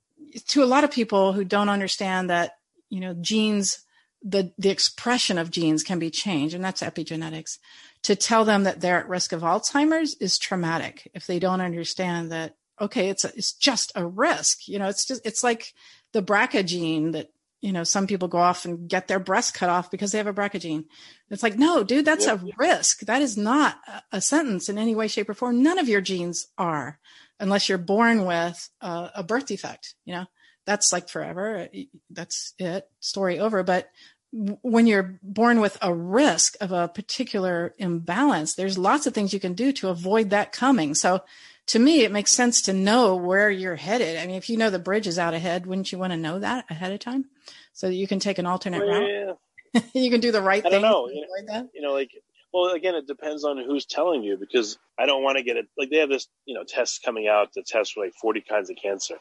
to 0.49 0.63
a 0.63 0.67
lot 0.67 0.85
of 0.85 0.91
people 0.91 1.33
who 1.33 1.45
don't 1.45 1.69
understand 1.71 2.29
that 2.29 2.59
you 2.91 3.01
know 3.01 3.15
genes 3.15 3.81
the 4.23 4.53
the 4.59 4.69
expression 4.69 5.39
of 5.39 5.51
genes 5.51 5.83
can 5.83 5.99
be 5.99 6.11
changed 6.11 6.55
and 6.55 6.63
that's 6.63 6.83
epigenetics 6.83 7.57
to 8.03 8.15
tell 8.15 8.45
them 8.45 8.65
that 8.65 8.81
they're 8.81 8.99
at 8.99 9.09
risk 9.09 9.33
of 9.33 9.41
alzheimer's 9.41 10.15
is 10.17 10.37
traumatic 10.39 11.11
if 11.15 11.27
they 11.27 11.39
don't 11.39 11.63
understand 11.63 12.31
that 12.31 12.57
okay 12.81 13.09
it's 13.09 13.25
a, 13.25 13.29
it's 13.37 13.53
just 13.53 13.93
a 13.95 14.07
risk 14.07 14.67
you 14.69 14.79
know 14.79 14.89
it's 14.89 15.05
just 15.05 15.25
it's 15.27 15.43
like 15.45 15.73
the 16.13 16.23
BRCA 16.23 16.65
gene 16.67 17.13
that 17.13 17.29
you 17.61 17.73
know 17.73 17.85
some 17.85 18.07
people 18.07 18.27
go 18.29 18.39
off 18.39 18.65
and 18.65 18.89
get 18.89 19.07
their 19.07 19.19
breast 19.21 19.55
cut 19.55 19.69
off 19.69 19.91
because 19.91 20.13
they 20.13 20.19
have 20.19 20.27
a 20.27 20.33
BRCA 20.33 20.61
gene. 20.61 20.87
It's 21.29 21.43
like 21.43 21.59
no 21.59 21.85
dude 21.85 22.05
that's 22.07 22.27
Yep. 22.27 22.43
a 22.43 22.47
risk. 22.59 23.01
That 23.01 23.23
is 23.23 23.37
not 23.37 23.77
a, 23.87 24.17
a 24.17 24.21
sentence 24.21 24.69
in 24.69 24.79
any 24.79 24.95
way 24.95 25.09
shape 25.09 25.29
or 25.29 25.35
form. 25.35 25.63
None 25.63 25.79
of 25.79 25.89
your 25.89 26.01
genes 26.01 26.47
are 26.57 26.99
unless 27.39 27.69
you're 27.69 27.79
born 27.79 28.25
with 28.25 28.71
a, 28.81 29.11
a 29.17 29.23
birth 29.23 29.47
defect 29.47 29.95
you 30.05 30.15
know. 30.15 30.25
That's 30.67 30.93
like 30.93 31.09
forever. 31.09 31.69
That's 32.11 32.55
it. 32.59 32.89
Story 33.01 33.39
over. 33.41 33.63
But 33.63 33.91
when 34.33 34.87
you're 34.87 35.19
born 35.23 35.61
with 35.61 35.77
a 35.83 35.93
risk 35.93 36.55
of 36.61 36.71
a 36.73 36.87
particular 36.89 37.75
imbalance 37.79 38.55
there's 38.55 38.79
lots 38.79 39.07
of 39.07 39.13
things 39.13 39.33
you 39.33 39.41
can 39.41 39.55
do 39.55 39.73
to 39.73 39.89
avoid 39.89 40.31
that 40.31 40.53
coming. 40.53 40.95
So 40.95 41.23
to 41.71 41.79
me 41.79 42.03
it 42.03 42.13
makes 42.13 42.31
sense 42.31 42.63
to 42.63 42.73
know 42.73 43.17
where 43.17 43.51
you're 43.51 43.77
headed 43.77 44.19
i 44.19 44.27
mean 44.27 44.37
if 44.37 44.49
you 44.49 44.57
know 44.57 44.71
the 44.71 44.79
bridge 44.79 45.07
is 45.07 45.19
out 45.19 45.35
ahead 45.35 45.67
wouldn't 45.67 45.91
you 45.93 45.99
want 45.99 46.13
to 46.13 46.17
know 46.17 46.39
that 46.39 46.65
ahead 46.71 46.93
of 46.93 46.99
time 46.99 47.25
so 47.73 47.87
that 47.87 47.95
you 47.95 48.07
can 48.07 48.19
take 48.19 48.39
an 48.39 48.47
alternate 48.47 48.81
route 48.81 49.37
Yeah. 49.75 49.81
you 49.95 50.11
can 50.11 50.21
do 50.21 50.33
the 50.33 50.43
right 50.43 50.65
I 50.67 50.69
don't 50.69 50.83
thing 50.83 50.91
know, 50.91 51.09
you 51.09 51.21
know. 51.21 51.27
avoid 51.37 51.49
that 51.49 51.71
you 51.75 51.83
know, 51.83 51.93
like, 51.93 52.11
well, 52.53 52.73
again, 52.73 52.95
it 52.95 53.07
depends 53.07 53.45
on 53.45 53.59
who's 53.59 53.87
telling 53.87 54.23
you 54.23 54.37
because 54.37 54.79
I 54.99 55.07
don't 55.07 55.23
want 55.23 55.39
to 55.39 55.45
get 55.45 55.57
it. 55.57 55.67
Like, 55.79 55.91
they 55.91 55.99
have 55.99 56.09
this, 56.09 56.27
you 56.47 56.55
know, 56.55 56.65
test 56.65 57.03
coming 57.05 57.29
out 57.29 57.53
to 57.53 57.63
test 57.63 57.93
for 57.93 58.05
like 58.05 58.15
40 58.21 58.41
kinds 58.41 58.71
of 58.71 58.77
cancer. 58.77 59.17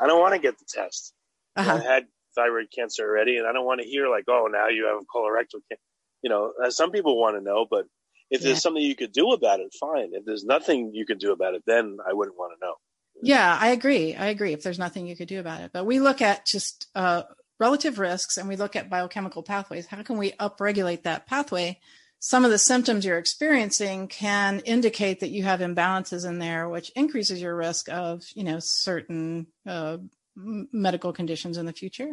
I 0.00 0.06
don't 0.06 0.20
want 0.20 0.34
to 0.34 0.40
get 0.40 0.58
the 0.58 0.64
test. 0.66 1.12
I 1.54 1.60
uh-huh. 1.60 1.80
had 1.82 2.06
thyroid 2.34 2.68
cancer 2.74 3.06
already, 3.06 3.36
and 3.36 3.46
I 3.46 3.52
don't 3.52 3.66
want 3.66 3.82
to 3.82 3.86
hear 3.86 4.08
like, 4.08 4.24
oh, 4.28 4.48
now 4.50 4.68
you 4.68 4.86
have 4.86 5.02
colorectal 5.14 5.60
cancer. 5.68 5.82
You 6.22 6.30
know, 6.30 6.52
uh, 6.64 6.70
some 6.70 6.92
people 6.92 7.20
want 7.20 7.36
to 7.36 7.42
know, 7.42 7.66
but 7.68 7.86
if 8.32 8.40
Yeah. 8.40 8.48
there's 8.48 8.62
something 8.62 8.82
you 8.82 8.96
could 8.96 9.12
do 9.12 9.32
about 9.32 9.60
it, 9.60 9.72
fine. 9.78 10.10
If 10.12 10.24
there's 10.24 10.44
nothing 10.44 10.92
you 10.94 11.06
could 11.06 11.18
do 11.18 11.32
about 11.32 11.54
it, 11.54 11.62
then 11.66 11.98
I 12.08 12.12
wouldn't 12.12 12.36
want 12.36 12.52
to 12.58 12.66
know. 12.66 12.74
Yeah, 13.22 13.56
I 13.60 13.68
agree. 13.68 14.16
I 14.16 14.26
agree. 14.26 14.52
If 14.52 14.62
there's 14.62 14.78
nothing 14.78 15.06
you 15.06 15.16
could 15.16 15.28
do 15.28 15.38
about 15.38 15.60
it, 15.60 15.70
but 15.72 15.84
we 15.84 16.00
look 16.00 16.20
at 16.20 16.44
just 16.46 16.88
uh, 16.94 17.22
relative 17.60 17.98
risks 17.98 18.38
and 18.38 18.48
we 18.48 18.56
look 18.56 18.74
at 18.74 18.90
biochemical 18.90 19.42
pathways. 19.44 19.86
How 19.86 20.02
can 20.02 20.18
we 20.18 20.32
upregulate 20.32 21.02
that 21.04 21.26
pathway? 21.26 21.78
Some 22.18 22.44
of 22.44 22.50
the 22.50 22.58
symptoms 22.58 23.04
you're 23.04 23.18
experiencing 23.18 24.08
can 24.08 24.60
indicate 24.60 25.20
that 25.20 25.30
you 25.30 25.42
have 25.42 25.60
imbalances 25.60 26.26
in 26.26 26.38
there, 26.38 26.68
which 26.68 26.90
increases 26.96 27.40
your 27.42 27.54
risk 27.54 27.88
of, 27.90 28.22
you 28.34 28.44
know, 28.44 28.58
certain 28.60 29.46
uh, 29.66 29.98
medical 30.34 31.12
conditions 31.12 31.58
in 31.58 31.66
the 31.66 31.72
future. 31.72 32.10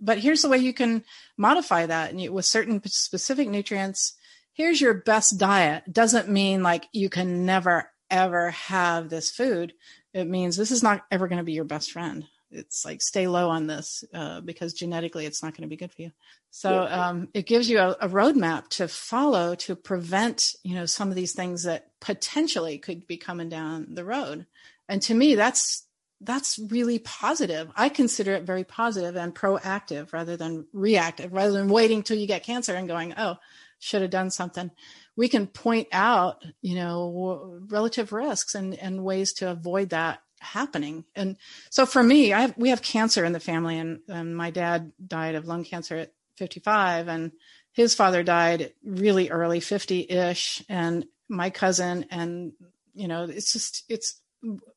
But 0.00 0.18
here's 0.18 0.42
the 0.42 0.48
way 0.48 0.58
you 0.58 0.74
can 0.74 1.04
modify 1.36 1.86
that 1.86 2.10
and 2.10 2.20
you, 2.20 2.32
with 2.32 2.44
certain 2.44 2.82
specific 2.86 3.48
nutrients. 3.48 4.14
Here's 4.54 4.80
your 4.80 4.94
best 4.94 5.38
diet. 5.38 5.92
Doesn't 5.92 6.28
mean 6.28 6.62
like 6.62 6.86
you 6.92 7.10
can 7.10 7.44
never 7.44 7.90
ever 8.10 8.50
have 8.50 9.08
this 9.08 9.30
food 9.30 9.74
it 10.14 10.28
means 10.28 10.56
this 10.56 10.70
is 10.70 10.82
not 10.82 11.04
ever 11.10 11.26
going 11.26 11.38
to 11.38 11.44
be 11.44 11.52
your 11.52 11.64
best 11.64 11.90
friend. 11.90 12.24
It's 12.50 12.84
like 12.84 13.02
stay 13.02 13.26
low 13.26 13.50
on 13.50 13.66
this 13.66 14.04
uh, 14.14 14.40
because 14.40 14.72
genetically 14.72 15.26
it's 15.26 15.42
not 15.42 15.54
going 15.54 15.62
to 15.62 15.68
be 15.68 15.76
good 15.76 15.92
for 15.92 16.02
you. 16.02 16.12
So 16.52 16.86
um, 16.88 17.28
it 17.34 17.46
gives 17.46 17.68
you 17.68 17.80
a, 17.80 17.96
a 18.00 18.08
roadmap 18.08 18.68
to 18.68 18.86
follow 18.86 19.56
to 19.56 19.74
prevent 19.74 20.54
you 20.62 20.76
know 20.76 20.86
some 20.86 21.08
of 21.08 21.16
these 21.16 21.32
things 21.32 21.64
that 21.64 21.88
potentially 22.00 22.78
could 22.78 23.08
be 23.08 23.16
coming 23.16 23.48
down 23.48 23.94
the 23.94 24.04
road. 24.04 24.46
And 24.88 25.02
to 25.02 25.14
me, 25.14 25.34
that's 25.34 25.84
that's 26.20 26.60
really 26.70 27.00
positive. 27.00 27.72
I 27.74 27.88
consider 27.88 28.34
it 28.34 28.44
very 28.44 28.62
positive 28.62 29.16
and 29.16 29.34
proactive 29.34 30.12
rather 30.12 30.36
than 30.36 30.66
reactive, 30.72 31.32
rather 31.32 31.52
than 31.52 31.68
waiting 31.68 32.04
till 32.04 32.16
you 32.16 32.28
get 32.28 32.44
cancer 32.44 32.76
and 32.76 32.86
going, 32.86 33.14
oh, 33.16 33.36
should 33.78 34.02
have 34.02 34.10
done 34.10 34.30
something 34.30 34.70
we 35.16 35.28
can 35.28 35.46
point 35.46 35.88
out, 35.92 36.44
you 36.60 36.74
know, 36.74 37.60
relative 37.68 38.12
risks 38.12 38.54
and, 38.54 38.74
and 38.74 39.04
ways 39.04 39.32
to 39.34 39.50
avoid 39.50 39.90
that 39.90 40.20
happening. 40.40 41.04
And 41.14 41.36
so 41.70 41.86
for 41.86 42.02
me, 42.02 42.32
I 42.32 42.42
have, 42.42 42.54
we 42.56 42.70
have 42.70 42.82
cancer 42.82 43.24
in 43.24 43.32
the 43.32 43.40
family 43.40 43.78
and, 43.78 44.00
and 44.08 44.36
my 44.36 44.50
dad 44.50 44.92
died 45.06 45.36
of 45.36 45.46
lung 45.46 45.64
cancer 45.64 45.96
at 45.96 46.12
55 46.36 47.08
and 47.08 47.32
his 47.72 47.94
father 47.94 48.22
died 48.22 48.72
really 48.84 49.30
early 49.30 49.60
50 49.60 50.10
ish 50.10 50.62
and 50.68 51.06
my 51.28 51.50
cousin 51.50 52.06
and, 52.10 52.52
you 52.92 53.08
know, 53.08 53.24
it's 53.24 53.52
just, 53.52 53.84
it's 53.88 54.20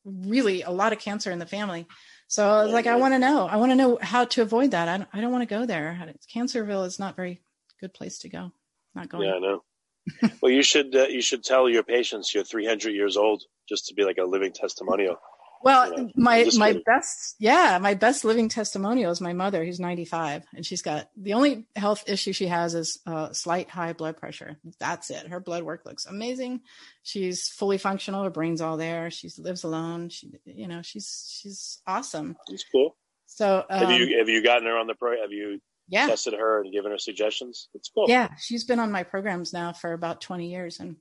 really 0.04 0.62
a 0.62 0.70
lot 0.70 0.92
of 0.92 0.98
cancer 0.98 1.30
in 1.30 1.38
the 1.38 1.46
family. 1.46 1.86
So 2.28 2.48
I 2.48 2.64
was 2.64 2.72
like, 2.72 2.86
I 2.86 2.96
want 2.96 3.14
to 3.14 3.18
know, 3.18 3.46
I 3.46 3.56
want 3.56 3.72
to 3.72 3.76
know 3.76 3.98
how 4.00 4.24
to 4.26 4.42
avoid 4.42 4.70
that. 4.70 4.88
I 4.88 4.98
don't, 4.98 5.08
I 5.12 5.20
don't 5.20 5.32
want 5.32 5.48
to 5.48 5.54
go 5.54 5.66
there. 5.66 6.14
Cancerville 6.32 6.86
is 6.86 6.98
not 6.98 7.16
very 7.16 7.42
good 7.80 7.92
place 7.92 8.18
to 8.20 8.28
go. 8.28 8.52
Not 8.98 9.08
going. 9.08 9.28
Yeah, 9.28 9.34
I 9.34 9.38
know. 9.38 9.62
well, 10.42 10.52
you 10.52 10.62
should 10.62 10.94
uh, 10.94 11.06
you 11.06 11.22
should 11.22 11.44
tell 11.44 11.68
your 11.68 11.82
patients 11.82 12.34
you're 12.34 12.44
300 12.44 12.90
years 12.90 13.16
old 13.16 13.42
just 13.68 13.86
to 13.86 13.94
be 13.94 14.04
like 14.04 14.18
a 14.18 14.24
living 14.24 14.52
testimonial. 14.52 15.16
Well, 15.62 15.90
you 15.90 16.04
know, 16.04 16.10
my 16.14 16.48
my 16.56 16.68
kidding. 16.68 16.82
best, 16.86 17.34
yeah, 17.38 17.78
my 17.80 17.94
best 17.94 18.24
living 18.24 18.48
testimonial 18.48 19.10
is 19.10 19.20
my 19.20 19.32
mother, 19.32 19.64
who's 19.64 19.80
95, 19.80 20.44
and 20.54 20.64
she's 20.64 20.82
got 20.82 21.10
the 21.16 21.34
only 21.34 21.66
health 21.74 22.04
issue 22.06 22.32
she 22.32 22.46
has 22.46 22.74
is 22.74 23.00
uh, 23.06 23.32
slight 23.32 23.68
high 23.68 23.92
blood 23.92 24.16
pressure. 24.16 24.56
That's 24.78 25.10
it. 25.10 25.26
Her 25.26 25.40
blood 25.40 25.64
work 25.64 25.84
looks 25.84 26.06
amazing. 26.06 26.60
She's 27.02 27.48
fully 27.48 27.78
functional. 27.78 28.22
Her 28.22 28.30
brain's 28.30 28.60
all 28.60 28.76
there. 28.76 29.10
She 29.10 29.30
lives 29.38 29.64
alone. 29.64 30.10
She, 30.10 30.30
you 30.44 30.68
know, 30.68 30.82
she's 30.82 31.40
she's 31.40 31.82
awesome. 31.86 32.36
It's 32.48 32.64
cool. 32.70 32.96
So 33.26 33.64
um, 33.68 33.80
have 33.80 33.90
you 33.90 34.18
have 34.18 34.28
you 34.28 34.42
gotten 34.44 34.66
her 34.66 34.78
on 34.78 34.86
the 34.86 34.94
pro? 34.94 35.20
Have 35.20 35.32
you 35.32 35.60
yeah, 35.88 36.06
tested 36.06 36.34
her 36.34 36.62
and 36.62 36.72
given 36.72 36.90
her 36.92 36.98
suggestions? 36.98 37.68
It's 37.74 37.88
cool. 37.88 38.06
yeah, 38.08 38.28
she's 38.40 38.64
been 38.64 38.78
on 38.78 38.92
my 38.92 39.02
programs 39.02 39.52
now 39.52 39.72
for 39.72 39.92
about 39.92 40.20
20 40.20 40.50
years, 40.50 40.80
and 40.80 40.96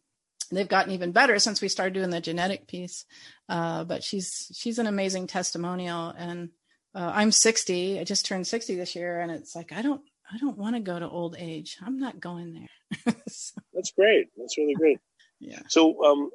they've 0.52 0.68
gotten 0.68 0.94
even 0.94 1.12
better 1.12 1.40
since 1.40 1.62
we 1.62 1.68
started 1.68 1.94
doing 1.94 2.10
the 2.10 2.22
genetic 2.22 2.68
piece. 2.68 3.06
Uh, 3.50 3.84
but 3.84 4.04
she's 4.04 4.52
she's 4.56 4.80
an 4.80 4.88
amazing 4.88 5.28
testimonial, 5.28 6.10
and 6.18 6.50
uh, 6.96 7.12
I'm 7.14 7.32
60. 7.32 8.00
I 8.00 8.04
just 8.04 8.26
turned 8.26 8.48
60 8.48 8.76
this 8.76 8.96
year, 8.96 9.20
and 9.20 9.32
it's 9.32 9.56
like 9.56 9.72
I 9.72 9.82
don't 9.82 10.02
I 10.32 10.38
don't 10.38 10.58
want 10.58 10.76
to 10.76 10.82
go 10.82 10.98
to 10.98 11.08
old 11.08 11.36
age. 11.38 11.78
I'm 11.86 12.00
not 12.00 12.20
going 12.20 12.54
there. 12.54 13.16
so, 13.28 13.62
That's 13.74 13.92
great. 13.92 14.28
That's 14.38 14.58
really 14.58 14.74
great. 14.74 15.00
yeah. 15.40 15.62
So 15.68 16.04
um, 16.04 16.30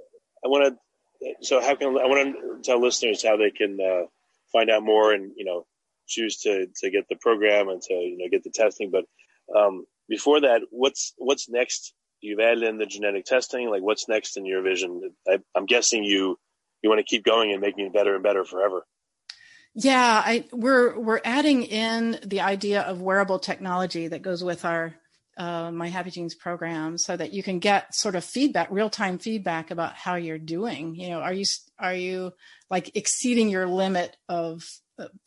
I 0.45 0.49
want 0.49 0.75
to. 0.75 0.79
So 1.43 1.61
how 1.61 1.77
can 1.77 1.89
I 1.89 2.07
want 2.07 2.35
to 2.35 2.63
tell 2.63 2.81
listeners 2.81 3.23
how 3.23 3.37
they 3.37 3.51
can 3.51 3.79
uh, 3.81 4.07
find 4.53 4.71
out 4.71 4.83
more 4.83 5.13
and 5.13 5.33
you 5.37 5.45
know 5.45 5.67
choose 6.13 6.37
to 6.39 6.67
to 6.81 6.91
get 6.91 7.09
the 7.09 7.17
program 7.17 7.69
and 7.69 7.81
to 7.83 7.95
you 7.95 8.19
know 8.19 8.29
get 8.31 8.45
the 8.45 8.51
testing. 8.51 8.91
But 8.91 9.05
um, 9.57 9.87
before 10.09 10.41
that, 10.43 10.63
what's 10.71 11.15
what's 11.17 11.49
next? 11.49 11.95
You've 12.21 12.41
added 12.41 12.63
in 12.63 12.79
the 12.79 12.87
genetic 12.87 13.25
testing. 13.25 13.69
Like 13.69 13.83
what's 13.83 14.09
next 14.09 14.37
in 14.37 14.47
your 14.47 14.63
vision? 14.63 15.13
I, 15.27 15.39
I'm 15.55 15.67
guessing 15.67 16.05
you 16.05 16.39
you 16.83 16.91
want 16.91 17.01
to 17.01 17.05
keep 17.05 17.25
going 17.25 17.53
and 17.53 17.61
making 17.61 17.87
it 17.87 17.93
better 17.93 18.15
and 18.15 18.23
better 18.23 18.45
forever. 18.45 18.87
Yeah, 19.75 20.23
I, 20.25 20.45
we're 20.53 20.99
we're 20.99 21.21
adding 21.25 21.63
in 21.63 22.19
the 22.25 22.43
idea 22.43 22.83
of 22.83 23.01
wearable 23.01 23.39
technology 23.39 24.09
that 24.09 24.21
goes 24.21 24.45
with 24.45 24.67
our 24.67 24.95
uh, 25.39 25.71
My 25.73 25.89
Happy 25.89 26.11
Genes 26.11 26.35
program, 26.35 26.99
so 26.99 27.17
that 27.17 27.33
you 27.33 27.43
can 27.43 27.59
get 27.59 27.95
sort 27.95 28.15
of 28.15 28.25
feedback, 28.25 28.71
real 28.71 28.91
time 28.91 29.19
feedback 29.19 29.71
about 29.71 29.95
how 29.95 30.17
you're 30.17 30.39
doing. 30.39 30.95
You 30.95 31.11
know, 31.11 31.21
are 31.21 31.33
you 31.33 31.47
are 31.79 31.95
you 31.95 32.33
like 32.69 32.95
exceeding 32.95 33.49
your 33.49 33.67
limit 33.67 34.15
of 34.29 34.63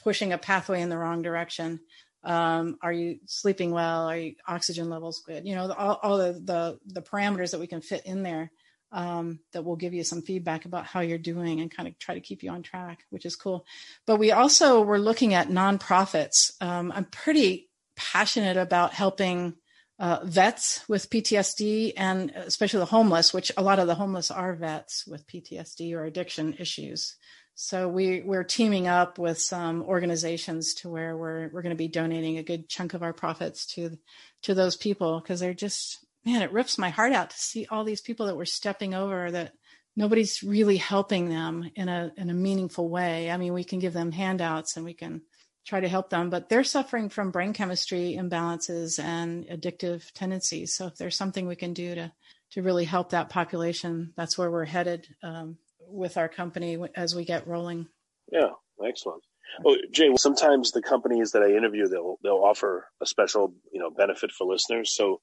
pushing 0.03 0.34
a 0.34 0.38
pathway 0.38 0.82
in 0.82 0.89
the 0.89 0.97
wrong 0.97 1.21
direction? 1.21 1.80
Um, 2.23 2.78
are 2.82 2.93
you 2.93 3.19
sleeping 3.28 3.71
well? 3.71 4.07
Are 4.07 4.17
you 4.17 4.36
oxygen 4.47 4.89
levels 4.89 5.21
good? 5.26 5.47
You 5.47 5.55
know, 5.55 5.71
all, 5.71 5.99
all 6.01 6.17
the, 6.17 6.34
the 6.34 6.80
the 6.86 7.01
parameters 7.01 7.51
that 7.51 7.59
we 7.59 7.67
can 7.67 7.82
fit 7.82 8.05
in 8.05 8.23
there 8.23 8.51
um, 8.91 9.39
that 9.51 9.63
will 9.63 9.76
give 9.76 9.93
you 9.93 10.03
some 10.03 10.21
feedback 10.21 10.65
about 10.65 10.86
how 10.86 11.01
you're 11.01 11.17
doing 11.17 11.59
and 11.59 11.69
kind 11.69 11.88
of 11.88 11.99
try 11.99 12.15
to 12.15 12.21
keep 12.21 12.41
you 12.41 12.49
on 12.49 12.63
track, 12.63 13.03
which 13.09 13.26
is 13.26 13.36
cool. 13.36 13.65
But 14.07 14.17
we 14.17 14.32
also 14.32 14.82
were 14.82 14.99
looking 14.99 15.34
at 15.34 15.49
nonprofits. 15.49 16.51
Um, 16.61 16.91
I'm 16.95 17.05
pretty 17.05 17.69
passionate 17.95 18.57
about 18.57 18.93
helping 18.93 19.55
uh, 19.99 20.19
vets 20.23 20.88
with 20.89 21.09
PTSD 21.09 21.93
and 21.95 22.32
especially 22.32 22.80
the 22.80 22.86
homeless, 22.86 23.34
which 23.34 23.51
a 23.57 23.63
lot 23.63 23.80
of 23.80 23.88
the 23.88 23.95
homeless 23.95 24.32
are 24.32 24.53
vets 24.53 25.05
with 25.07 25.28
PTSD 25.28 25.93
or 25.93 26.05
addiction 26.05 26.55
issues. 26.57 27.15
So 27.58 27.88
we 27.88 28.22
we're 28.22 28.43
teaming 28.43 28.88
up 28.88 29.18
with 29.18 29.39
some 29.39 29.82
organizations 29.84 30.74
to 30.76 30.89
where 30.89 31.16
we're 31.16 31.49
we're 31.53 31.62
going 31.62 31.76
to 31.76 31.76
be 31.76 31.88
donating 31.88 32.38
a 32.38 32.43
good 32.43 32.68
chunk 32.68 32.93
of 32.93 33.01
our 33.01 33.14
profits 33.14 33.66
to 33.76 33.97
to 34.43 34.53
those 34.53 34.76
people 34.76 35.22
because 35.22 35.39
they're 35.39 35.53
just 35.53 36.06
man, 36.26 36.41
it 36.41 36.51
rips 36.51 36.78
my 36.78 36.89
heart 36.89 37.14
out 37.14 37.30
to 37.30 37.38
see 37.38 37.66
all 37.70 37.86
these 37.86 38.01
people 38.01 38.26
that 38.26 38.36
we're 38.36 38.45
stepping 38.45 38.93
over 38.93 39.32
that 39.32 39.53
nobody's 39.95 40.43
really 40.43 40.76
helping 40.76 41.30
them 41.30 41.72
in 41.76 41.88
a 41.88 42.12
in 42.18 42.30
a 42.30 42.34
meaningful 42.34 42.89
way. 42.89 43.32
I 43.32 43.38
mean, 43.38 43.53
we 43.53 43.64
can 43.64 43.80
give 43.80 43.93
them 43.93 44.12
handouts 44.12 44.76
and 44.76 44.84
we 44.86 44.93
can 44.93 45.22
try 45.66 45.80
to 45.80 45.88
help 45.88 46.10
them, 46.10 46.30
but 46.30 46.49
they're 46.49 46.64
suffering 46.64 47.10
from 47.10 47.32
brain 47.32 47.53
chemistry 47.53 48.18
imbalances 48.20 49.01
and 49.01 49.45
addictive 49.45 50.12
tendencies. 50.12 50.76
So 50.76 50.88
if 50.88 50.95
there's 50.97 51.16
something 51.16 51.47
we 51.47 51.56
can 51.56 51.74
do 51.74 51.95
to 51.95 52.12
to 52.51 52.62
really 52.62 52.86
help 52.86 53.12
that 53.12 53.30
population, 53.30 54.14
that's 54.18 54.38
where 54.38 54.51
we're 54.51 54.66
headed 54.66 55.08
um, 55.24 55.58
with 55.90 56.18
our 56.18 56.30
company 56.30 56.78
as 56.96 57.16
we 57.16 57.26
get 57.26 57.48
rolling. 57.48 57.88
Yeah, 58.32 58.50
excellent. 58.86 59.24
Oh, 59.66 59.78
Jay, 59.92 60.10
sometimes 60.18 60.72
the 60.72 60.82
companies 60.82 61.32
that 61.32 61.44
I 61.44 61.52
interview, 61.56 61.88
they'll 61.88 62.18
they'll 62.24 62.44
offer 62.44 62.88
a 63.02 63.06
special 63.06 63.54
you 63.72 63.80
know 63.80 63.90
benefit 63.90 64.32
for 64.32 64.46
listeners. 64.46 64.94
So 64.94 65.22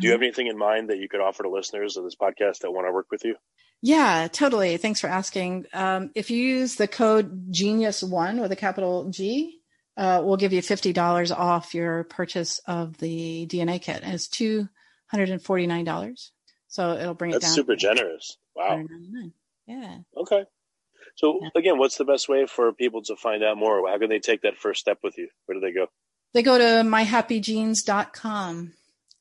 do 0.00 0.06
you 0.06 0.12
have 0.12 0.22
anything 0.22 0.46
in 0.46 0.58
mind 0.58 0.90
that 0.90 0.98
you 0.98 1.08
could 1.08 1.20
offer 1.20 1.42
to 1.42 1.50
listeners 1.50 1.96
of 1.96 2.04
this 2.04 2.16
podcast 2.20 2.58
that 2.60 2.70
want 2.70 2.86
to 2.86 2.92
work 2.92 3.06
with 3.10 3.24
you? 3.24 3.36
Yeah, 3.82 4.28
totally. 4.30 4.76
Thanks 4.76 5.00
for 5.00 5.06
asking. 5.06 5.66
Um, 5.72 6.10
if 6.14 6.30
you 6.30 6.38
use 6.38 6.74
the 6.74 6.86
code 6.88 7.52
Genius 7.52 8.02
One 8.02 8.40
with 8.40 8.52
a 8.52 8.56
capital 8.56 9.08
G, 9.08 9.60
uh, 9.96 10.20
we'll 10.22 10.36
give 10.36 10.52
you 10.52 10.62
fifty 10.62 10.92
dollars 10.92 11.32
off 11.32 11.74
your 11.74 12.04
purchase 12.04 12.60
of 12.66 12.98
the 12.98 13.46
DNA 13.46 13.80
kit, 13.80 14.00
and 14.02 14.12
it's 14.12 14.28
two 14.28 14.68
hundred 15.06 15.30
and 15.30 15.42
forty 15.42 15.66
nine 15.66 15.84
dollars. 15.84 16.32
So 16.68 16.92
it'll 16.92 17.14
bring 17.14 17.30
That's 17.32 17.44
it 17.44 17.48
down. 17.48 17.54
super 17.54 17.76
generous. 17.76 18.36
Wow. 18.54 18.84
Yeah. 19.66 19.98
Okay. 20.16 20.44
So 21.16 21.40
again, 21.54 21.78
what's 21.78 21.96
the 21.96 22.04
best 22.04 22.28
way 22.28 22.46
for 22.46 22.72
people 22.72 23.02
to 23.02 23.16
find 23.16 23.42
out 23.42 23.56
more? 23.56 23.88
How 23.88 23.98
can 23.98 24.08
they 24.08 24.20
take 24.20 24.42
that 24.42 24.56
first 24.56 24.80
step 24.80 24.98
with 25.02 25.18
you? 25.18 25.28
Where 25.46 25.58
do 25.58 25.60
they 25.60 25.72
go? 25.72 25.86
They 26.32 26.42
go 26.42 26.58
to 26.58 26.88
myhappygenes.com 26.88 28.72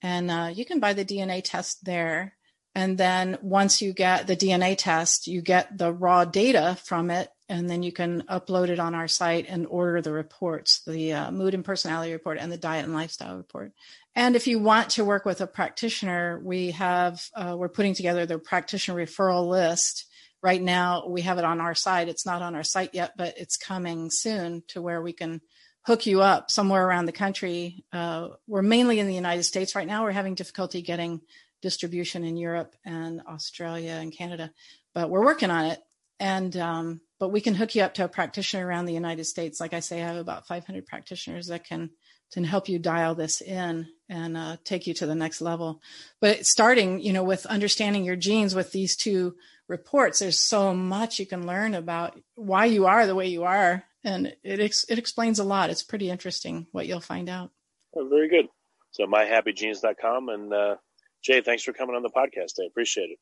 and 0.01 0.31
uh, 0.31 0.49
you 0.53 0.65
can 0.65 0.79
buy 0.79 0.93
the 0.93 1.05
DNA 1.05 1.41
test 1.43 1.83
there. 1.83 2.35
And 2.75 2.97
then 2.97 3.37
once 3.41 3.81
you 3.81 3.93
get 3.93 4.27
the 4.27 4.35
DNA 4.35 4.75
test, 4.77 5.27
you 5.27 5.41
get 5.41 5.77
the 5.77 5.91
raw 5.91 6.23
data 6.23 6.77
from 6.83 7.09
it, 7.09 7.29
and 7.49 7.67
then 7.67 7.81
you 7.81 7.91
can 7.91 8.21
upload 8.29 8.69
it 8.69 8.79
on 8.79 8.93
our 8.93 9.07
site 9.07 9.47
and 9.49 9.65
order 9.65 10.01
the 10.01 10.11
reports 10.11 10.83
the 10.85 11.13
uh, 11.13 11.31
mood 11.31 11.55
and 11.55 11.65
personality 11.65 12.13
report 12.13 12.37
and 12.39 12.51
the 12.51 12.57
diet 12.57 12.85
and 12.85 12.93
lifestyle 12.93 13.35
report. 13.35 13.73
And 14.15 14.35
if 14.35 14.47
you 14.47 14.59
want 14.59 14.91
to 14.91 15.05
work 15.05 15.25
with 15.25 15.41
a 15.41 15.47
practitioner, 15.47 16.39
we 16.43 16.71
have, 16.71 17.27
uh, 17.35 17.55
we're 17.57 17.69
putting 17.69 17.95
together 17.95 18.25
the 18.25 18.37
practitioner 18.37 19.03
referral 19.03 19.49
list. 19.49 20.05
Right 20.41 20.61
now, 20.61 21.07
we 21.07 21.21
have 21.21 21.37
it 21.37 21.43
on 21.43 21.59
our 21.59 21.75
site. 21.75 22.07
It's 22.07 22.25
not 22.25 22.41
on 22.41 22.55
our 22.55 22.63
site 22.63 22.91
yet, 22.93 23.13
but 23.17 23.37
it's 23.37 23.57
coming 23.57 24.09
soon 24.09 24.63
to 24.69 24.81
where 24.81 25.01
we 25.01 25.11
can 25.11 25.41
hook 25.85 26.05
you 26.05 26.21
up 26.21 26.51
somewhere 26.51 26.85
around 26.85 27.05
the 27.05 27.11
country. 27.11 27.83
Uh, 27.91 28.29
we're 28.47 28.61
mainly 28.61 28.99
in 28.99 29.07
the 29.07 29.15
United 29.15 29.43
States 29.43 29.75
right 29.75 29.87
now. 29.87 30.03
We're 30.03 30.11
having 30.11 30.35
difficulty 30.35 30.81
getting 30.81 31.21
distribution 31.61 32.23
in 32.23 32.37
Europe 32.37 32.75
and 32.85 33.21
Australia 33.27 33.93
and 33.93 34.15
Canada, 34.15 34.51
but 34.93 35.09
we're 35.09 35.25
working 35.25 35.51
on 35.51 35.65
it. 35.65 35.79
And 36.21 36.55
um, 36.57 37.01
but 37.17 37.29
we 37.29 37.41
can 37.41 37.55
hook 37.55 37.75
you 37.75 37.83
up 37.83 37.93
to 37.95 38.03
a 38.03 38.09
practitioner 38.09 38.65
around 38.65 38.85
the 38.85 38.93
United 38.93 39.25
States. 39.25 39.59
Like 39.59 39.73
I 39.73 39.79
say, 39.79 40.01
I 40.01 40.07
have 40.07 40.17
about 40.17 40.47
500 40.47 40.85
practitioners 40.85 41.47
that 41.47 41.65
can 41.65 41.91
can 42.31 42.43
help 42.43 42.69
you 42.69 42.77
dial 42.77 43.15
this 43.15 43.41
in 43.41 43.87
and 44.07 44.37
uh, 44.37 44.57
take 44.63 44.85
you 44.85 44.93
to 44.95 45.05
the 45.05 45.15
next 45.15 45.41
level. 45.41 45.81
But 46.21 46.45
starting, 46.45 46.99
you 46.99 47.13
know, 47.13 47.23
with 47.23 47.45
understanding 47.45 48.03
your 48.03 48.15
genes 48.15 48.53
with 48.53 48.71
these 48.71 48.95
two 48.95 49.35
reports, 49.69 50.19
there's 50.19 50.39
so 50.39 50.73
much 50.73 51.19
you 51.19 51.25
can 51.25 51.47
learn 51.47 51.75
about 51.75 52.19
why 52.35 52.65
you 52.65 52.87
are 52.87 53.05
the 53.05 53.15
way 53.15 53.27
you 53.27 53.43
are 53.43 53.83
and 54.03 54.35
it 54.43 54.59
ex- 54.59 54.85
it 54.89 54.97
explains 54.97 55.39
a 55.39 55.43
lot. 55.43 55.69
It's 55.69 55.83
pretty 55.83 56.09
interesting 56.09 56.67
what 56.71 56.87
you'll 56.87 56.99
find 56.99 57.29
out. 57.29 57.51
Oh, 57.95 58.07
very 58.07 58.29
good. 58.29 58.47
So 58.91 59.05
myhappygenes.com 59.05 60.29
and 60.29 60.53
uh, 60.53 60.75
Jay, 61.21 61.41
thanks 61.41 61.63
for 61.63 61.73
coming 61.73 61.95
on 61.95 62.03
the 62.03 62.09
podcast. 62.09 62.61
I 62.61 62.65
appreciate 62.67 63.11
it. 63.11 63.19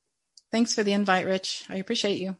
Thanks 0.51 0.73
for 0.73 0.83
the 0.83 0.93
invite, 0.93 1.25
Rich. 1.25 1.65
I 1.69 1.75
appreciate 1.75 2.19
you. 2.19 2.37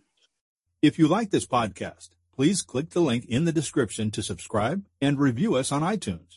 If 0.82 0.98
you 0.98 1.08
like 1.08 1.32
this 1.32 1.46
podcast, 1.46 2.10
please 2.34 2.62
click 2.62 2.92
the 2.92 3.02
link 3.02 3.26
in 3.26 3.46
the 3.46 3.52
description 3.52 4.12
to 4.12 4.24
subscribe 4.24 4.86
and 5.02 5.20
review 5.20 5.56
us 5.56 5.72
on 5.72 5.82
iTunes. 5.82 6.37